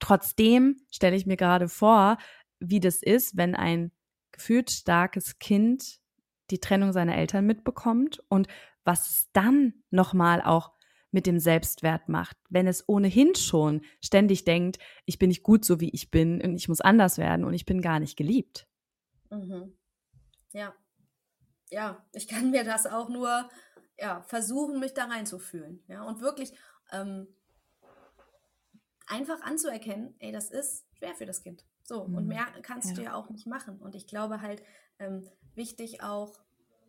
trotzdem 0.02 0.80
stelle 0.90 1.16
ich 1.16 1.26
mir 1.26 1.36
gerade 1.36 1.68
vor, 1.68 2.18
wie 2.58 2.80
das 2.80 3.02
ist, 3.02 3.36
wenn 3.36 3.54
ein 3.54 3.92
gefühlt 4.32 4.70
starkes 4.70 5.38
Kind 5.38 6.00
die 6.50 6.58
Trennung 6.58 6.92
seiner 6.92 7.16
Eltern 7.16 7.46
mitbekommt 7.46 8.22
und 8.28 8.48
was 8.84 9.08
es 9.08 9.30
dann 9.32 9.74
nochmal 9.90 10.42
auch 10.42 10.72
mit 11.12 11.26
dem 11.26 11.38
Selbstwert 11.38 12.08
macht, 12.08 12.36
wenn 12.48 12.66
es 12.66 12.88
ohnehin 12.88 13.34
schon 13.34 13.82
ständig 14.02 14.44
denkt, 14.44 14.78
ich 15.04 15.18
bin 15.18 15.28
nicht 15.28 15.42
gut 15.42 15.64
so 15.64 15.78
wie 15.80 15.90
ich 15.90 16.10
bin 16.10 16.40
und 16.42 16.56
ich 16.56 16.68
muss 16.68 16.80
anders 16.80 17.18
werden 17.18 17.44
und 17.44 17.54
ich 17.54 17.66
bin 17.66 17.80
gar 17.80 18.00
nicht 18.00 18.16
geliebt. 18.16 18.66
Mhm. 19.30 19.76
Ja. 20.52 20.74
Ja, 21.70 22.04
ich 22.12 22.28
kann 22.28 22.50
mir 22.50 22.64
das 22.64 22.86
auch 22.86 23.08
nur 23.08 23.48
ja, 23.98 24.22
versuchen, 24.22 24.80
mich 24.80 24.94
da 24.94 25.04
reinzufühlen. 25.04 25.84
Ja, 25.86 26.02
und 26.02 26.20
wirklich 26.20 26.52
ähm, 26.90 27.28
einfach 29.12 29.42
anzuerkennen, 29.42 30.14
ey, 30.18 30.32
das 30.32 30.50
ist 30.50 30.86
schwer 30.96 31.14
für 31.14 31.26
das 31.26 31.42
Kind. 31.42 31.64
So, 31.84 32.04
mhm. 32.04 32.14
und 32.16 32.26
mehr 32.26 32.46
kannst 32.62 32.90
ja. 32.90 32.94
du 32.94 33.02
ja 33.02 33.14
auch 33.14 33.28
nicht 33.28 33.46
machen. 33.46 33.78
Und 33.78 33.94
ich 33.94 34.06
glaube 34.06 34.40
halt, 34.40 34.62
ähm, 34.98 35.28
wichtig 35.54 36.02
auch, 36.02 36.40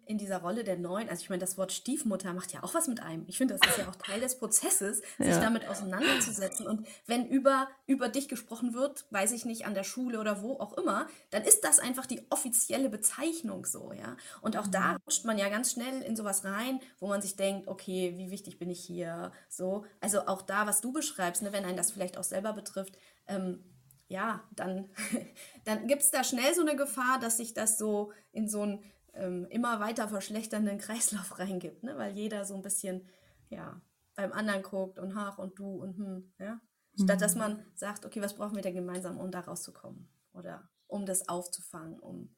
in 0.05 0.17
dieser 0.17 0.41
Rolle 0.41 0.63
der 0.63 0.77
Neuen, 0.77 1.09
also 1.09 1.21
ich 1.21 1.29
meine, 1.29 1.39
das 1.39 1.57
Wort 1.57 1.71
Stiefmutter 1.71 2.33
macht 2.33 2.51
ja 2.53 2.63
auch 2.63 2.73
was 2.73 2.87
mit 2.87 3.01
einem. 3.01 3.25
Ich 3.27 3.37
finde, 3.37 3.57
das 3.57 3.71
ist 3.71 3.77
ja 3.77 3.89
auch 3.89 3.95
Teil 3.95 4.19
des 4.19 4.37
Prozesses, 4.37 4.99
sich 5.17 5.27
ja. 5.27 5.39
damit 5.39 5.67
auseinanderzusetzen. 5.67 6.67
Und 6.67 6.87
wenn 7.05 7.27
über, 7.27 7.67
über 7.85 8.09
dich 8.09 8.27
gesprochen 8.27 8.73
wird, 8.73 9.05
weiß 9.11 9.31
ich 9.31 9.45
nicht, 9.45 9.65
an 9.65 9.73
der 9.73 9.83
Schule 9.83 10.19
oder 10.19 10.41
wo 10.41 10.59
auch 10.59 10.77
immer, 10.77 11.07
dann 11.29 11.43
ist 11.43 11.61
das 11.61 11.79
einfach 11.79 12.05
die 12.05 12.21
offizielle 12.29 12.89
Bezeichnung 12.89 13.65
so, 13.65 13.93
ja. 13.93 14.17
Und 14.41 14.57
auch 14.57 14.67
da 14.67 14.93
mhm. 14.93 14.97
rutscht 15.05 15.25
man 15.25 15.37
ja 15.37 15.49
ganz 15.49 15.71
schnell 15.71 16.01
in 16.01 16.15
sowas 16.15 16.43
rein, 16.43 16.79
wo 16.99 17.07
man 17.07 17.21
sich 17.21 17.35
denkt, 17.35 17.67
okay, 17.67 18.13
wie 18.17 18.31
wichtig 18.31 18.59
bin 18.59 18.69
ich 18.69 18.83
hier, 18.83 19.31
so. 19.49 19.85
Also 20.01 20.27
auch 20.27 20.41
da, 20.41 20.67
was 20.67 20.81
du 20.81 20.91
beschreibst, 20.91 21.41
ne, 21.41 21.53
wenn 21.53 21.65
einen 21.65 21.77
das 21.77 21.91
vielleicht 21.91 22.17
auch 22.17 22.23
selber 22.23 22.53
betrifft, 22.53 22.97
ähm, 23.27 23.63
ja, 24.07 24.43
dann, 24.55 24.89
dann 25.65 25.87
gibt 25.87 26.03
es 26.03 26.11
da 26.11 26.23
schnell 26.23 26.53
so 26.53 26.61
eine 26.61 26.75
Gefahr, 26.75 27.19
dass 27.19 27.37
sich 27.37 27.53
das 27.53 27.77
so 27.77 28.11
in 28.31 28.47
so 28.47 28.63
ein 28.63 28.83
ähm, 29.13 29.45
immer 29.49 29.79
weiter 29.79 30.07
verschlechternden 30.07 30.77
Kreislauf 30.77 31.37
reingibt, 31.39 31.83
ne? 31.83 31.97
weil 31.97 32.13
jeder 32.13 32.45
so 32.45 32.55
ein 32.55 32.61
bisschen 32.61 33.07
ja, 33.49 33.81
beim 34.15 34.31
anderen 34.31 34.63
guckt 34.63 34.99
und 34.99 35.15
ach 35.15 35.37
und 35.37 35.57
du 35.57 35.81
und 35.81 35.97
hm, 35.97 36.33
ja. 36.39 36.59
Statt 37.01 37.21
dass 37.21 37.33
mhm. 37.33 37.39
man 37.39 37.65
sagt, 37.73 38.05
okay, 38.05 38.21
was 38.21 38.35
brauchen 38.35 38.55
wir 38.55 38.61
denn 38.61 38.75
gemeinsam, 38.75 39.19
um 39.19 39.31
da 39.31 39.39
rauszukommen? 39.39 40.07
Oder 40.31 40.69
um 40.85 41.07
das 41.07 41.27
aufzufangen, 41.27 41.99
um 41.99 42.35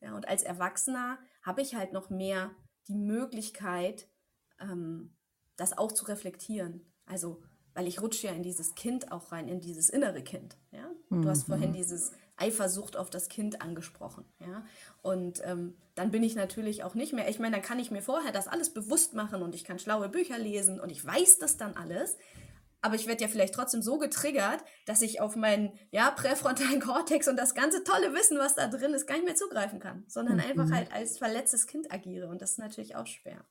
ja, 0.00 0.14
und 0.14 0.28
als 0.28 0.42
Erwachsener 0.42 1.18
habe 1.42 1.62
ich 1.62 1.74
halt 1.74 1.92
noch 1.92 2.10
mehr 2.10 2.50
die 2.86 2.94
Möglichkeit, 2.94 4.08
ähm, 4.60 5.16
das 5.56 5.76
auch 5.76 5.92
zu 5.92 6.04
reflektieren. 6.06 6.92
Also, 7.04 7.42
weil 7.74 7.86
ich 7.86 8.00
rutsche 8.00 8.28
ja 8.28 8.32
in 8.32 8.42
dieses 8.42 8.74
Kind 8.74 9.12
auch 9.12 9.32
rein, 9.32 9.48
in 9.48 9.60
dieses 9.60 9.88
innere 9.88 10.22
Kind. 10.22 10.56
Ja? 10.70 10.90
Du 11.10 11.28
hast 11.28 11.44
vorhin 11.44 11.70
mhm. 11.70 11.74
dieses 11.74 12.12
Eifersucht 12.38 12.96
auf 12.96 13.10
das 13.10 13.28
Kind 13.28 13.62
angesprochen. 13.62 14.24
Ja? 14.40 14.64
Und 15.02 15.40
ähm, 15.44 15.76
dann 15.94 16.10
bin 16.10 16.22
ich 16.22 16.34
natürlich 16.34 16.84
auch 16.84 16.94
nicht 16.94 17.12
mehr, 17.12 17.28
ich 17.28 17.38
meine, 17.38 17.56
dann 17.56 17.64
kann 17.64 17.78
ich 17.78 17.90
mir 17.90 18.02
vorher 18.02 18.32
das 18.32 18.48
alles 18.48 18.72
bewusst 18.72 19.14
machen 19.14 19.42
und 19.42 19.54
ich 19.54 19.64
kann 19.64 19.78
schlaue 19.78 20.08
Bücher 20.08 20.38
lesen 20.38 20.80
und 20.80 20.90
ich 20.90 21.04
weiß 21.04 21.38
das 21.38 21.56
dann 21.56 21.76
alles. 21.76 22.16
Aber 22.80 22.94
ich 22.94 23.08
werde 23.08 23.22
ja 23.22 23.28
vielleicht 23.28 23.54
trotzdem 23.54 23.82
so 23.82 23.98
getriggert, 23.98 24.62
dass 24.86 25.02
ich 25.02 25.20
auf 25.20 25.34
meinen 25.34 25.72
ja, 25.90 26.10
präfrontalen 26.12 26.80
Kortex 26.84 27.26
und 27.26 27.36
das 27.36 27.54
ganze 27.54 27.82
tolle 27.82 28.14
Wissen, 28.14 28.38
was 28.38 28.54
da 28.54 28.68
drin 28.68 28.94
ist, 28.94 29.06
gar 29.06 29.16
nicht 29.16 29.24
mehr 29.24 29.34
zugreifen 29.34 29.80
kann, 29.80 30.04
sondern 30.06 30.36
mhm. 30.36 30.42
einfach 30.42 30.70
halt 30.70 30.92
als 30.92 31.18
verletztes 31.18 31.66
Kind 31.66 31.92
agiere. 31.92 32.28
Und 32.28 32.40
das 32.40 32.52
ist 32.52 32.58
natürlich 32.58 32.94
auch 32.94 33.06
schwer. 33.06 33.44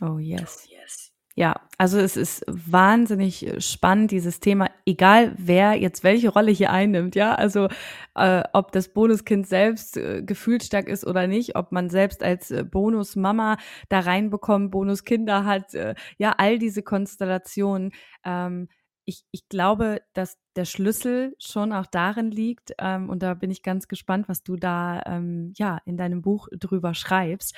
Oh 0.00 0.18
yes. 0.18 0.66
Oh 0.66 0.70
yes. 0.70 1.09
Ja, 1.36 1.54
also 1.78 1.98
es 1.98 2.16
ist 2.16 2.44
wahnsinnig 2.48 3.54
spannend, 3.58 4.10
dieses 4.10 4.40
Thema, 4.40 4.68
egal 4.84 5.32
wer 5.38 5.74
jetzt 5.74 6.02
welche 6.02 6.28
Rolle 6.30 6.50
hier 6.50 6.70
einnimmt, 6.72 7.14
ja, 7.14 7.34
also 7.36 7.68
äh, 8.16 8.42
ob 8.52 8.72
das 8.72 8.92
Bonuskind 8.92 9.46
selbst 9.46 9.96
äh, 9.96 10.22
gefühlsstark 10.22 10.88
ist 10.88 11.06
oder 11.06 11.28
nicht, 11.28 11.54
ob 11.54 11.70
man 11.70 11.88
selbst 11.88 12.22
als 12.24 12.50
äh, 12.50 12.64
Bonusmama 12.64 13.58
da 13.88 14.00
reinbekommt, 14.00 14.72
Bonuskinder 14.72 15.44
hat, 15.44 15.72
äh, 15.74 15.94
ja, 16.18 16.34
all 16.36 16.58
diese 16.58 16.82
Konstellationen. 16.82 17.92
Ähm, 18.24 18.68
ich, 19.04 19.24
ich 19.30 19.48
glaube, 19.48 20.02
dass 20.14 20.36
der 20.56 20.64
Schlüssel 20.64 21.34
schon 21.38 21.72
auch 21.72 21.86
darin 21.86 22.30
liegt, 22.32 22.72
ähm, 22.78 23.08
und 23.08 23.22
da 23.22 23.34
bin 23.34 23.50
ich 23.52 23.62
ganz 23.62 23.86
gespannt, 23.88 24.28
was 24.28 24.42
du 24.42 24.56
da 24.56 25.00
ähm, 25.06 25.52
ja 25.56 25.78
in 25.86 25.96
deinem 25.96 26.22
Buch 26.22 26.48
drüber 26.52 26.92
schreibst, 26.94 27.54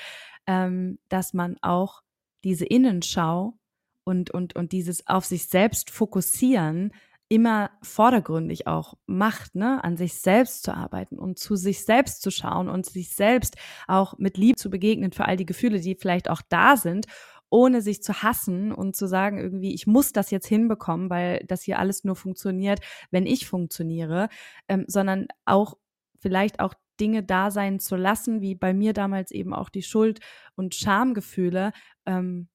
ähm, 0.47 0.99
dass 1.09 1.33
man 1.33 1.57
auch 1.61 2.01
diese 2.43 2.65
Innenschau 2.65 3.55
und, 4.03 4.31
und, 4.31 4.55
und 4.55 4.71
dieses 4.71 5.07
auf 5.07 5.25
sich 5.25 5.47
selbst 5.47 5.91
fokussieren 5.91 6.91
immer 7.29 7.71
vordergründig 7.81 8.67
auch 8.67 8.93
macht, 9.07 9.55
ne, 9.55 9.83
an 9.83 9.97
sich 9.97 10.13
selbst 10.15 10.63
zu 10.63 10.73
arbeiten 10.73 11.17
und 11.17 11.39
zu 11.39 11.55
sich 11.55 11.83
selbst 11.83 12.21
zu 12.21 12.29
schauen 12.29 12.69
und 12.69 12.85
sich 12.85 13.09
selbst 13.09 13.55
auch 13.87 14.17
mit 14.19 14.37
Liebe 14.37 14.55
zu 14.55 14.69
begegnen 14.69 15.11
für 15.11 15.25
all 15.25 15.37
die 15.37 15.45
Gefühle, 15.45 15.79
die 15.79 15.95
vielleicht 15.95 16.29
auch 16.29 16.41
da 16.47 16.77
sind, 16.77 17.07
ohne 17.49 17.81
sich 17.81 18.03
zu 18.03 18.21
hassen 18.21 18.71
und 18.71 18.95
zu 18.95 19.07
sagen 19.07 19.37
irgendwie, 19.37 19.73
ich 19.73 19.87
muss 19.87 20.11
das 20.11 20.31
jetzt 20.31 20.47
hinbekommen, 20.47 21.09
weil 21.09 21.43
das 21.47 21.63
hier 21.63 21.79
alles 21.79 22.03
nur 22.03 22.15
funktioniert, 22.15 22.81
wenn 23.09 23.25
ich 23.25 23.47
funktioniere, 23.47 24.29
ähm, 24.67 24.85
sondern 24.87 25.27
auch 25.45 25.75
vielleicht 26.19 26.59
auch 26.59 26.73
Dinge 26.99 27.23
da 27.23 27.51
sein 27.51 27.79
zu 27.79 27.95
lassen, 27.95 28.41
wie 28.41 28.55
bei 28.55 28.73
mir 28.73 28.93
damals 28.93 29.31
eben 29.31 29.53
auch 29.53 29.69
die 29.69 29.83
Schuld- 29.83 30.19
und 30.55 30.75
Schamgefühle, 30.75 31.71
ähm, 32.05 32.47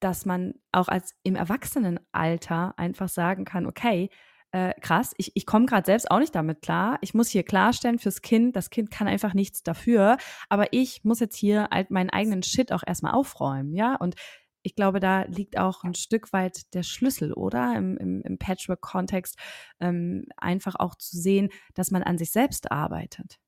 dass 0.00 0.26
man 0.26 0.54
auch 0.72 0.88
als 0.88 1.14
im 1.22 1.36
Erwachsenenalter 1.36 2.74
einfach 2.78 3.08
sagen 3.08 3.44
kann, 3.44 3.66
okay, 3.66 4.10
äh, 4.52 4.74
krass, 4.80 5.12
ich, 5.16 5.32
ich 5.36 5.46
komme 5.46 5.66
gerade 5.66 5.86
selbst 5.86 6.10
auch 6.10 6.18
nicht 6.18 6.34
damit 6.34 6.62
klar. 6.62 6.98
Ich 7.02 7.14
muss 7.14 7.28
hier 7.28 7.44
klarstellen 7.44 7.98
fürs 7.98 8.20
Kind, 8.20 8.56
das 8.56 8.70
Kind 8.70 8.90
kann 8.90 9.06
einfach 9.06 9.34
nichts 9.34 9.62
dafür, 9.62 10.16
aber 10.48 10.72
ich 10.72 11.04
muss 11.04 11.20
jetzt 11.20 11.36
hier 11.36 11.68
halt 11.70 11.90
meinen 11.90 12.10
eigenen 12.10 12.42
Shit 12.42 12.72
auch 12.72 12.82
erstmal 12.84 13.12
aufräumen, 13.12 13.74
ja. 13.74 13.94
Und 13.94 14.16
ich 14.62 14.74
glaube, 14.74 15.00
da 15.00 15.22
liegt 15.22 15.56
auch 15.58 15.84
ein 15.84 15.94
Stück 15.94 16.32
weit 16.32 16.74
der 16.74 16.82
Schlüssel, 16.82 17.32
oder? 17.32 17.74
Im, 17.76 17.96
im, 17.96 18.22
im 18.22 18.38
Patchwork-Kontext 18.38 19.38
ähm, 19.80 20.26
einfach 20.36 20.74
auch 20.78 20.96
zu 20.96 21.16
sehen, 21.16 21.48
dass 21.74 21.90
man 21.90 22.02
an 22.02 22.18
sich 22.18 22.30
selbst 22.30 22.70
arbeitet. 22.70 23.38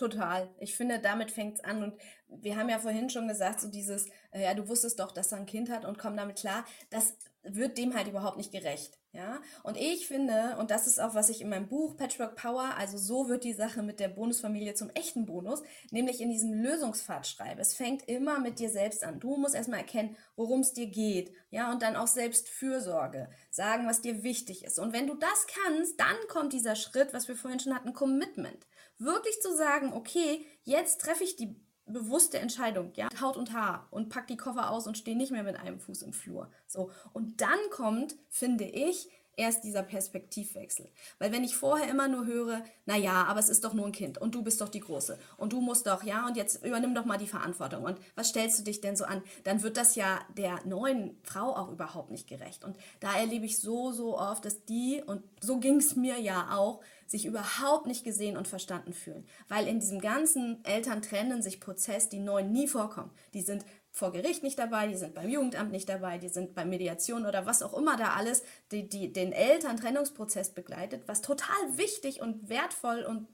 Total. 0.00 0.48
Ich 0.58 0.74
finde, 0.74 0.98
damit 0.98 1.30
fängt 1.30 1.58
es 1.58 1.64
an. 1.64 1.82
Und 1.82 1.94
wir 2.26 2.56
haben 2.56 2.70
ja 2.70 2.78
vorhin 2.78 3.10
schon 3.10 3.28
gesagt, 3.28 3.60
so 3.60 3.68
dieses, 3.68 4.06
äh, 4.30 4.44
ja, 4.44 4.54
du 4.54 4.66
wusstest 4.66 4.98
doch, 4.98 5.12
dass 5.12 5.30
er 5.30 5.36
ein 5.36 5.44
Kind 5.44 5.68
hat 5.68 5.84
und 5.84 5.98
komm 5.98 6.16
damit 6.16 6.38
klar. 6.38 6.64
Das 6.88 7.18
wird 7.42 7.76
dem 7.76 7.94
halt 7.94 8.08
überhaupt 8.08 8.38
nicht 8.38 8.50
gerecht. 8.50 8.96
Ja, 9.12 9.40
und 9.62 9.76
ich 9.76 10.06
finde, 10.06 10.56
und 10.58 10.70
das 10.70 10.86
ist 10.86 11.00
auch, 11.00 11.14
was 11.14 11.28
ich 11.28 11.42
in 11.42 11.50
meinem 11.50 11.68
Buch 11.68 11.96
Patchwork 11.96 12.36
Power, 12.36 12.76
also 12.78 12.96
so 12.96 13.28
wird 13.28 13.44
die 13.44 13.52
Sache 13.52 13.82
mit 13.82 13.98
der 13.98 14.08
Bonusfamilie 14.08 14.72
zum 14.74 14.88
echten 14.90 15.26
Bonus, 15.26 15.62
nämlich 15.90 16.20
in 16.20 16.30
diesem 16.30 16.54
Lösungspfad 16.54 17.26
schreibe. 17.26 17.60
Es 17.60 17.74
fängt 17.74 18.08
immer 18.08 18.38
mit 18.38 18.58
dir 18.58 18.70
selbst 18.70 19.04
an. 19.04 19.20
Du 19.20 19.36
musst 19.36 19.56
erstmal 19.56 19.80
erkennen, 19.80 20.16
worum 20.36 20.60
es 20.60 20.72
dir 20.72 20.86
geht. 20.86 21.34
Ja, 21.50 21.72
und 21.72 21.82
dann 21.82 21.96
auch 21.96 22.06
selbst 22.06 22.48
Fürsorge. 22.48 23.28
Sagen, 23.50 23.86
was 23.86 24.00
dir 24.00 24.22
wichtig 24.22 24.64
ist. 24.64 24.78
Und 24.78 24.94
wenn 24.94 25.08
du 25.08 25.14
das 25.14 25.46
kannst, 25.48 26.00
dann 26.00 26.16
kommt 26.28 26.54
dieser 26.54 26.76
Schritt, 26.76 27.12
was 27.12 27.28
wir 27.28 27.36
vorhin 27.36 27.60
schon 27.60 27.74
hatten, 27.74 27.92
Commitment 27.92 28.64
wirklich 29.00 29.40
zu 29.40 29.54
sagen, 29.56 29.92
okay, 29.92 30.44
jetzt 30.64 31.00
treffe 31.00 31.24
ich 31.24 31.36
die 31.36 31.56
bewusste 31.86 32.38
Entscheidung, 32.38 32.92
ja, 32.94 33.08
Haut 33.20 33.36
und 33.36 33.52
Haar 33.52 33.88
und 33.90 34.10
pack 34.10 34.26
die 34.28 34.36
Koffer 34.36 34.70
aus 34.70 34.86
und 34.86 34.96
stehe 34.96 35.16
nicht 35.16 35.32
mehr 35.32 35.42
mit 35.42 35.56
einem 35.56 35.80
Fuß 35.80 36.02
im 36.02 36.12
Flur. 36.12 36.50
So. 36.66 36.90
Und 37.12 37.40
dann 37.40 37.58
kommt, 37.70 38.14
finde 38.28 38.64
ich, 38.64 39.08
erst 39.36 39.64
dieser 39.64 39.82
Perspektivwechsel. 39.82 40.88
Weil 41.18 41.32
wenn 41.32 41.44
ich 41.44 41.56
vorher 41.56 41.88
immer 41.88 42.08
nur 42.08 42.26
höre, 42.26 42.62
na 42.84 42.96
ja, 42.96 43.24
aber 43.24 43.40
es 43.40 43.48
ist 43.48 43.64
doch 43.64 43.72
nur 43.72 43.86
ein 43.86 43.92
Kind 43.92 44.18
und 44.18 44.34
du 44.34 44.42
bist 44.42 44.60
doch 44.60 44.68
die 44.68 44.80
Große 44.80 45.18
und 45.38 45.52
du 45.52 45.60
musst 45.60 45.86
doch, 45.86 46.02
ja, 46.02 46.26
und 46.26 46.36
jetzt 46.36 46.64
übernimm 46.64 46.94
doch 46.94 47.06
mal 47.06 47.16
die 47.16 47.26
Verantwortung 47.26 47.84
und 47.84 47.98
was 48.14 48.28
stellst 48.28 48.58
du 48.58 48.64
dich 48.64 48.80
denn 48.80 48.96
so 48.96 49.04
an? 49.04 49.22
Dann 49.44 49.62
wird 49.62 49.78
das 49.78 49.94
ja 49.94 50.20
der 50.36 50.60
neuen 50.66 51.18
Frau 51.22 51.56
auch 51.56 51.70
überhaupt 51.70 52.10
nicht 52.10 52.28
gerecht. 52.28 52.64
Und 52.64 52.76
da 53.00 53.16
erlebe 53.16 53.46
ich 53.46 53.58
so, 53.58 53.92
so 53.92 54.18
oft, 54.18 54.44
dass 54.44 54.64
die, 54.66 55.02
und 55.06 55.22
so 55.40 55.58
ging 55.58 55.76
es 55.76 55.96
mir 55.96 56.20
ja 56.20 56.50
auch, 56.52 56.82
sich 57.10 57.26
überhaupt 57.26 57.86
nicht 57.86 58.04
gesehen 58.04 58.36
und 58.36 58.46
verstanden 58.46 58.92
fühlen. 58.92 59.26
Weil 59.48 59.66
in 59.66 59.80
diesem 59.80 60.00
ganzen 60.00 60.64
Eltern 60.64 61.02
trennen 61.02 61.42
sich 61.42 61.58
Prozess 61.58 62.08
die 62.08 62.20
Neuen 62.20 62.52
nie 62.52 62.68
vorkommen. 62.68 63.10
Die 63.34 63.42
sind 63.42 63.64
vor 63.90 64.12
Gericht 64.12 64.44
nicht 64.44 64.60
dabei, 64.60 64.86
die 64.86 64.94
sind 64.94 65.14
beim 65.14 65.28
Jugendamt 65.28 65.72
nicht 65.72 65.88
dabei, 65.88 66.18
die 66.18 66.28
sind 66.28 66.54
bei 66.54 66.64
Mediation 66.64 67.26
oder 67.26 67.46
was 67.46 67.62
auch 67.64 67.76
immer 67.76 67.96
da 67.96 68.12
alles, 68.14 68.44
die, 68.70 68.88
die 68.88 69.12
den 69.12 69.32
Elterntrennungsprozess 69.32 70.50
begleitet, 70.54 71.02
was 71.06 71.20
total 71.20 71.76
wichtig 71.76 72.20
und 72.20 72.48
wertvoll 72.48 73.02
und 73.02 73.26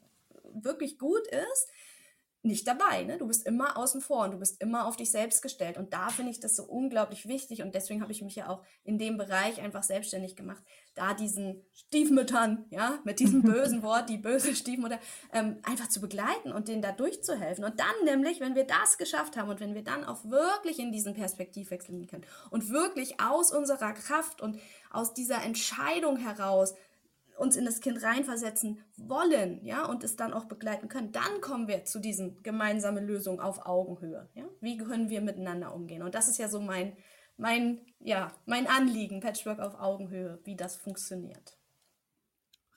wirklich 0.54 0.98
gut 0.98 1.26
ist 1.26 1.68
nicht 2.46 2.66
dabei. 2.66 3.04
Ne? 3.04 3.18
Du 3.18 3.26
bist 3.26 3.46
immer 3.46 3.76
außen 3.76 4.00
vor 4.00 4.24
und 4.24 4.32
du 4.32 4.38
bist 4.38 4.60
immer 4.62 4.86
auf 4.86 4.96
dich 4.96 5.10
selbst 5.10 5.42
gestellt. 5.42 5.76
Und 5.76 5.92
da 5.92 6.08
finde 6.08 6.30
ich 6.30 6.40
das 6.40 6.56
so 6.56 6.64
unglaublich 6.64 7.26
wichtig. 7.28 7.62
Und 7.62 7.74
deswegen 7.74 8.02
habe 8.02 8.12
ich 8.12 8.22
mich 8.22 8.36
ja 8.36 8.48
auch 8.48 8.62
in 8.84 8.98
dem 8.98 9.16
Bereich 9.16 9.60
einfach 9.60 9.82
selbstständig 9.82 10.36
gemacht, 10.36 10.62
da 10.94 11.14
diesen 11.14 11.62
Stiefmüttern, 11.72 12.64
ja, 12.70 12.98
mit 13.04 13.20
diesem 13.20 13.42
bösen 13.44 13.82
Wort, 13.82 14.08
die 14.08 14.18
böse 14.18 14.54
Stiefmutter, 14.54 14.98
ähm, 15.32 15.58
einfach 15.62 15.88
zu 15.88 16.00
begleiten 16.00 16.52
und 16.52 16.68
denen 16.68 16.82
da 16.82 16.92
durchzuhelfen. 16.92 17.64
Und 17.64 17.78
dann 17.80 18.04
nämlich, 18.04 18.40
wenn 18.40 18.54
wir 18.54 18.64
das 18.64 18.98
geschafft 18.98 19.36
haben 19.36 19.50
und 19.50 19.60
wenn 19.60 19.74
wir 19.74 19.84
dann 19.84 20.04
auch 20.04 20.24
wirklich 20.24 20.78
in 20.78 20.92
diesen 20.92 21.14
Perspektivwechsel 21.14 21.94
gehen 21.94 22.06
können 22.06 22.24
und 22.50 22.70
wirklich 22.70 23.20
aus 23.20 23.52
unserer 23.52 23.92
Kraft 23.92 24.40
und 24.40 24.58
aus 24.90 25.14
dieser 25.14 25.42
Entscheidung 25.42 26.16
heraus 26.16 26.74
uns 27.36 27.56
in 27.56 27.64
das 27.64 27.80
Kind 27.80 28.02
reinversetzen 28.02 28.80
wollen, 28.96 29.64
ja, 29.64 29.86
und 29.86 30.04
es 30.04 30.16
dann 30.16 30.32
auch 30.32 30.46
begleiten 30.46 30.88
können, 30.88 31.12
dann 31.12 31.40
kommen 31.40 31.68
wir 31.68 31.84
zu 31.84 32.00
diesen 32.00 32.42
gemeinsamen 32.42 33.06
Lösungen 33.06 33.40
auf 33.40 33.66
Augenhöhe, 33.66 34.28
ja. 34.34 34.44
Wie 34.60 34.78
können 34.78 35.10
wir 35.10 35.20
miteinander 35.20 35.74
umgehen? 35.74 36.02
Und 36.02 36.14
das 36.14 36.28
ist 36.28 36.38
ja 36.38 36.48
so 36.48 36.60
mein, 36.60 36.96
mein, 37.36 37.80
ja, 38.00 38.32
mein 38.46 38.66
Anliegen, 38.66 39.20
Patchwork 39.20 39.60
auf 39.60 39.78
Augenhöhe, 39.78 40.40
wie 40.44 40.56
das 40.56 40.76
funktioniert. 40.76 41.58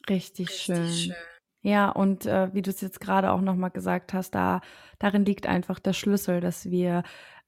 Richtig, 0.09 0.49
Richtig 0.49 0.61
schön. 0.61 0.87
schön. 0.87 1.15
Ja, 1.61 1.89
und 1.89 2.25
äh, 2.25 2.53
wie 2.53 2.61
du 2.61 2.69
es 2.69 2.81
jetzt 2.81 3.01
gerade 3.01 3.31
auch 3.31 3.41
nochmal 3.41 3.71
gesagt 3.71 4.13
hast, 4.13 4.31
da 4.31 4.61
darin 4.97 5.25
liegt 5.25 5.45
einfach 5.45 5.79
der 5.79 5.93
Schlüssel, 5.93 6.39
dass 6.39 6.69
wir 6.69 7.03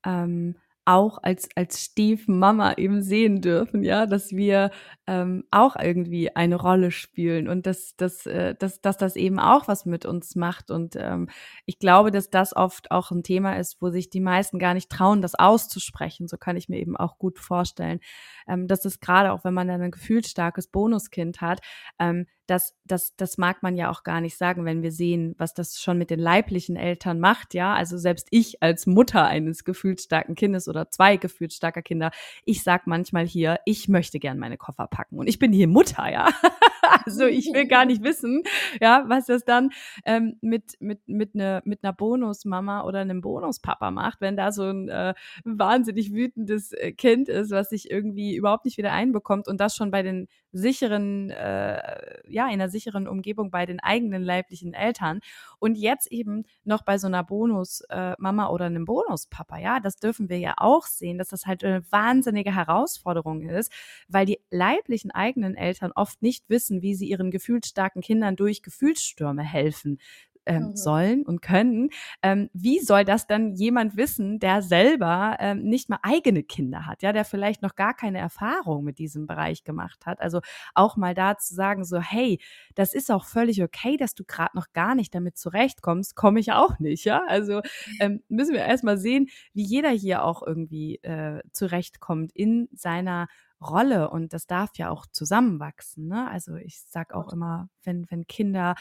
ähm, 0.05 0.55
auch 0.85 1.19
als, 1.21 1.47
als 1.55 1.79
Stiefmama 1.79 2.73
eben 2.73 3.01
sehen 3.01 3.41
dürfen, 3.41 3.83
ja, 3.83 4.05
dass 4.07 4.31
wir 4.31 4.71
ähm, 5.07 5.43
auch 5.51 5.75
irgendwie 5.75 6.35
eine 6.35 6.55
Rolle 6.55 6.91
spielen 6.91 7.47
und 7.47 7.65
dass, 7.65 7.95
dass, 7.97 8.25
äh, 8.25 8.55
dass, 8.55 8.81
dass 8.81 8.97
das 8.97 9.15
eben 9.15 9.39
auch 9.39 9.67
was 9.67 9.85
mit 9.85 10.05
uns 10.05 10.35
macht. 10.35 10.71
Und 10.71 10.95
ähm, 10.95 11.29
ich 11.65 11.77
glaube, 11.77 12.11
dass 12.11 12.29
das 12.29 12.55
oft 12.55 12.91
auch 12.91 13.11
ein 13.11 13.23
Thema 13.23 13.57
ist, 13.57 13.81
wo 13.81 13.89
sich 13.89 14.09
die 14.09 14.21
meisten 14.21 14.57
gar 14.57 14.73
nicht 14.73 14.89
trauen, 14.89 15.21
das 15.21 15.35
auszusprechen. 15.35 16.27
So 16.27 16.37
kann 16.37 16.57
ich 16.57 16.67
mir 16.67 16.79
eben 16.79 16.97
auch 16.97 17.17
gut 17.17 17.37
vorstellen. 17.37 17.99
Ähm, 18.47 18.67
dass 18.67 18.83
es 18.85 18.99
gerade 18.99 19.31
auch, 19.33 19.43
wenn 19.43 19.53
man 19.53 19.67
dann 19.67 19.81
ein 19.81 19.91
gefühlsstarkes 19.91 20.67
Bonuskind 20.67 21.41
hat, 21.41 21.61
ähm, 21.99 22.25
das, 22.51 22.75
das, 22.83 23.15
das 23.15 23.37
mag 23.37 23.63
man 23.63 23.77
ja 23.77 23.89
auch 23.89 24.03
gar 24.03 24.19
nicht 24.19 24.37
sagen, 24.37 24.65
wenn 24.65 24.83
wir 24.83 24.91
sehen, 24.91 25.35
was 25.37 25.53
das 25.53 25.81
schon 25.81 25.97
mit 25.97 26.09
den 26.09 26.19
leiblichen 26.19 26.75
Eltern 26.75 27.21
macht, 27.21 27.53
ja. 27.53 27.73
Also 27.73 27.97
selbst 27.97 28.27
ich 28.29 28.61
als 28.61 28.85
Mutter 28.85 29.25
eines 29.25 29.63
gefühlsstarken 29.63 30.35
Kindes 30.35 30.67
oder 30.67 30.89
zwei 30.89 31.15
gefühlsstarker 31.15 31.81
Kinder, 31.81 32.11
ich 32.43 32.61
sag 32.63 32.87
manchmal 32.87 33.25
hier, 33.25 33.59
ich 33.65 33.87
möchte 33.87 34.19
gern 34.19 34.37
meine 34.37 34.57
Koffer 34.57 34.87
packen 34.87 35.17
und 35.17 35.27
ich 35.27 35.39
bin 35.39 35.53
hier 35.53 35.69
Mutter, 35.69 36.11
ja. 36.11 36.27
also 37.05 37.25
ich 37.25 37.53
will 37.53 37.67
gar 37.67 37.85
nicht 37.85 38.03
wissen, 38.03 38.43
ja, 38.81 39.03
was 39.07 39.25
das 39.25 39.43
dann 39.45 39.71
ähm, 40.05 40.37
mit 40.41 40.73
mit 40.79 41.07
mit 41.07 41.35
einer 41.35 41.61
mit 41.65 41.83
einer 41.83 41.93
Bonusmama 41.93 42.83
oder 42.83 42.99
einem 42.99 43.21
Bonuspapa 43.21 43.91
macht, 43.91 44.21
wenn 44.21 44.37
da 44.37 44.51
so 44.51 44.63
ein 44.63 44.89
äh, 44.89 45.13
wahnsinnig 45.43 46.13
wütendes 46.13 46.71
äh, 46.73 46.91
Kind 46.91 47.29
ist, 47.29 47.51
was 47.51 47.69
sich 47.69 47.89
irgendwie 47.91 48.35
überhaupt 48.35 48.65
nicht 48.65 48.77
wieder 48.77 48.91
einbekommt 48.91 49.47
und 49.47 49.59
das 49.59 49.75
schon 49.75 49.91
bei 49.91 50.03
den 50.03 50.27
sicheren, 50.51 51.29
äh, 51.29 52.19
ja, 52.27 52.45
in 52.47 52.53
einer 52.53 52.69
sicheren 52.69 53.07
Umgebung 53.07 53.51
bei 53.51 53.65
den 53.65 53.79
eigenen 53.79 54.21
leiblichen 54.23 54.73
Eltern 54.73 55.21
und 55.59 55.77
jetzt 55.77 56.11
eben 56.11 56.45
noch 56.63 56.83
bei 56.83 56.97
so 56.97 57.07
einer 57.07 57.23
Bonus-Mama 57.23 58.45
äh, 58.47 58.49
oder 58.49 58.65
einem 58.65 58.85
Bonus-Papa, 58.85 59.57
ja, 59.59 59.79
das 59.79 59.95
dürfen 59.97 60.29
wir 60.29 60.39
ja 60.39 60.55
auch 60.57 60.85
sehen, 60.85 61.17
dass 61.17 61.29
das 61.29 61.45
halt 61.45 61.63
eine 61.63 61.83
wahnsinnige 61.91 62.53
Herausforderung 62.55 63.41
ist, 63.43 63.71
weil 64.07 64.25
die 64.25 64.39
leiblichen 64.49 65.11
eigenen 65.11 65.55
Eltern 65.55 65.91
oft 65.95 66.21
nicht 66.21 66.49
wissen, 66.49 66.80
wie 66.81 66.95
sie 66.95 67.09
ihren 67.09 67.31
gefühlsstarken 67.31 68.01
Kindern 68.01 68.35
durch 68.35 68.61
Gefühlsstürme 68.63 69.43
helfen 69.43 69.99
ähm, 70.45 70.63
mhm. 70.63 70.75
sollen 70.75 71.23
und 71.23 71.41
können. 71.41 71.89
Ähm, 72.21 72.49
wie 72.53 72.79
soll 72.79 73.05
das 73.05 73.27
dann 73.27 73.53
jemand 73.53 73.97
wissen, 73.97 74.39
der 74.39 74.61
selber 74.61 75.37
ähm, 75.39 75.63
nicht 75.63 75.89
mal 75.89 75.99
eigene 76.03 76.43
Kinder 76.43 76.85
hat, 76.85 77.03
ja, 77.03 77.13
der 77.13 77.25
vielleicht 77.25 77.61
noch 77.61 77.75
gar 77.75 77.93
keine 77.93 78.19
Erfahrung 78.19 78.83
mit 78.83 78.97
diesem 78.97 79.27
Bereich 79.27 79.63
gemacht 79.63 80.05
hat? 80.05 80.19
Also 80.19 80.41
auch 80.73 80.97
mal 80.97 81.13
da 81.13 81.37
zu 81.37 81.53
sagen, 81.53 81.85
so, 81.85 81.99
hey, 81.99 82.39
das 82.75 82.93
ist 82.93 83.11
auch 83.11 83.25
völlig 83.25 83.61
okay, 83.63 83.97
dass 83.97 84.15
du 84.15 84.23
gerade 84.25 84.55
noch 84.55 84.73
gar 84.73 84.95
nicht 84.95 85.13
damit 85.13 85.37
zurechtkommst, 85.37 86.15
komme 86.15 86.39
ich 86.39 86.51
auch 86.51 86.79
nicht, 86.79 87.05
ja. 87.05 87.23
Also 87.27 87.61
ähm, 87.99 88.23
müssen 88.27 88.53
wir 88.53 88.65
erstmal 88.65 88.97
sehen, 88.97 89.27
wie 89.53 89.63
jeder 89.63 89.89
hier 89.89 90.23
auch 90.23 90.41
irgendwie 90.45 90.95
äh, 91.03 91.41
zurechtkommt 91.51 92.31
in 92.33 92.67
seiner 92.73 93.27
Rolle 93.61 94.09
und 94.09 94.33
das 94.33 94.47
darf 94.47 94.77
ja 94.77 94.89
auch 94.89 95.05
zusammenwachsen. 95.05 96.07
Ne? 96.07 96.29
Also 96.29 96.55
ich 96.55 96.81
sag 96.87 97.13
auch 97.13 97.31
immer, 97.31 97.69
wenn, 97.83 98.09
wenn 98.09 98.27
Kinder 98.27 98.75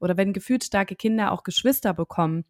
oder 0.00 0.16
wenn 0.16 0.32
gefühlsstarke 0.32 0.96
Kinder 0.96 1.32
auch 1.32 1.42
Geschwister 1.42 1.94
bekommen, 1.94 2.44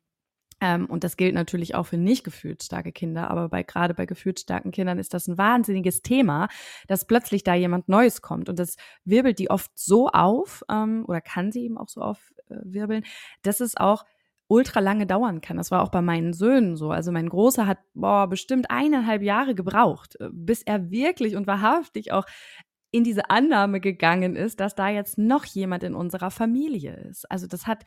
ähm, 0.61 0.87
und 0.87 1.05
das 1.05 1.17
gilt 1.17 1.35
natürlich 1.35 1.75
auch 1.75 1.85
für 1.85 1.99
nicht 1.99 2.25
gefühlsstarke 2.25 2.93
Kinder, 2.93 3.31
aber 3.31 3.49
bei, 3.49 3.63
gerade 3.63 3.95
bei 3.95 4.07
gefühlsstarken 4.07 4.71
Kindern 4.71 4.99
ist 4.99 5.13
das 5.13 5.29
ein 5.29 5.37
wahnsinniges 5.37 6.01
Thema, 6.03 6.49
dass 6.87 7.07
plötzlich 7.07 7.45
da 7.45 7.55
jemand 7.55 7.89
Neues 7.89 8.23
kommt. 8.23 8.49
Und 8.49 8.59
das 8.59 8.77
wirbelt 9.05 9.39
die 9.39 9.51
oft 9.51 9.71
so 9.75 10.09
auf, 10.09 10.65
ähm, 10.71 11.05
oder 11.07 11.21
kann 11.21 11.53
sie 11.53 11.65
eben 11.65 11.77
auch 11.77 11.89
so 11.89 12.01
aufwirbeln, 12.01 13.03
äh, 13.03 13.07
dass 13.43 13.61
es 13.61 13.77
auch 13.77 14.05
ultra 14.49 14.81
lange 14.81 15.07
dauern 15.07 15.41
kann. 15.41 15.57
Das 15.57 15.71
war 15.71 15.83
auch 15.83 15.91
bei 15.91 16.03
meinen 16.03 16.33
Söhnen 16.33 16.77
so. 16.77 16.91
Also 16.91 17.13
mein 17.13 17.29
Großer 17.29 17.67
hat 17.67 17.79
boah, 17.95 18.29
bestimmt 18.29 18.71
eineinhalb 18.71 19.23
Jahre 19.23 19.55
gebraucht, 19.55 20.17
äh, 20.21 20.29
bis 20.33 20.63
er 20.63 20.91
wirklich 20.91 21.37
und 21.37 21.47
wahrhaftig 21.47 22.13
auch 22.13 22.27
in 22.91 23.05
diese 23.05 23.31
Annahme 23.31 23.81
gegangen 23.81 24.37
ist, 24.37 24.61
dass 24.61 24.75
da 24.75 24.89
jetzt 24.89 25.19
noch 25.19 25.45
jemand 25.45 25.83
in 25.83 25.95
unserer 25.95 26.31
Familie 26.31 26.95
ist. 26.95 27.31
Also 27.31 27.47
das 27.47 27.67
hat 27.67 27.85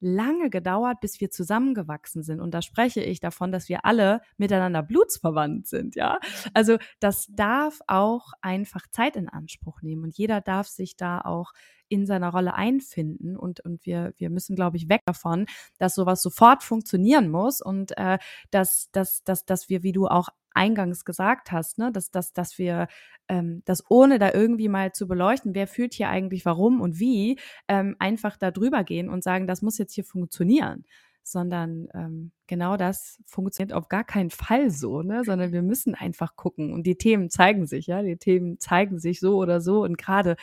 lange 0.00 0.50
gedauert, 0.50 1.00
bis 1.00 1.20
wir 1.20 1.30
zusammengewachsen 1.30 2.22
sind. 2.22 2.40
Und 2.40 2.52
da 2.52 2.62
spreche 2.62 3.02
ich 3.02 3.20
davon, 3.20 3.50
dass 3.50 3.68
wir 3.68 3.84
alle 3.84 4.20
miteinander 4.36 4.82
blutsverwandt 4.82 5.66
sind, 5.66 5.96
ja. 5.96 6.18
Also 6.54 6.78
das 7.00 7.26
darf 7.30 7.80
auch 7.86 8.32
einfach 8.40 8.86
Zeit 8.90 9.16
in 9.16 9.28
Anspruch 9.28 9.82
nehmen 9.82 10.04
und 10.04 10.16
jeder 10.16 10.40
darf 10.40 10.68
sich 10.68 10.96
da 10.96 11.20
auch 11.20 11.52
in 11.88 12.06
seiner 12.06 12.30
Rolle 12.30 12.54
einfinden 12.54 13.36
und, 13.36 13.60
und 13.60 13.84
wir, 13.84 14.14
wir 14.16 14.30
müssen, 14.30 14.56
glaube 14.56 14.78
ich, 14.78 14.88
weg 14.88 15.02
davon, 15.04 15.46
dass 15.78 15.94
sowas 15.94 16.22
sofort 16.22 16.62
funktionieren 16.62 17.30
muss 17.30 17.60
und 17.60 17.96
äh, 17.98 18.18
dass, 18.50 18.88
dass, 18.92 19.22
dass, 19.24 19.44
dass 19.44 19.68
wir, 19.68 19.82
wie 19.82 19.92
du 19.92 20.06
auch 20.06 20.30
eingangs 20.54 21.04
gesagt 21.04 21.52
hast, 21.52 21.78
ne, 21.78 21.92
dass, 21.92 22.10
dass, 22.10 22.32
dass 22.32 22.58
wir 22.58 22.88
ähm, 23.28 23.62
das 23.64 23.84
ohne 23.90 24.18
da 24.18 24.32
irgendwie 24.32 24.68
mal 24.68 24.92
zu 24.92 25.06
beleuchten, 25.08 25.54
wer 25.54 25.66
fühlt 25.66 25.94
hier 25.94 26.08
eigentlich 26.08 26.44
warum 26.44 26.80
und 26.80 26.98
wie, 26.98 27.38
ähm, 27.68 27.96
einfach 27.98 28.36
da 28.36 28.50
drüber 28.50 28.84
gehen 28.84 29.08
und 29.08 29.22
sagen, 29.22 29.46
das 29.46 29.62
muss 29.62 29.78
jetzt 29.78 29.94
hier 29.94 30.04
funktionieren. 30.04 30.84
Sondern 31.24 31.86
ähm, 31.94 32.32
genau 32.48 32.76
das 32.76 33.20
funktioniert 33.26 33.72
auf 33.72 33.88
gar 33.88 34.02
keinen 34.02 34.30
Fall 34.30 34.70
so, 34.70 35.02
ne? 35.02 35.22
sondern 35.24 35.52
wir 35.52 35.62
müssen 35.62 35.94
einfach 35.94 36.34
gucken. 36.34 36.72
Und 36.72 36.84
die 36.84 36.96
Themen 36.96 37.30
zeigen 37.30 37.66
sich, 37.66 37.86
ja, 37.86 38.02
die 38.02 38.16
Themen 38.16 38.58
zeigen 38.58 38.98
sich 38.98 39.20
so 39.20 39.36
oder 39.36 39.60
so. 39.60 39.84
Und 39.84 39.98
gerade 39.98 40.34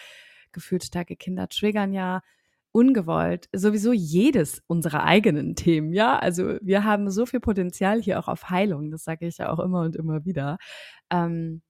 gefühlt 0.54 0.86
starke 0.86 1.18
Kinder 1.18 1.50
triggern 1.50 1.92
ja 1.92 2.22
ungewollt 2.80 3.50
sowieso 3.54 3.92
jedes 3.92 4.64
unserer 4.68 5.04
eigenen 5.04 5.56
Themen, 5.56 5.94
ja. 5.94 6.18
Also 6.18 6.58
wir 6.62 6.84
haben 6.86 7.12
so 7.12 7.26
viel 7.26 7.40
Potenzial 7.42 8.02
hier 8.02 8.20
auch 8.20 8.28
auf 8.28 8.50
Heilung, 8.50 8.92
das 8.92 9.04
sage 9.04 9.28
ich 9.28 9.38
ja 9.38 9.52
auch 9.52 9.60
immer 9.60 9.82
und 9.82 9.96
immer 9.96 10.26
wieder. 10.26 10.58
Ähm, 11.12 11.62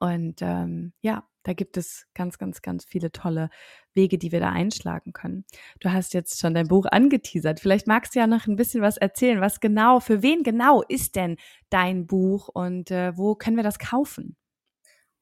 und 0.00 0.40
ähm, 0.42 0.92
ja, 1.02 1.24
da 1.42 1.52
gibt 1.52 1.76
es 1.76 2.06
ganz, 2.14 2.38
ganz, 2.38 2.62
ganz 2.62 2.84
viele 2.84 3.12
tolle 3.12 3.50
Wege, 3.94 4.18
die 4.18 4.32
wir 4.32 4.40
da 4.40 4.50
einschlagen 4.50 5.12
können. 5.12 5.44
Du 5.80 5.92
hast 5.92 6.14
jetzt 6.14 6.38
schon 6.40 6.54
dein 6.54 6.68
Buch 6.68 6.86
angeteasert. 6.86 7.60
Vielleicht 7.60 7.86
magst 7.86 8.14
du 8.14 8.18
ja 8.18 8.26
noch 8.26 8.46
ein 8.46 8.56
bisschen 8.56 8.82
was 8.82 8.96
erzählen. 8.96 9.40
Was 9.40 9.60
genau, 9.60 10.00
für 10.00 10.22
wen 10.22 10.42
genau 10.42 10.82
ist 10.82 11.16
denn 11.16 11.36
dein 11.70 12.06
Buch 12.06 12.48
und 12.48 12.90
äh, 12.90 13.16
wo 13.16 13.34
können 13.34 13.56
wir 13.56 13.64
das 13.64 13.78
kaufen? 13.78 14.36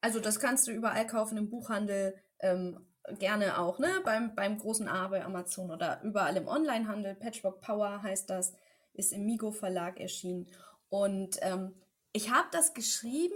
Also 0.01 0.19
das 0.19 0.39
kannst 0.39 0.67
du 0.67 0.71
überall 0.71 1.07
kaufen 1.07 1.37
im 1.37 1.49
Buchhandel, 1.49 2.15
ähm, 2.39 2.79
gerne 3.17 3.59
auch, 3.59 3.79
ne? 3.79 3.89
Beim, 4.03 4.35
beim 4.35 4.57
großen 4.57 4.87
A 4.87 5.07
bei 5.07 5.23
Amazon 5.23 5.71
oder 5.71 6.01
überall 6.03 6.35
im 6.37 6.47
Onlinehandel. 6.47 7.15
Patchwork 7.15 7.61
Power 7.61 8.01
heißt 8.03 8.29
das. 8.29 8.53
ist 8.93 9.13
im 9.13 9.25
Migo 9.25 9.51
Verlag 9.51 9.99
erschienen. 9.99 10.47
Und 10.89 11.37
ähm, 11.41 11.73
ich 12.11 12.31
habe 12.31 12.47
das 12.51 12.73
geschrieben 12.73 13.35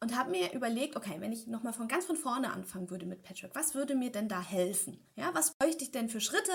und 0.00 0.16
habe 0.16 0.30
mir 0.30 0.52
überlegt, 0.54 0.96
okay, 0.96 1.16
wenn 1.18 1.32
ich 1.32 1.46
nochmal 1.46 1.74
von 1.74 1.88
ganz 1.88 2.06
von 2.06 2.16
vorne 2.16 2.52
anfangen 2.52 2.88
würde 2.90 3.04
mit 3.04 3.22
Patchwork, 3.22 3.54
was 3.54 3.74
würde 3.74 3.94
mir 3.94 4.10
denn 4.10 4.28
da 4.28 4.40
helfen? 4.40 5.06
Ja, 5.14 5.30
was 5.34 5.52
bräuchte 5.58 5.84
ich 5.84 5.90
denn 5.90 6.08
für 6.08 6.20
Schritte 6.20 6.52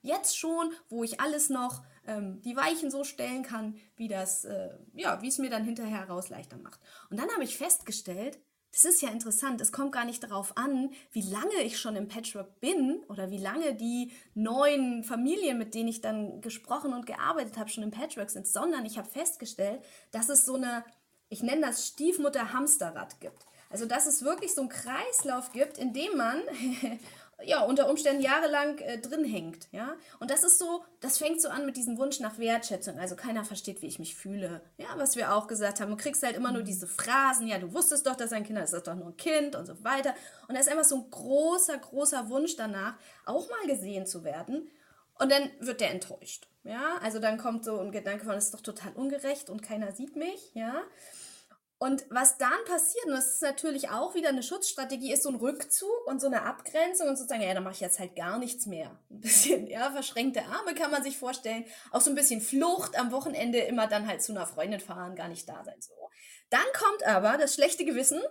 jetzt 0.00 0.38
schon, 0.38 0.72
wo 0.88 1.04
ich 1.04 1.20
alles 1.20 1.50
noch 1.50 1.82
ähm, 2.06 2.40
die 2.40 2.56
Weichen 2.56 2.90
so 2.90 3.04
stellen 3.04 3.42
kann, 3.42 3.76
wie 3.96 4.08
das, 4.08 4.44
äh, 4.44 4.70
ja, 4.94 5.20
wie 5.20 5.28
es 5.28 5.38
mir 5.38 5.50
dann 5.50 5.64
hinterher 5.64 6.08
raus 6.08 6.30
leichter 6.30 6.56
macht. 6.56 6.80
Und 7.10 7.18
dann 7.20 7.30
habe 7.30 7.44
ich 7.44 7.58
festgestellt, 7.58 8.38
das 8.76 8.84
ist 8.84 9.00
ja 9.00 9.08
interessant. 9.08 9.60
Es 9.62 9.72
kommt 9.72 9.92
gar 9.92 10.04
nicht 10.04 10.22
darauf 10.22 10.56
an, 10.58 10.90
wie 11.10 11.22
lange 11.22 11.62
ich 11.64 11.80
schon 11.80 11.96
im 11.96 12.08
Patchwork 12.08 12.60
bin 12.60 13.00
oder 13.08 13.30
wie 13.30 13.38
lange 13.38 13.74
die 13.74 14.12
neuen 14.34 15.02
Familien, 15.02 15.56
mit 15.56 15.74
denen 15.74 15.88
ich 15.88 16.02
dann 16.02 16.42
gesprochen 16.42 16.92
und 16.92 17.06
gearbeitet 17.06 17.56
habe, 17.56 17.70
schon 17.70 17.84
im 17.84 17.90
Patchwork 17.90 18.28
sind, 18.28 18.46
sondern 18.46 18.84
ich 18.84 18.98
habe 18.98 19.08
festgestellt, 19.08 19.80
dass 20.10 20.28
es 20.28 20.44
so 20.44 20.56
eine 20.56 20.84
ich 21.28 21.42
nenne 21.42 21.62
das 21.62 21.88
Stiefmutter-Hamsterrad 21.88 23.20
gibt. 23.20 23.46
Also, 23.68 23.86
dass 23.86 24.06
es 24.06 24.22
wirklich 24.22 24.54
so 24.54 24.60
einen 24.60 24.70
Kreislauf 24.70 25.52
gibt, 25.52 25.78
in 25.78 25.92
dem 25.92 26.16
man 26.16 26.40
ja 27.44 27.62
unter 27.62 27.88
Umständen 27.90 28.22
jahrelang 28.22 28.78
äh, 28.78 28.98
drin 28.98 29.24
hängt. 29.24 29.68
Ja? 29.72 29.96
Und 30.20 30.30
das 30.30 30.42
ist 30.42 30.58
so, 30.58 30.84
das 31.00 31.18
fängt 31.18 31.40
so 31.40 31.48
an 31.48 31.66
mit 31.66 31.76
diesem 31.76 31.98
Wunsch 31.98 32.20
nach 32.20 32.38
Wertschätzung. 32.38 32.98
Also 32.98 33.16
keiner 33.16 33.44
versteht, 33.44 33.82
wie 33.82 33.86
ich 33.86 33.98
mich 33.98 34.14
fühle. 34.14 34.62
Ja, 34.78 34.88
was 34.96 35.16
wir 35.16 35.34
auch 35.34 35.46
gesagt 35.46 35.80
haben. 35.80 35.90
Du 35.90 35.96
kriegst 35.96 36.22
halt 36.22 36.36
immer 36.36 36.52
nur 36.52 36.62
mhm. 36.62 36.66
diese 36.66 36.86
Phrasen, 36.86 37.46
ja, 37.46 37.58
du 37.58 37.72
wusstest 37.72 38.06
doch, 38.06 38.16
dass 38.16 38.32
ein 38.32 38.44
Kind 38.44 38.58
ist, 38.58 38.72
das 38.72 38.78
ist 38.78 38.86
doch 38.86 38.94
nur 38.94 39.08
ein 39.08 39.16
Kind 39.16 39.54
und 39.54 39.66
so 39.66 39.82
weiter. 39.84 40.14
Und 40.48 40.54
da 40.54 40.60
ist 40.60 40.68
einfach 40.68 40.84
so 40.84 40.96
ein 40.96 41.10
großer, 41.10 41.76
großer 41.78 42.28
Wunsch 42.30 42.56
danach, 42.56 42.94
auch 43.24 43.48
mal 43.50 43.66
gesehen 43.66 44.06
zu 44.06 44.24
werden. 44.24 44.70
Und 45.18 45.32
dann 45.32 45.50
wird 45.60 45.80
der 45.80 45.92
enttäuscht. 45.92 46.48
Ja, 46.64 46.98
also 47.00 47.20
dann 47.20 47.38
kommt 47.38 47.64
so 47.64 47.78
ein 47.78 47.92
Gedanke 47.92 48.24
von, 48.24 48.34
es 48.34 48.46
ist 48.46 48.54
doch 48.54 48.60
total 48.60 48.92
ungerecht 48.92 49.50
und 49.50 49.62
keiner 49.62 49.92
sieht 49.92 50.16
mich. 50.16 50.50
Ja. 50.54 50.82
Und 51.78 52.06
was 52.08 52.38
dann 52.38 52.64
passiert, 52.66 53.04
und 53.04 53.12
das 53.12 53.34
ist 53.34 53.42
natürlich 53.42 53.90
auch 53.90 54.14
wieder 54.14 54.30
eine 54.30 54.42
Schutzstrategie, 54.42 55.12
ist 55.12 55.24
so 55.24 55.28
ein 55.28 55.34
Rückzug 55.34 56.06
und 56.06 56.20
so 56.22 56.26
eine 56.26 56.42
Abgrenzung 56.42 57.08
und 57.08 57.16
sozusagen, 57.16 57.42
ja, 57.42 57.52
da 57.52 57.60
mache 57.60 57.74
ich 57.74 57.80
jetzt 57.80 57.98
halt 57.98 58.16
gar 58.16 58.38
nichts 58.38 58.64
mehr. 58.64 58.98
Ein 59.10 59.20
bisschen, 59.20 59.66
ja, 59.66 59.90
verschränkte 59.90 60.42
Arme 60.46 60.74
kann 60.74 60.90
man 60.90 61.02
sich 61.02 61.18
vorstellen. 61.18 61.66
Auch 61.90 62.00
so 62.00 62.10
ein 62.10 62.16
bisschen 62.16 62.40
Flucht 62.40 62.98
am 62.98 63.12
Wochenende 63.12 63.58
immer 63.58 63.86
dann 63.86 64.06
halt 64.06 64.22
zu 64.22 64.32
einer 64.32 64.46
Freundin 64.46 64.80
fahren, 64.80 65.16
gar 65.16 65.28
nicht 65.28 65.48
da 65.48 65.62
sein, 65.64 65.76
so. 65.80 65.92
Dann 66.48 66.66
kommt 66.78 67.04
aber 67.06 67.36
das 67.36 67.54
schlechte 67.54 67.84
Gewissen, 67.84 68.22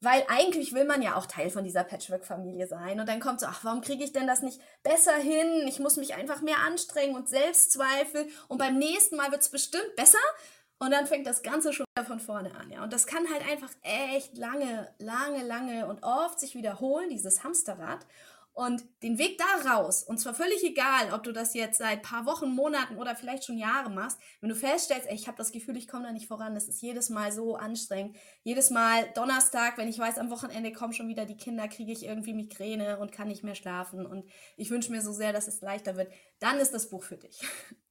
weil 0.00 0.24
eigentlich 0.28 0.72
will 0.74 0.84
man 0.84 1.02
ja 1.02 1.16
auch 1.16 1.26
Teil 1.26 1.50
von 1.50 1.64
dieser 1.64 1.82
Patchwork-Familie 1.82 2.66
sein. 2.66 3.00
Und 3.00 3.08
dann 3.08 3.20
kommt 3.20 3.40
so, 3.40 3.46
ach, 3.46 3.64
warum 3.64 3.80
kriege 3.80 4.04
ich 4.04 4.12
denn 4.12 4.26
das 4.26 4.42
nicht 4.42 4.60
besser 4.82 5.16
hin? 5.16 5.66
Ich 5.66 5.80
muss 5.80 5.96
mich 5.96 6.14
einfach 6.14 6.42
mehr 6.42 6.58
anstrengen 6.58 7.16
und 7.16 7.28
Selbstzweifel. 7.28 8.28
Und 8.48 8.58
beim 8.58 8.78
nächsten 8.78 9.16
Mal 9.16 9.30
wird 9.32 9.40
es 9.40 9.48
bestimmt 9.48 9.96
besser. 9.96 10.18
Und 10.84 10.90
dann 10.90 11.06
fängt 11.06 11.26
das 11.26 11.42
Ganze 11.42 11.72
schon 11.72 11.86
wieder 11.96 12.06
von 12.06 12.20
vorne 12.20 12.54
an. 12.54 12.70
Ja. 12.70 12.84
Und 12.84 12.92
das 12.92 13.06
kann 13.06 13.24
halt 13.32 13.42
einfach 13.50 13.70
echt 13.80 14.36
lange, 14.36 14.92
lange, 14.98 15.42
lange 15.42 15.86
und 15.86 16.02
oft 16.02 16.38
sich 16.38 16.54
wiederholen, 16.54 17.08
dieses 17.08 17.42
Hamsterrad. 17.42 18.06
Und 18.52 18.84
den 19.02 19.16
Weg 19.18 19.38
da 19.38 19.72
raus, 19.72 20.04
und 20.04 20.18
zwar 20.18 20.34
völlig 20.34 20.62
egal, 20.62 21.12
ob 21.14 21.22
du 21.22 21.32
das 21.32 21.54
jetzt 21.54 21.78
seit 21.78 22.02
paar 22.02 22.26
Wochen, 22.26 22.50
Monaten 22.50 22.98
oder 22.98 23.16
vielleicht 23.16 23.44
schon 23.44 23.56
Jahre 23.56 23.88
machst, 23.88 24.18
wenn 24.40 24.50
du 24.50 24.54
feststellst, 24.54 25.08
ey, 25.08 25.14
ich 25.14 25.26
habe 25.26 25.38
das 25.38 25.52
Gefühl, 25.52 25.76
ich 25.76 25.88
komme 25.88 26.04
da 26.04 26.12
nicht 26.12 26.28
voran, 26.28 26.54
das 26.54 26.68
ist 26.68 26.82
jedes 26.82 27.08
Mal 27.08 27.32
so 27.32 27.56
anstrengend. 27.56 28.16
Jedes 28.42 28.70
Mal 28.70 29.10
Donnerstag, 29.14 29.78
wenn 29.78 29.88
ich 29.88 29.98
weiß, 29.98 30.18
am 30.18 30.30
Wochenende 30.30 30.70
kommen 30.70 30.92
schon 30.92 31.08
wieder 31.08 31.24
die 31.24 31.38
Kinder, 31.38 31.66
kriege 31.66 31.92
ich 31.92 32.04
irgendwie 32.04 32.34
Migräne 32.34 32.98
und 32.98 33.10
kann 33.10 33.28
nicht 33.28 33.42
mehr 33.42 33.54
schlafen. 33.54 34.04
Und 34.04 34.28
ich 34.58 34.70
wünsche 34.70 34.92
mir 34.92 35.00
so 35.00 35.12
sehr, 35.12 35.32
dass 35.32 35.48
es 35.48 35.62
leichter 35.62 35.96
wird. 35.96 36.12
Dann 36.40 36.58
ist 36.58 36.74
das 36.74 36.90
Buch 36.90 37.02
für 37.04 37.16
dich. 37.16 37.40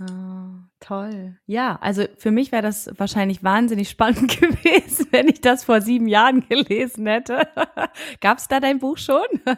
Oh, 0.00 0.50
toll. 0.80 1.36
Ja, 1.46 1.78
also 1.80 2.04
für 2.18 2.32
mich 2.32 2.50
wäre 2.50 2.62
das 2.62 2.90
wahrscheinlich 2.96 3.44
wahnsinnig 3.44 3.88
spannend 3.88 4.40
gewesen, 4.40 5.06
wenn 5.12 5.28
ich 5.28 5.40
das 5.40 5.62
vor 5.62 5.80
sieben 5.80 6.08
Jahren 6.08 6.40
gelesen 6.48 7.06
hätte. 7.06 7.46
Gab 8.20 8.38
es 8.38 8.48
da 8.48 8.58
dein 8.58 8.80
Buch 8.80 8.98
schon? 8.98 9.24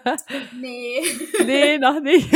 Nee. 0.60 1.00
Nee, 1.44 1.78
noch 1.78 2.00
nicht. 2.00 2.28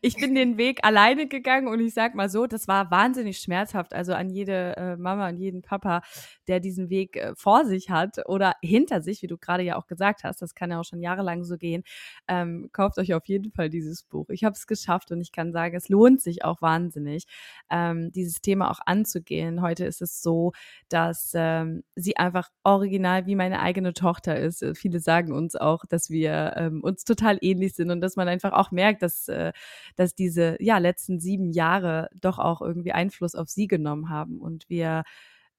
Ich 0.00 0.16
bin 0.16 0.34
den 0.34 0.58
Weg 0.58 0.80
alleine 0.82 1.26
gegangen 1.26 1.68
und 1.68 1.80
ich 1.80 1.94
sag 1.94 2.14
mal 2.14 2.28
so, 2.28 2.46
das 2.46 2.68
war 2.68 2.90
wahnsinnig 2.90 3.38
schmerzhaft. 3.38 3.94
Also 3.94 4.12
an 4.14 4.30
jede 4.30 4.76
äh, 4.76 4.96
Mama 4.96 5.28
und 5.28 5.38
jeden 5.38 5.62
Papa, 5.62 6.02
der 6.46 6.60
diesen 6.60 6.90
Weg 6.90 7.16
äh, 7.16 7.34
vor 7.36 7.64
sich 7.64 7.90
hat 7.90 8.18
oder 8.26 8.54
hinter 8.62 9.02
sich, 9.02 9.22
wie 9.22 9.26
du 9.26 9.38
gerade 9.38 9.62
ja 9.62 9.76
auch 9.76 9.86
gesagt 9.86 10.24
hast, 10.24 10.42
das 10.42 10.54
kann 10.54 10.70
ja 10.70 10.80
auch 10.80 10.84
schon 10.84 11.00
jahrelang 11.00 11.44
so 11.44 11.56
gehen. 11.56 11.82
Ähm, 12.28 12.68
kauft 12.72 12.98
euch 12.98 13.14
auf 13.14 13.26
jeden 13.26 13.50
Fall 13.52 13.70
dieses 13.70 14.02
Buch. 14.02 14.28
Ich 14.28 14.44
habe 14.44 14.54
es 14.54 14.66
geschafft 14.66 15.10
und 15.10 15.20
ich 15.20 15.32
kann 15.32 15.52
sagen, 15.52 15.76
es 15.76 15.88
lohnt 15.88 16.20
sich 16.20 16.44
auch 16.44 16.53
wahnsinnig, 16.62 17.26
ähm, 17.70 18.12
dieses 18.12 18.40
Thema 18.40 18.70
auch 18.70 18.80
anzugehen. 18.86 19.62
Heute 19.62 19.84
ist 19.84 20.02
es 20.02 20.22
so, 20.22 20.52
dass 20.88 21.32
ähm, 21.34 21.82
sie 21.94 22.16
einfach 22.16 22.50
original 22.64 23.26
wie 23.26 23.36
meine 23.36 23.60
eigene 23.60 23.92
Tochter 23.94 24.38
ist. 24.38 24.62
Äh, 24.62 24.74
viele 24.74 25.00
sagen 25.00 25.32
uns 25.32 25.56
auch, 25.56 25.84
dass 25.86 26.10
wir 26.10 26.54
ähm, 26.56 26.82
uns 26.82 27.04
total 27.04 27.38
ähnlich 27.40 27.74
sind 27.74 27.90
und 27.90 28.00
dass 28.00 28.16
man 28.16 28.28
einfach 28.28 28.52
auch 28.52 28.70
merkt, 28.70 29.02
dass, 29.02 29.28
äh, 29.28 29.52
dass 29.96 30.14
diese 30.14 30.56
ja, 30.60 30.78
letzten 30.78 31.20
sieben 31.20 31.50
Jahre 31.50 32.08
doch 32.14 32.38
auch 32.38 32.60
irgendwie 32.60 32.92
Einfluss 32.92 33.34
auf 33.34 33.48
sie 33.48 33.66
genommen 33.68 34.08
haben 34.08 34.40
und 34.40 34.68
wir 34.68 35.04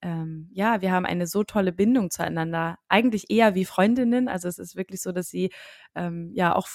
ähm, 0.02 0.48
ja, 0.52 0.82
wir 0.82 0.92
haben 0.92 1.06
eine 1.06 1.26
so 1.26 1.42
tolle 1.42 1.72
Bindung 1.72 2.10
zueinander. 2.10 2.78
Eigentlich 2.88 3.30
eher 3.30 3.54
wie 3.54 3.64
Freundinnen. 3.64 4.28
Also 4.28 4.46
es 4.46 4.58
ist 4.58 4.76
wirklich 4.76 5.00
so, 5.00 5.10
dass 5.10 5.28
sie 5.28 5.50
ähm, 5.94 6.30
ja 6.34 6.54
auch 6.54 6.68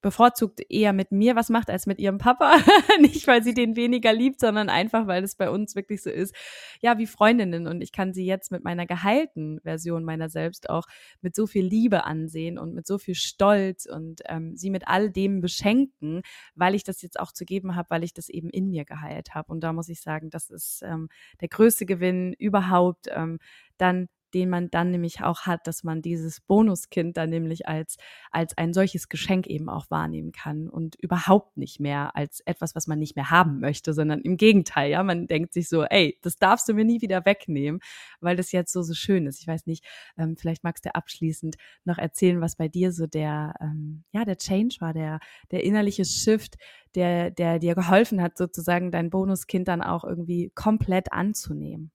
bevorzugt 0.00 0.60
eher 0.70 0.92
mit 0.92 1.10
mir 1.10 1.34
was 1.34 1.48
macht 1.48 1.70
als 1.70 1.86
mit 1.86 1.98
ihrem 1.98 2.18
Papa. 2.18 2.56
Nicht, 3.00 3.26
weil 3.26 3.42
sie 3.42 3.52
den 3.52 3.74
weniger 3.74 4.12
liebt, 4.12 4.38
sondern 4.38 4.68
einfach, 4.68 5.08
weil 5.08 5.24
es 5.24 5.34
bei 5.34 5.50
uns 5.50 5.74
wirklich 5.74 6.02
so 6.02 6.10
ist, 6.10 6.34
ja, 6.80 6.98
wie 6.98 7.06
Freundinnen. 7.06 7.66
Und 7.66 7.82
ich 7.82 7.90
kann 7.90 8.14
sie 8.14 8.24
jetzt 8.24 8.52
mit 8.52 8.62
meiner 8.62 8.86
geheilten 8.86 9.60
Version 9.62 10.04
meiner 10.04 10.28
selbst 10.28 10.70
auch 10.70 10.86
mit 11.20 11.34
so 11.34 11.48
viel 11.48 11.66
Liebe 11.66 12.04
ansehen 12.04 12.58
und 12.58 12.74
mit 12.74 12.86
so 12.86 12.96
viel 12.96 13.16
Stolz 13.16 13.86
und 13.86 14.22
ähm, 14.26 14.56
sie 14.56 14.70
mit 14.70 14.86
all 14.86 15.10
dem 15.10 15.40
beschenken, 15.40 16.22
weil 16.54 16.76
ich 16.76 16.84
das 16.84 17.02
jetzt 17.02 17.18
auch 17.18 17.32
zu 17.32 17.44
geben 17.44 17.74
habe, 17.74 17.90
weil 17.90 18.04
ich 18.04 18.14
das 18.14 18.28
eben 18.28 18.50
in 18.50 18.70
mir 18.70 18.84
geheilt 18.84 19.34
habe. 19.34 19.52
Und 19.52 19.60
da 19.64 19.72
muss 19.72 19.88
ich 19.88 20.00
sagen, 20.00 20.30
das 20.30 20.48
ist 20.48 20.82
ähm, 20.84 21.08
der 21.40 21.48
größte 21.48 21.86
Gewinn 21.86 22.03
überhaupt, 22.38 23.08
ähm, 23.10 23.38
dann 23.78 24.08
den 24.34 24.50
man 24.50 24.68
dann 24.70 24.90
nämlich 24.90 25.22
auch 25.22 25.42
hat, 25.42 25.66
dass 25.66 25.84
man 25.84 26.02
dieses 26.02 26.40
Bonuskind 26.40 27.16
dann 27.16 27.30
nämlich 27.30 27.68
als, 27.68 27.96
als 28.32 28.58
ein 28.58 28.74
solches 28.74 29.08
Geschenk 29.08 29.46
eben 29.46 29.68
auch 29.68 29.90
wahrnehmen 29.90 30.32
kann 30.32 30.68
und 30.68 30.96
überhaupt 30.96 31.56
nicht 31.56 31.78
mehr 31.78 32.16
als 32.16 32.40
etwas, 32.40 32.74
was 32.74 32.88
man 32.88 32.98
nicht 32.98 33.14
mehr 33.14 33.30
haben 33.30 33.60
möchte, 33.60 33.94
sondern 33.94 34.20
im 34.20 34.36
Gegenteil, 34.36 34.90
ja, 34.90 35.02
man 35.04 35.28
denkt 35.28 35.52
sich 35.52 35.68
so, 35.68 35.84
ey, 35.84 36.18
das 36.22 36.36
darfst 36.36 36.68
du 36.68 36.74
mir 36.74 36.84
nie 36.84 37.00
wieder 37.00 37.24
wegnehmen, 37.24 37.80
weil 38.20 38.36
das 38.36 38.50
jetzt 38.52 38.72
so, 38.72 38.82
so 38.82 38.94
schön 38.94 39.26
ist. 39.26 39.40
Ich 39.40 39.46
weiß 39.46 39.66
nicht, 39.66 39.84
ähm, 40.18 40.36
vielleicht 40.36 40.64
magst 40.64 40.84
du 40.84 40.94
abschließend 40.94 41.56
noch 41.84 41.98
erzählen, 41.98 42.40
was 42.40 42.56
bei 42.56 42.68
dir 42.68 42.92
so 42.92 43.06
der, 43.06 43.54
ähm, 43.60 44.02
ja, 44.12 44.24
der 44.24 44.36
Change 44.36 44.76
war, 44.80 44.92
der, 44.92 45.20
der 45.52 45.62
innerliche 45.62 46.04
Shift, 46.04 46.56
der, 46.96 47.30
der 47.30 47.60
dir 47.60 47.74
geholfen 47.76 48.20
hat, 48.20 48.36
sozusagen 48.36 48.90
dein 48.90 49.10
Bonuskind 49.10 49.68
dann 49.68 49.82
auch 49.82 50.04
irgendwie 50.04 50.50
komplett 50.54 51.12
anzunehmen. 51.12 51.92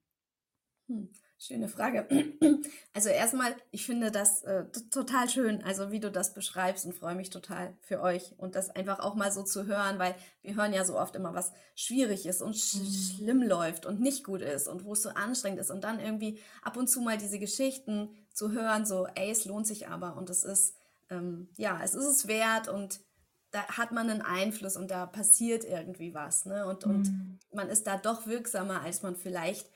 Hm. 0.90 1.08
Schöne 1.38 1.68
Frage. 1.68 2.06
Also 2.92 3.08
erstmal, 3.08 3.54
ich 3.70 3.86
finde 3.86 4.10
das 4.10 4.42
äh, 4.42 4.64
total 4.90 5.30
schön, 5.30 5.62
also 5.62 5.92
wie 5.92 6.00
du 6.00 6.10
das 6.10 6.34
beschreibst 6.34 6.84
und 6.84 6.92
freue 6.92 7.14
mich 7.14 7.30
total 7.30 7.72
für 7.80 8.02
euch 8.02 8.34
und 8.36 8.56
das 8.56 8.68
einfach 8.68 8.98
auch 8.98 9.14
mal 9.14 9.30
so 9.30 9.44
zu 9.44 9.66
hören, 9.66 10.00
weil 10.00 10.16
wir 10.42 10.56
hören 10.56 10.72
ja 10.72 10.84
so 10.84 10.98
oft 10.98 11.14
immer, 11.14 11.32
was 11.32 11.52
schwierig 11.76 12.26
ist 12.26 12.42
und 12.42 12.56
sch 12.56 12.74
mhm. 12.74 13.16
schlimm 13.16 13.42
läuft 13.42 13.86
und 13.86 14.00
nicht 14.00 14.24
gut 14.24 14.42
ist 14.42 14.66
und 14.66 14.84
wo 14.84 14.92
es 14.92 15.02
so 15.02 15.10
anstrengend 15.10 15.60
ist 15.60 15.70
und 15.70 15.84
dann 15.84 16.00
irgendwie 16.00 16.40
ab 16.62 16.76
und 16.76 16.88
zu 16.88 17.00
mal 17.00 17.16
diese 17.16 17.38
Geschichten 17.38 18.10
zu 18.34 18.50
hören, 18.50 18.84
so, 18.84 19.06
ey, 19.14 19.30
es 19.30 19.44
lohnt 19.44 19.68
sich 19.68 19.88
aber 19.88 20.16
und 20.16 20.28
es 20.28 20.42
ist, 20.42 20.74
ähm, 21.10 21.48
ja, 21.56 21.80
es 21.82 21.94
ist 21.94 22.06
es 22.06 22.26
wert 22.26 22.68
und 22.68 23.00
da 23.52 23.66
hat 23.68 23.92
man 23.92 24.10
einen 24.10 24.22
Einfluss 24.22 24.76
und 24.76 24.90
da 24.90 25.06
passiert 25.06 25.64
irgendwie 25.64 26.12
was, 26.12 26.44
ne? 26.44 26.66
Und, 26.66 26.84
mhm. 26.84 26.94
und 26.94 27.38
man 27.54 27.68
ist 27.68 27.86
da 27.86 27.96
doch 27.96 28.26
wirksamer, 28.26 28.82
als 28.82 29.02
man 29.02 29.16
vielleicht 29.16 29.70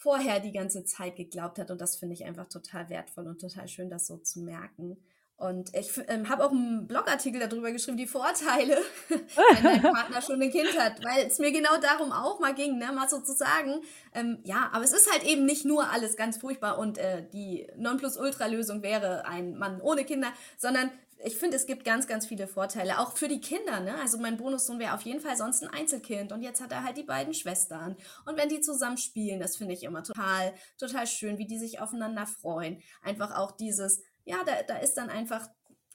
vorher 0.00 0.40
die 0.40 0.52
ganze 0.52 0.84
Zeit 0.84 1.16
geglaubt 1.16 1.58
hat. 1.58 1.70
Und 1.70 1.80
das 1.80 1.96
finde 1.96 2.14
ich 2.14 2.24
einfach 2.24 2.48
total 2.48 2.88
wertvoll 2.88 3.26
und 3.26 3.40
total 3.40 3.68
schön, 3.68 3.90
das 3.90 4.06
so 4.06 4.16
zu 4.16 4.40
merken. 4.40 4.96
Und 5.36 5.74
ich 5.74 5.90
ähm, 6.08 6.28
habe 6.28 6.44
auch 6.44 6.50
einen 6.50 6.86
Blogartikel 6.86 7.40
darüber 7.40 7.70
geschrieben, 7.70 7.96
die 7.96 8.06
Vorteile, 8.06 8.78
wenn 9.08 9.62
dein 9.62 9.82
Partner 9.94 10.20
schon 10.20 10.40
ein 10.40 10.50
Kind 10.50 10.78
hat, 10.78 11.02
weil 11.04 11.26
es 11.26 11.38
mir 11.38 11.52
genau 11.52 11.78
darum 11.80 12.12
auch 12.12 12.40
mal 12.40 12.54
ging, 12.54 12.78
ne, 12.78 12.92
mal 12.92 13.08
so 13.08 13.20
zu 13.20 13.32
sagen, 13.32 13.80
ähm, 14.14 14.38
ja, 14.44 14.70
aber 14.72 14.84
es 14.84 14.92
ist 14.92 15.10
halt 15.10 15.24
eben 15.24 15.46
nicht 15.46 15.64
nur 15.64 15.90
alles 15.90 16.16
ganz 16.16 16.36
furchtbar 16.36 16.78
und 16.78 16.98
äh, 16.98 17.26
die 17.32 17.66
Nonplusultra-Lösung 17.76 18.82
wäre 18.82 19.26
ein 19.26 19.56
Mann 19.56 19.80
ohne 19.80 20.04
Kinder, 20.04 20.28
sondern 20.58 20.90
ich 21.24 21.36
finde, 21.36 21.56
es 21.56 21.66
gibt 21.66 21.84
ganz, 21.84 22.06
ganz 22.06 22.26
viele 22.26 22.46
Vorteile, 22.46 22.98
auch 22.98 23.12
für 23.12 23.28
die 23.28 23.40
Kinder. 23.40 23.80
Ne? 23.80 23.94
Also 24.00 24.18
mein 24.18 24.36
Bonussohn 24.36 24.78
wäre 24.78 24.94
auf 24.94 25.02
jeden 25.02 25.20
Fall 25.20 25.36
sonst 25.36 25.62
ein 25.62 25.68
Einzelkind 25.68 26.32
und 26.32 26.42
jetzt 26.42 26.60
hat 26.60 26.72
er 26.72 26.84
halt 26.84 26.96
die 26.96 27.02
beiden 27.02 27.34
Schwestern. 27.34 27.96
Und 28.26 28.36
wenn 28.36 28.48
die 28.48 28.60
zusammen 28.60 28.96
spielen, 28.96 29.40
das 29.40 29.56
finde 29.56 29.74
ich 29.74 29.82
immer 29.82 30.02
total, 30.02 30.54
total 30.78 31.06
schön, 31.06 31.38
wie 31.38 31.46
die 31.46 31.58
sich 31.58 31.80
aufeinander 31.80 32.26
freuen. 32.26 32.82
Einfach 33.02 33.36
auch 33.36 33.52
dieses, 33.52 34.02
ja, 34.24 34.42
da, 34.44 34.62
da 34.66 34.76
ist 34.78 34.94
dann 34.94 35.10
einfach 35.10 35.48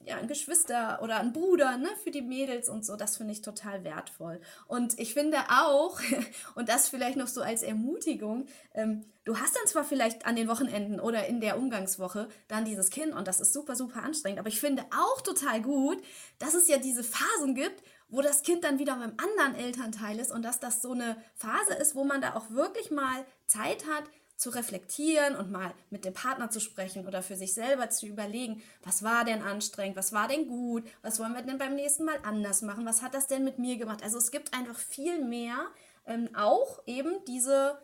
ja, 0.04 0.16
ein 0.16 0.28
Geschwister 0.28 1.00
oder 1.02 1.18
ein 1.18 1.32
Bruder 1.32 1.78
ne, 1.78 1.88
für 2.02 2.10
die 2.10 2.22
Mädels 2.22 2.68
und 2.68 2.84
so. 2.84 2.96
Das 2.96 3.16
finde 3.16 3.32
ich 3.32 3.42
total 3.42 3.82
wertvoll. 3.82 4.40
Und 4.68 4.98
ich 4.98 5.14
finde 5.14 5.38
auch, 5.50 6.00
und 6.54 6.68
das 6.68 6.88
vielleicht 6.88 7.16
noch 7.16 7.26
so 7.26 7.42
als 7.42 7.62
Ermutigung, 7.62 8.46
ähm, 8.74 9.04
du 9.24 9.38
hast 9.38 9.56
dann 9.56 9.66
zwar 9.66 9.84
vielleicht 9.84 10.26
an 10.26 10.36
den 10.36 10.48
Wochenenden 10.48 11.00
oder 11.00 11.26
in 11.26 11.40
der 11.40 11.58
Umgangswoche 11.58 12.28
dann 12.46 12.64
dieses 12.64 12.90
Kind 12.90 13.14
und 13.14 13.26
das 13.26 13.40
ist 13.40 13.52
super, 13.52 13.74
super 13.74 14.02
anstrengend, 14.02 14.38
aber 14.38 14.48
ich 14.48 14.60
finde 14.60 14.84
auch 14.96 15.20
total 15.22 15.60
gut, 15.60 15.98
dass 16.38 16.54
es 16.54 16.68
ja 16.68 16.78
diese 16.78 17.02
Phasen 17.02 17.54
gibt, 17.54 17.82
wo 18.08 18.22
das 18.22 18.42
Kind 18.42 18.62
dann 18.62 18.78
wieder 18.78 18.96
beim 18.96 19.14
anderen 19.16 19.56
Elternteil 19.56 20.20
ist 20.20 20.30
und 20.30 20.42
dass 20.42 20.60
das 20.60 20.80
so 20.80 20.92
eine 20.92 21.16
Phase 21.34 21.74
ist, 21.74 21.96
wo 21.96 22.04
man 22.04 22.20
da 22.20 22.34
auch 22.34 22.50
wirklich 22.50 22.92
mal 22.92 23.24
Zeit 23.46 23.84
hat, 23.86 24.04
zu 24.36 24.50
reflektieren 24.50 25.34
und 25.34 25.50
mal 25.50 25.72
mit 25.90 26.04
dem 26.04 26.12
Partner 26.12 26.50
zu 26.50 26.60
sprechen 26.60 27.06
oder 27.06 27.22
für 27.22 27.36
sich 27.36 27.54
selber 27.54 27.88
zu 27.88 28.06
überlegen, 28.06 28.62
was 28.82 29.02
war 29.02 29.24
denn 29.24 29.42
anstrengend, 29.42 29.96
was 29.96 30.12
war 30.12 30.28
denn 30.28 30.46
gut, 30.46 30.84
was 31.02 31.18
wollen 31.18 31.32
wir 31.32 31.42
denn 31.42 31.58
beim 31.58 31.74
nächsten 31.74 32.04
Mal 32.04 32.18
anders 32.22 32.62
machen, 32.62 32.84
was 32.84 33.02
hat 33.02 33.14
das 33.14 33.26
denn 33.26 33.44
mit 33.44 33.58
mir 33.58 33.78
gemacht. 33.78 34.02
Also 34.02 34.18
es 34.18 34.30
gibt 34.30 34.52
einfach 34.52 34.78
viel 34.78 35.24
mehr, 35.24 35.56
ähm, 36.04 36.28
auch 36.34 36.80
eben 36.86 37.24
diese 37.26 37.78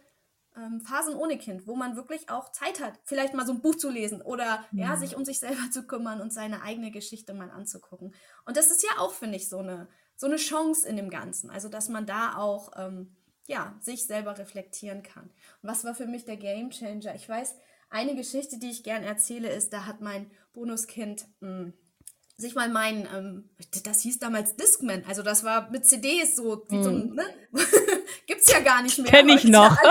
ähm, 0.55 0.83
Phasen 0.83 1.15
ohne 1.15 1.39
Kind, 1.39 1.67
wo 1.67 1.75
man 1.75 1.97
wirklich 1.97 2.29
auch 2.29 2.53
Zeit 2.53 2.81
hat, 2.81 3.01
vielleicht 3.05 3.33
mal 3.33 3.47
so 3.47 3.53
ein 3.53 3.63
Buch 3.63 3.77
zu 3.77 3.89
lesen 3.89 4.21
oder 4.21 4.67
ja. 4.73 4.91
ja, 4.91 4.97
sich 4.97 5.17
um 5.17 5.25
sich 5.25 5.41
selber 5.41 5.71
zu 5.71 5.87
kümmern 5.87 6.21
und 6.21 6.35
seine 6.35 6.63
eigene 6.63 6.91
Geschichte 6.91 7.33
mal 7.33 7.51
anzugucken. 7.51 8.15
Und 8.45 8.59
das 8.59 8.71
ist 8.71 8.83
ja 8.83 8.99
auch, 8.99 9.13
finde 9.13 9.37
ich, 9.37 9.49
so 9.49 9.59
eine, 9.59 9.89
so 10.17 10.27
eine 10.27 10.37
Chance 10.37 10.87
in 10.87 10.97
dem 10.97 11.09
Ganzen. 11.09 11.49
Also 11.51 11.71
dass 11.71 11.89
man 11.89 12.05
da 12.05 12.37
auch... 12.37 12.73
Ähm, 12.77 13.17
ja, 13.47 13.77
sich 13.81 14.07
selber 14.07 14.39
reflektieren 14.39 15.03
kann. 15.03 15.25
Und 15.63 15.69
was 15.69 15.85
war 15.85 15.95
für 15.95 16.07
mich 16.07 16.25
der 16.25 16.37
Game 16.37 16.71
Changer? 16.71 17.15
Ich 17.15 17.29
weiß, 17.29 17.57
eine 17.91 18.15
Geschichte, 18.15 18.59
die 18.59 18.71
ich 18.71 18.85
gern 18.85 19.03
erzähle, 19.03 19.51
ist, 19.53 19.73
da 19.73 19.87
hat 19.87 20.01
mein 20.01 20.31
Bonuskind 20.53 21.27
mh, 21.41 21.49
hm, 21.49 21.73
sich 22.37 22.55
mal 22.55 22.69
mein, 22.69 23.09
ähm, 23.15 23.51
das 23.85 24.01
hieß 24.01 24.19
damals 24.19 24.57
Discman, 24.57 25.05
also 25.07 25.23
das 25.23 25.45
war 25.45 25.71
mit 25.71 25.87
CDs 25.87 26.35
so, 26.35 26.65
wie 26.69 26.77
mm. 26.77 26.83
so 26.83 26.91
hm. 26.91 27.15
ne? 27.15 27.25
Gibt's 28.33 28.51
ja 28.51 28.61
gar 28.61 28.83
nicht 28.83 28.99
mehr. 28.99 29.11
Kenn 29.11 29.29
ich 29.29 29.45
noch. 29.45 29.77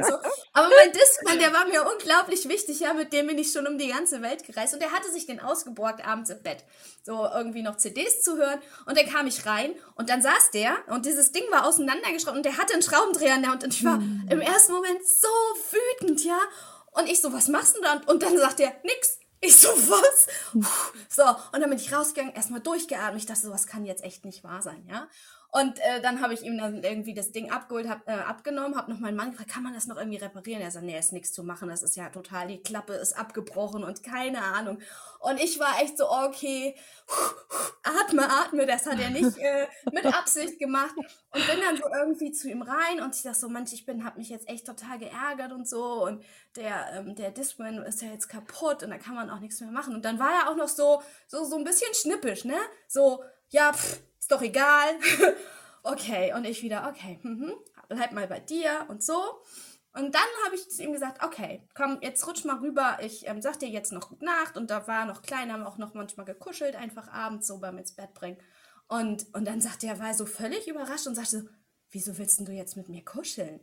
So. 0.00 0.14
Aber 0.52 0.68
mein 0.68 0.92
Discman, 0.92 1.38
der 1.38 1.52
war 1.52 1.66
mir 1.66 1.84
unglaublich 1.90 2.48
wichtig, 2.48 2.80
ja, 2.80 2.94
mit 2.94 3.12
dem 3.12 3.26
bin 3.26 3.38
ich 3.38 3.52
schon 3.52 3.66
um 3.66 3.76
die 3.76 3.88
ganze 3.88 4.22
Welt 4.22 4.44
gereist 4.44 4.72
und 4.72 4.80
der 4.80 4.92
hatte 4.92 5.10
sich 5.10 5.26
den 5.26 5.40
ausgeborgt 5.40 6.06
abends 6.06 6.30
im 6.30 6.42
Bett, 6.42 6.64
so 7.04 7.28
irgendwie 7.34 7.62
noch 7.62 7.76
CDs 7.76 8.22
zu 8.22 8.36
hören 8.36 8.60
und 8.86 8.96
dann 8.96 9.06
kam 9.06 9.26
ich 9.26 9.46
rein 9.46 9.74
und 9.96 10.08
dann 10.08 10.22
saß 10.22 10.50
der 10.52 10.76
und 10.88 11.06
dieses 11.06 11.32
Ding 11.32 11.42
war 11.50 11.66
auseinandergeschraubt 11.66 12.36
und 12.36 12.44
der 12.44 12.56
hatte 12.56 12.72
einen 12.72 12.82
Schraubendreher 12.82 13.36
in 13.36 13.42
der 13.42 13.50
Hand 13.50 13.64
und 13.64 13.74
ich 13.74 13.84
war 13.84 13.98
mm. 13.98 14.28
im 14.30 14.40
ersten 14.40 14.72
Moment 14.72 15.06
so 15.06 15.28
wütend, 15.72 16.24
ja, 16.24 16.38
und 16.92 17.08
ich 17.08 17.20
so, 17.20 17.32
was 17.32 17.48
machst 17.48 17.76
du 17.76 17.82
da? 17.82 18.00
Und 18.06 18.22
dann 18.22 18.36
sagt 18.38 18.60
er, 18.60 18.72
nix. 18.84 19.18
Ich 19.42 19.56
so, 19.56 19.68
was? 19.68 20.26
So, 21.08 21.22
und 21.52 21.60
dann 21.60 21.70
bin 21.70 21.78
ich 21.78 21.92
rausgegangen, 21.92 22.34
erstmal 22.34 22.60
durchgeatmet. 22.60 23.22
Ich 23.22 23.26
dachte, 23.26 23.40
sowas 23.40 23.66
kann 23.66 23.86
jetzt 23.86 24.04
echt 24.04 24.24
nicht 24.26 24.44
wahr 24.44 24.60
sein, 24.60 24.84
ja. 24.86 25.08
Und 25.52 25.80
äh, 25.80 26.00
dann 26.00 26.20
habe 26.20 26.32
ich 26.34 26.42
ihm 26.42 26.58
dann 26.58 26.82
irgendwie 26.82 27.12
das 27.12 27.32
Ding 27.32 27.50
abgeholt, 27.50 27.88
hab, 27.88 28.06
äh, 28.08 28.12
abgenommen, 28.12 28.76
habe 28.76 28.92
noch 28.92 29.00
meinen 29.00 29.16
Mann 29.16 29.32
gefragt, 29.32 29.50
kann 29.50 29.64
man 29.64 29.74
das 29.74 29.86
noch 29.86 29.96
irgendwie 29.96 30.18
reparieren? 30.18 30.62
Er 30.62 30.70
sagt, 30.70 30.84
nee, 30.84 30.96
ist 30.96 31.12
nichts 31.12 31.32
zu 31.32 31.42
machen, 31.42 31.68
das 31.68 31.82
ist 31.82 31.96
ja 31.96 32.08
total, 32.08 32.46
die 32.46 32.62
Klappe 32.62 32.92
ist 32.92 33.18
abgebrochen 33.18 33.82
und 33.82 34.02
keine 34.04 34.42
Ahnung. 34.42 34.78
Und 35.18 35.40
ich 35.40 35.58
war 35.58 35.82
echt 35.82 35.98
so, 35.98 36.08
okay, 36.08 36.76
atme, 37.82 38.30
atme, 38.30 38.64
das 38.64 38.86
hat 38.86 39.00
er 39.00 39.10
nicht 39.10 39.36
äh, 39.38 39.66
mit 39.92 40.06
Absicht 40.06 40.58
gemacht. 40.58 40.94
Und 40.96 41.46
bin 41.46 41.60
dann 41.60 41.76
so 41.76 41.84
irgendwie 41.92 42.32
zu 42.32 42.48
ihm 42.48 42.62
rein 42.62 43.00
und 43.00 43.14
ich 43.14 43.22
dachte 43.22 43.38
so, 43.38 43.48
manch, 43.48 43.72
ich 43.72 43.84
bin, 43.84 44.04
hab 44.04 44.16
mich 44.16 44.28
jetzt 44.28 44.48
echt 44.48 44.66
total 44.66 44.98
geärgert 44.98 45.52
und 45.52 45.68
so. 45.68 46.04
Und 46.04 46.24
der, 46.56 46.92
ähm, 46.94 47.14
der 47.14 47.30
Discman 47.30 47.78
ist 47.82 48.02
ja 48.02 48.08
jetzt 48.08 48.28
kaputt 48.28 48.82
und 48.82 48.90
da 48.90 48.98
kann 48.98 49.14
man 49.14 49.30
auch 49.30 49.40
nichts 49.40 49.60
mehr 49.60 49.70
machen. 49.70 49.94
Und 49.94 50.04
dann 50.04 50.18
war 50.18 50.30
er 50.30 50.50
auch 50.50 50.56
noch 50.56 50.68
so, 50.68 51.02
so, 51.26 51.44
so 51.44 51.56
ein 51.56 51.64
bisschen 51.64 51.92
schnippisch, 51.94 52.44
ne? 52.44 52.56
So, 52.88 53.22
ja, 53.50 53.72
pff, 53.72 54.00
doch 54.30 54.42
egal. 54.42 54.88
okay, 55.82 56.32
und 56.34 56.44
ich 56.44 56.62
wieder, 56.62 56.88
okay, 56.88 57.18
mhm, 57.22 57.52
bleib 57.88 58.12
mal 58.12 58.26
bei 58.26 58.40
dir 58.40 58.86
und 58.88 59.02
so. 59.02 59.42
Und 59.92 60.14
dann 60.14 60.22
habe 60.44 60.54
ich 60.54 60.70
zu 60.70 60.84
ihm 60.84 60.92
gesagt, 60.92 61.24
okay, 61.24 61.66
komm, 61.74 61.98
jetzt 62.00 62.24
rutsch 62.26 62.44
mal 62.44 62.58
rüber, 62.58 62.98
ich 63.02 63.26
ähm, 63.26 63.42
sag 63.42 63.58
dir 63.58 63.68
jetzt 63.68 63.90
noch 63.90 64.08
Gute 64.08 64.24
Nacht. 64.24 64.56
Und 64.56 64.70
da 64.70 64.86
war 64.86 65.04
noch 65.04 65.22
klein, 65.22 65.52
haben 65.52 65.66
auch 65.66 65.78
noch 65.78 65.94
manchmal 65.94 66.26
gekuschelt, 66.26 66.76
einfach 66.76 67.08
abends 67.08 67.48
so 67.48 67.58
beim 67.58 67.78
ins 67.78 67.92
Bett 67.92 68.14
bringen. 68.14 68.38
Und, 68.86 69.26
und 69.34 69.44
dann 69.46 69.60
sagte 69.60 69.88
er, 69.88 69.98
war 69.98 70.14
so 70.14 70.26
völlig 70.26 70.68
überrascht 70.68 71.06
und 71.06 71.16
sagte 71.16 71.40
so, 71.40 71.48
wieso 71.90 72.18
willst 72.18 72.40
du 72.46 72.52
jetzt 72.52 72.76
mit 72.76 72.88
mir 72.88 73.04
kuscheln? 73.04 73.60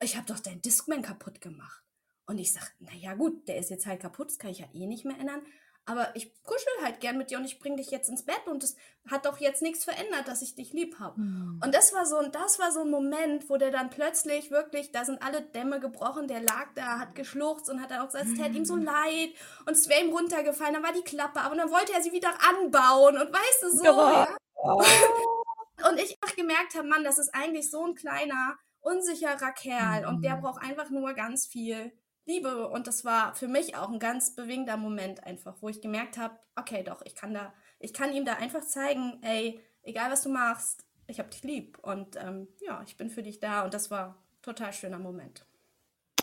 Ich 0.00 0.16
habe 0.16 0.26
doch 0.26 0.38
deinen 0.38 0.62
Discman 0.62 1.02
kaputt 1.02 1.40
gemacht. 1.40 1.82
Und 2.26 2.38
ich 2.38 2.52
sag, 2.52 2.72
naja 2.78 3.14
gut, 3.14 3.48
der 3.48 3.58
ist 3.58 3.70
jetzt 3.70 3.86
halt 3.86 4.00
kaputt, 4.00 4.28
das 4.28 4.38
kann 4.38 4.50
ich 4.50 4.60
ja 4.60 4.68
eh 4.72 4.86
nicht 4.86 5.04
mehr 5.04 5.18
ändern 5.18 5.42
aber 5.86 6.14
ich 6.14 6.32
kuschel 6.42 6.72
halt 6.82 7.00
gern 7.00 7.18
mit 7.18 7.30
dir 7.30 7.38
und 7.38 7.44
ich 7.44 7.58
bring 7.58 7.76
dich 7.76 7.90
jetzt 7.90 8.08
ins 8.08 8.24
Bett 8.24 8.46
und 8.46 8.62
es 8.62 8.76
hat 9.10 9.26
doch 9.26 9.38
jetzt 9.38 9.62
nichts 9.62 9.84
verändert, 9.84 10.28
dass 10.28 10.42
ich 10.42 10.54
dich 10.54 10.72
lieb 10.72 10.98
habe. 11.00 11.20
Mhm. 11.20 11.60
Und 11.64 11.74
das 11.74 11.92
war 11.92 12.06
so 12.06 12.16
ein, 12.16 12.30
das 12.32 12.58
war 12.58 12.70
so 12.70 12.82
ein 12.82 12.90
Moment, 12.90 13.48
wo 13.48 13.56
der 13.56 13.70
dann 13.70 13.90
plötzlich 13.90 14.50
wirklich, 14.50 14.92
da 14.92 15.04
sind 15.04 15.22
alle 15.22 15.42
Dämme 15.42 15.80
gebrochen, 15.80 16.28
der 16.28 16.40
lag 16.40 16.68
da, 16.74 16.98
hat 16.98 17.14
geschluchzt 17.14 17.68
und 17.70 17.82
hat 17.82 17.90
dann 17.90 18.00
auch 18.00 18.06
gesagt, 18.06 18.26
es 18.26 18.34
täte 18.34 18.56
ihm 18.56 18.64
so 18.64 18.74
hm. 18.74 18.84
leid 18.84 19.30
und 19.66 19.72
es 19.72 19.88
wäre 19.88 20.04
ihm 20.04 20.12
runtergefallen, 20.12 20.74
dann 20.74 20.82
war 20.82 20.92
die 20.92 21.02
Klappe, 21.02 21.40
aber 21.40 21.56
dann 21.56 21.70
wollte 21.70 21.92
er 21.92 22.02
sie 22.02 22.12
wieder 22.12 22.32
anbauen 22.48 23.16
und 23.16 23.32
weißt 23.32 23.62
du 23.62 23.70
so, 23.70 23.84
ja. 23.84 24.36
und 25.90 25.98
ich 25.98 26.16
auch 26.22 26.36
gemerkt 26.36 26.74
habe, 26.74 26.86
Mann, 26.86 27.04
das 27.04 27.18
ist 27.18 27.34
eigentlich 27.34 27.70
so 27.70 27.84
ein 27.84 27.94
kleiner, 27.94 28.58
unsicherer 28.80 29.52
Kerl 29.52 30.02
mhm. 30.02 30.08
und 30.08 30.22
der 30.22 30.34
hm. 30.34 30.42
braucht 30.42 30.62
einfach 30.62 30.90
nur 30.90 31.14
ganz 31.14 31.46
viel 31.46 31.92
Liebe. 32.26 32.68
Und 32.68 32.86
das 32.86 33.04
war 33.04 33.34
für 33.34 33.48
mich 33.48 33.76
auch 33.76 33.90
ein 33.90 33.98
ganz 33.98 34.34
bewegender 34.34 34.76
Moment 34.76 35.24
einfach, 35.24 35.56
wo 35.60 35.68
ich 35.68 35.80
gemerkt 35.80 36.18
habe, 36.18 36.38
okay, 36.56 36.82
doch, 36.82 37.02
ich 37.04 37.14
kann 37.14 37.34
da, 37.34 37.52
ich 37.78 37.92
kann 37.92 38.12
ihm 38.12 38.24
da 38.24 38.34
einfach 38.34 38.62
zeigen, 38.62 39.18
ey, 39.22 39.60
egal 39.82 40.10
was 40.10 40.22
du 40.22 40.28
machst, 40.30 40.84
ich 41.06 41.18
habe 41.18 41.30
dich 41.30 41.42
lieb. 41.42 41.78
Und 41.78 42.16
ähm, 42.16 42.48
ja, 42.60 42.82
ich 42.86 42.96
bin 42.96 43.10
für 43.10 43.22
dich 43.22 43.40
da. 43.40 43.64
Und 43.64 43.74
das 43.74 43.90
war 43.90 44.08
ein 44.08 44.14
total 44.42 44.72
schöner 44.72 44.98
Moment. 44.98 45.44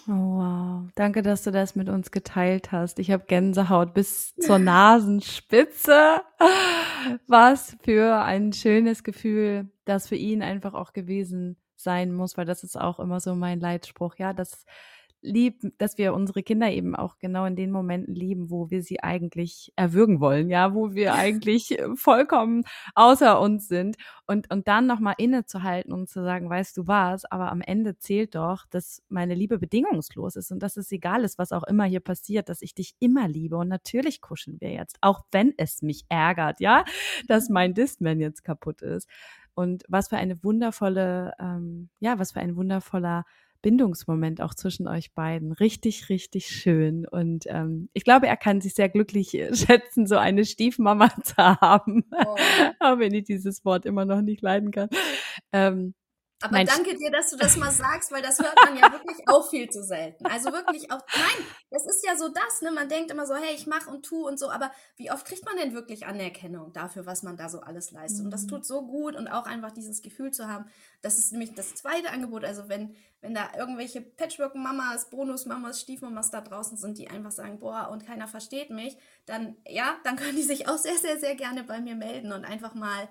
Oh, 0.08 0.38
wow. 0.38 0.90
Danke, 0.96 1.22
dass 1.22 1.44
du 1.44 1.52
das 1.52 1.76
mit 1.76 1.90
uns 1.90 2.12
geteilt 2.12 2.72
hast. 2.72 2.98
Ich 3.00 3.12
habe 3.12 3.26
Gänsehaut 3.26 3.94
bis 3.94 4.34
zur 4.36 4.58
Nasenspitze. 4.58 6.22
Was 7.28 7.76
für 7.84 8.22
ein 8.24 8.54
schönes 8.54 9.04
Gefühl, 9.04 9.70
das 9.84 10.08
für 10.08 10.16
ihn 10.16 10.42
einfach 10.42 10.74
auch 10.74 10.94
gewesen 10.94 11.58
sein 11.76 12.14
muss, 12.14 12.38
weil 12.38 12.46
das 12.46 12.64
ist 12.64 12.80
auch 12.80 13.00
immer 13.00 13.20
so 13.20 13.36
mein 13.36 13.60
Leitspruch, 13.60 14.16
ja, 14.16 14.34
dass 14.34 14.66
lieb, 15.28 15.62
dass 15.78 15.98
wir 15.98 16.14
unsere 16.14 16.44
Kinder 16.44 16.72
eben 16.72 16.96
auch 16.96 17.18
genau 17.20 17.46
in 17.46 17.56
den 17.56 17.72
Momenten 17.72 18.16
lieben, 18.16 18.50
wo 18.50 18.70
wir 18.70 18.82
sie 18.82 19.02
eigentlich 19.04 19.72
erwürgen 19.76 20.20
wollen, 20.20 20.50
ja, 20.50 20.74
wo 20.74 20.94
wir 20.94 21.14
eigentlich 21.16 21.78
äh, 21.78 21.96
vollkommen 21.96 22.64
außer 22.96 23.40
uns 23.40 23.68
sind. 23.68 23.98
Und, 24.26 24.52
und 24.52 24.68
dann 24.68 24.88
nochmal 24.88 25.16
innezuhalten 25.18 25.94
und 25.94 26.10
zu 26.10 26.22
sagen, 26.22 26.50
weißt 26.50 26.76
du 26.78 26.88
was, 26.88 27.26
aber 27.26 27.52
am 27.52 27.62
Ende 27.62 27.98
zählt 27.98 28.36
doch, 28.36 28.66
dass 28.70 29.02
meine 29.10 29.36
Liebe 29.36 29.58
bedingungslos 29.58 30.36
ist 30.36 30.52
und 30.52 30.60
dass 30.62 30.76
es 30.78 30.92
egal 30.92 31.24
ist, 31.24 31.38
was 31.38 31.52
auch 31.52 31.64
immer 31.64 31.86
hier 31.86 32.02
passiert, 32.02 32.50
dass 32.50 32.62
ich 32.62 32.74
dich 32.74 32.96
immer 33.00 33.28
liebe. 33.28 33.58
Und 33.58 33.70
natürlich 33.70 34.22
kuscheln 34.22 34.60
wir 34.60 34.72
jetzt, 34.72 34.98
auch 35.02 35.24
wenn 35.32 35.54
es 35.58 35.82
mich 35.82 36.06
ärgert, 36.10 36.60
ja, 36.60 36.84
dass 37.28 37.50
mein 37.50 37.74
Discman 37.74 38.20
jetzt 38.20 38.44
kaputt 38.44 38.82
ist. 38.82 39.08
Und 39.58 39.84
was 39.88 40.10
für 40.10 40.18
eine 40.18 40.44
wundervolle, 40.44 41.34
ähm, 41.40 41.90
ja, 42.00 42.20
was 42.20 42.34
für 42.34 42.42
ein 42.42 42.56
wundervoller 42.56 43.26
Bindungsmoment 43.62 44.42
auch 44.42 44.54
zwischen 44.54 44.88
euch 44.88 45.14
beiden. 45.14 45.52
Richtig, 45.52 46.10
richtig 46.10 46.48
schön. 46.48 47.08
Und 47.08 47.46
ähm, 47.48 47.90
ich 47.94 48.04
glaube, 48.04 48.28
er 48.28 48.38
kann 48.38 48.62
sich 48.62 48.74
sehr 48.74 48.90
glücklich 48.90 49.34
äh, 49.34 49.54
schätzen, 49.56 50.08
so 50.08 50.18
eine 50.18 50.46
Stiefmama 50.46 51.10
zu 51.24 51.36
haben. 51.38 52.06
Oh. 52.12 52.36
Auch 52.80 53.00
wenn 53.00 53.14
ich 53.14 53.26
dieses 53.26 53.66
Wort 53.66 53.86
immer 53.86 54.06
noch 54.06 54.22
nicht 54.22 54.42
leiden 54.42 54.72
kann. 54.72 54.90
Ähm, 55.52 55.94
aber 56.42 56.54
mein 56.54 56.68
danke 56.68 56.96
dir, 56.96 57.10
dass 57.10 57.32
du 57.32 57.38
das 57.38 57.58
mal 57.58 57.72
sagst, 57.72 58.12
weil 58.12 58.22
das 58.22 58.38
hört 58.38 58.56
man 58.64 58.78
ja 58.78 58.92
wirklich 58.92 59.28
auch 59.28 59.50
viel 59.50 59.70
zu 59.70 59.84
selten. 59.84 60.26
Also 60.28 60.52
wirklich 60.52 60.92
auch, 60.92 61.02
nein, 61.16 61.46
das 61.72 61.86
ist 61.88 62.06
ja 62.06 62.16
so 62.16 62.30
das, 62.30 62.62
ne? 62.62 62.72
Man 62.72 62.90
denkt 62.90 63.10
immer 63.10 63.26
so, 63.26 63.36
hey, 63.36 63.56
ich 63.56 63.66
mach 63.66 63.88
und 63.88 64.06
tu 64.06 64.28
und 64.28 64.38
so, 64.38 64.52
aber 64.52 64.72
wie 64.98 65.12
oft 65.12 65.26
kriegt 65.26 65.46
man 65.46 65.58
denn 65.58 65.74
wirklich 65.74 66.06
Anerkennung 66.06 66.74
dafür, 66.74 67.08
was 67.08 67.24
man 67.24 67.38
da 67.38 67.50
so 67.50 67.62
alles 67.62 67.92
leistet? 67.92 68.26
Und 68.26 68.32
das 68.32 68.44
mhm. 68.44 68.50
tut 68.50 68.66
so 68.66 68.86
gut 68.86 69.16
und 69.16 69.28
auch 69.28 69.48
einfach 69.48 69.72
dieses 69.72 70.04
Gefühl 70.04 70.32
zu 70.32 70.48
haben, 70.48 70.66
das 71.02 71.18
ist 71.18 71.32
nämlich 71.32 71.56
das 71.56 71.74
zweite 71.74 72.12
Angebot. 72.12 72.46
Also 72.46 72.70
wenn, 72.70 72.96
wenn 73.22 73.34
da 73.34 73.50
irgendwelche 73.58 74.02
Patchwork-Mamas, 74.02 75.10
Bonus-Mamas, 75.10 75.82
Stiefmamas 75.82 76.30
da 76.30 76.42
draußen 76.42 76.78
sind, 76.78 77.00
die 77.00 77.10
einfach 77.10 77.32
sagen, 77.32 77.58
boah, 77.58 77.90
und 77.92 78.06
keiner 78.06 78.28
versteht 78.28 78.70
mich, 78.70 78.96
dann, 79.26 79.58
ja, 79.68 79.98
dann 80.04 80.18
können 80.18 80.36
die 80.36 80.44
sich 80.44 80.68
auch 80.70 80.78
sehr, 80.78 80.98
sehr, 80.98 81.20
sehr 81.20 81.36
gerne 81.36 81.64
bei 81.64 81.82
mir 81.82 81.96
melden 81.96 82.32
und 82.32 82.46
einfach 82.46 82.76
mal 82.76 83.10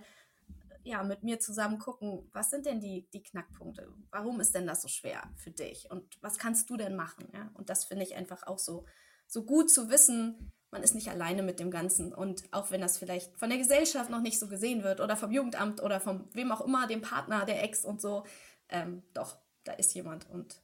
ja, 0.87 1.03
mit 1.03 1.25
mir 1.25 1.41
zusammen 1.41 1.79
gucken, 1.79 2.31
was 2.33 2.51
sind 2.51 2.65
denn 2.65 2.81
die, 2.81 3.09
die 3.13 3.23
Knackpunkte? 3.23 3.93
Warum 4.11 4.41
ist 4.41 4.55
denn 4.55 4.67
das 4.67 4.83
so 4.83 4.89
schwer 4.89 5.23
für 5.37 5.51
dich? 5.51 5.91
Und 5.91 6.17
was 6.23 6.39
kannst 6.39 6.71
du 6.71 6.77
denn 6.77 6.95
machen? 6.95 7.29
Ja? 7.35 7.51
Und 7.55 7.71
das 7.71 7.85
finde 7.85 8.05
ich 8.05 8.15
einfach 8.15 8.47
auch 8.47 8.59
so, 8.59 8.87
so 9.27 9.45
gut 9.45 9.69
zu 9.69 9.91
wissen, 9.91 10.53
man 10.71 10.85
ist 10.85 10.95
nicht 10.95 11.09
alleine 11.11 11.43
mit 11.43 11.59
dem 11.59 11.73
Ganzen. 11.73 12.15
Und 12.15 12.45
auch 12.53 12.71
wenn 12.71 12.81
das 12.81 12.99
vielleicht 12.99 13.37
von 13.37 13.49
der 13.49 13.59
Gesellschaft 13.59 14.11
noch 14.11 14.21
nicht 14.21 14.39
so 14.39 14.47
gesehen 14.47 14.85
wird 14.85 15.01
oder 15.01 15.17
vom 15.17 15.33
Jugendamt 15.33 15.83
oder 15.83 16.01
vom 16.01 16.29
wem 16.35 16.53
auch 16.53 16.61
immer, 16.61 16.87
dem 16.87 17.03
Partner, 17.03 17.45
der 17.45 17.65
Ex 17.65 17.85
und 17.85 18.01
so, 18.01 18.25
ähm, 18.69 19.03
doch, 19.13 19.37
da 19.65 19.73
ist 19.73 19.93
jemand. 19.95 20.31
Und 20.31 20.63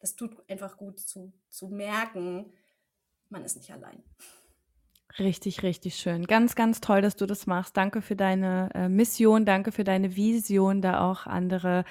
das 0.00 0.16
tut 0.16 0.48
einfach 0.48 0.78
gut 0.78 0.98
zu, 0.98 1.32
zu 1.50 1.68
merken, 1.68 2.52
man 3.28 3.44
ist 3.44 3.56
nicht 3.56 3.70
allein. 3.70 4.02
Richtig, 5.18 5.62
richtig 5.62 5.96
schön. 5.96 6.24
Ganz, 6.26 6.54
ganz 6.54 6.80
toll, 6.80 7.02
dass 7.02 7.16
du 7.16 7.26
das 7.26 7.46
machst. 7.46 7.76
Danke 7.76 8.02
für 8.02 8.16
deine 8.16 8.70
äh, 8.74 8.88
Mission, 8.88 9.44
danke 9.44 9.72
für 9.72 9.84
deine 9.84 10.16
Vision, 10.16 10.80
da 10.80 11.10
auch 11.10 11.26
andere 11.26 11.84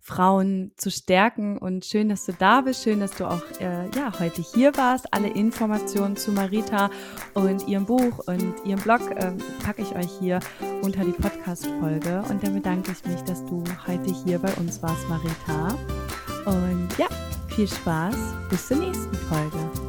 Frauen 0.00 0.70
zu 0.76 0.90
stärken. 0.90 1.58
Und 1.58 1.84
schön, 1.84 2.08
dass 2.08 2.26
du 2.26 2.32
da 2.32 2.60
bist. 2.60 2.84
Schön, 2.84 3.00
dass 3.00 3.12
du 3.12 3.24
auch 3.24 3.42
äh, 3.60 3.88
ja, 3.96 4.12
heute 4.18 4.40
hier 4.40 4.76
warst. 4.76 5.12
Alle 5.12 5.28
Informationen 5.28 6.16
zu 6.16 6.30
Marita 6.30 6.90
und 7.34 7.66
ihrem 7.66 7.86
Buch 7.86 8.20
und 8.26 8.54
ihrem 8.64 8.80
Blog 8.80 9.00
äh, 9.16 9.32
packe 9.64 9.82
ich 9.82 9.94
euch 9.96 10.10
hier 10.20 10.38
unter 10.82 11.04
die 11.04 11.12
Podcast-Folge. 11.12 12.22
Und 12.30 12.42
dann 12.42 12.54
bedanke 12.54 12.92
ich 12.92 13.04
mich, 13.04 13.20
dass 13.22 13.44
du 13.46 13.64
heute 13.86 14.12
hier 14.24 14.38
bei 14.38 14.52
uns 14.54 14.80
warst, 14.82 15.08
Marita. 15.08 15.76
Und 16.46 16.88
ja, 16.98 17.08
viel 17.48 17.66
Spaß. 17.68 18.16
Bis 18.48 18.68
zur 18.68 18.76
nächsten 18.76 19.14
Folge. 19.14 19.85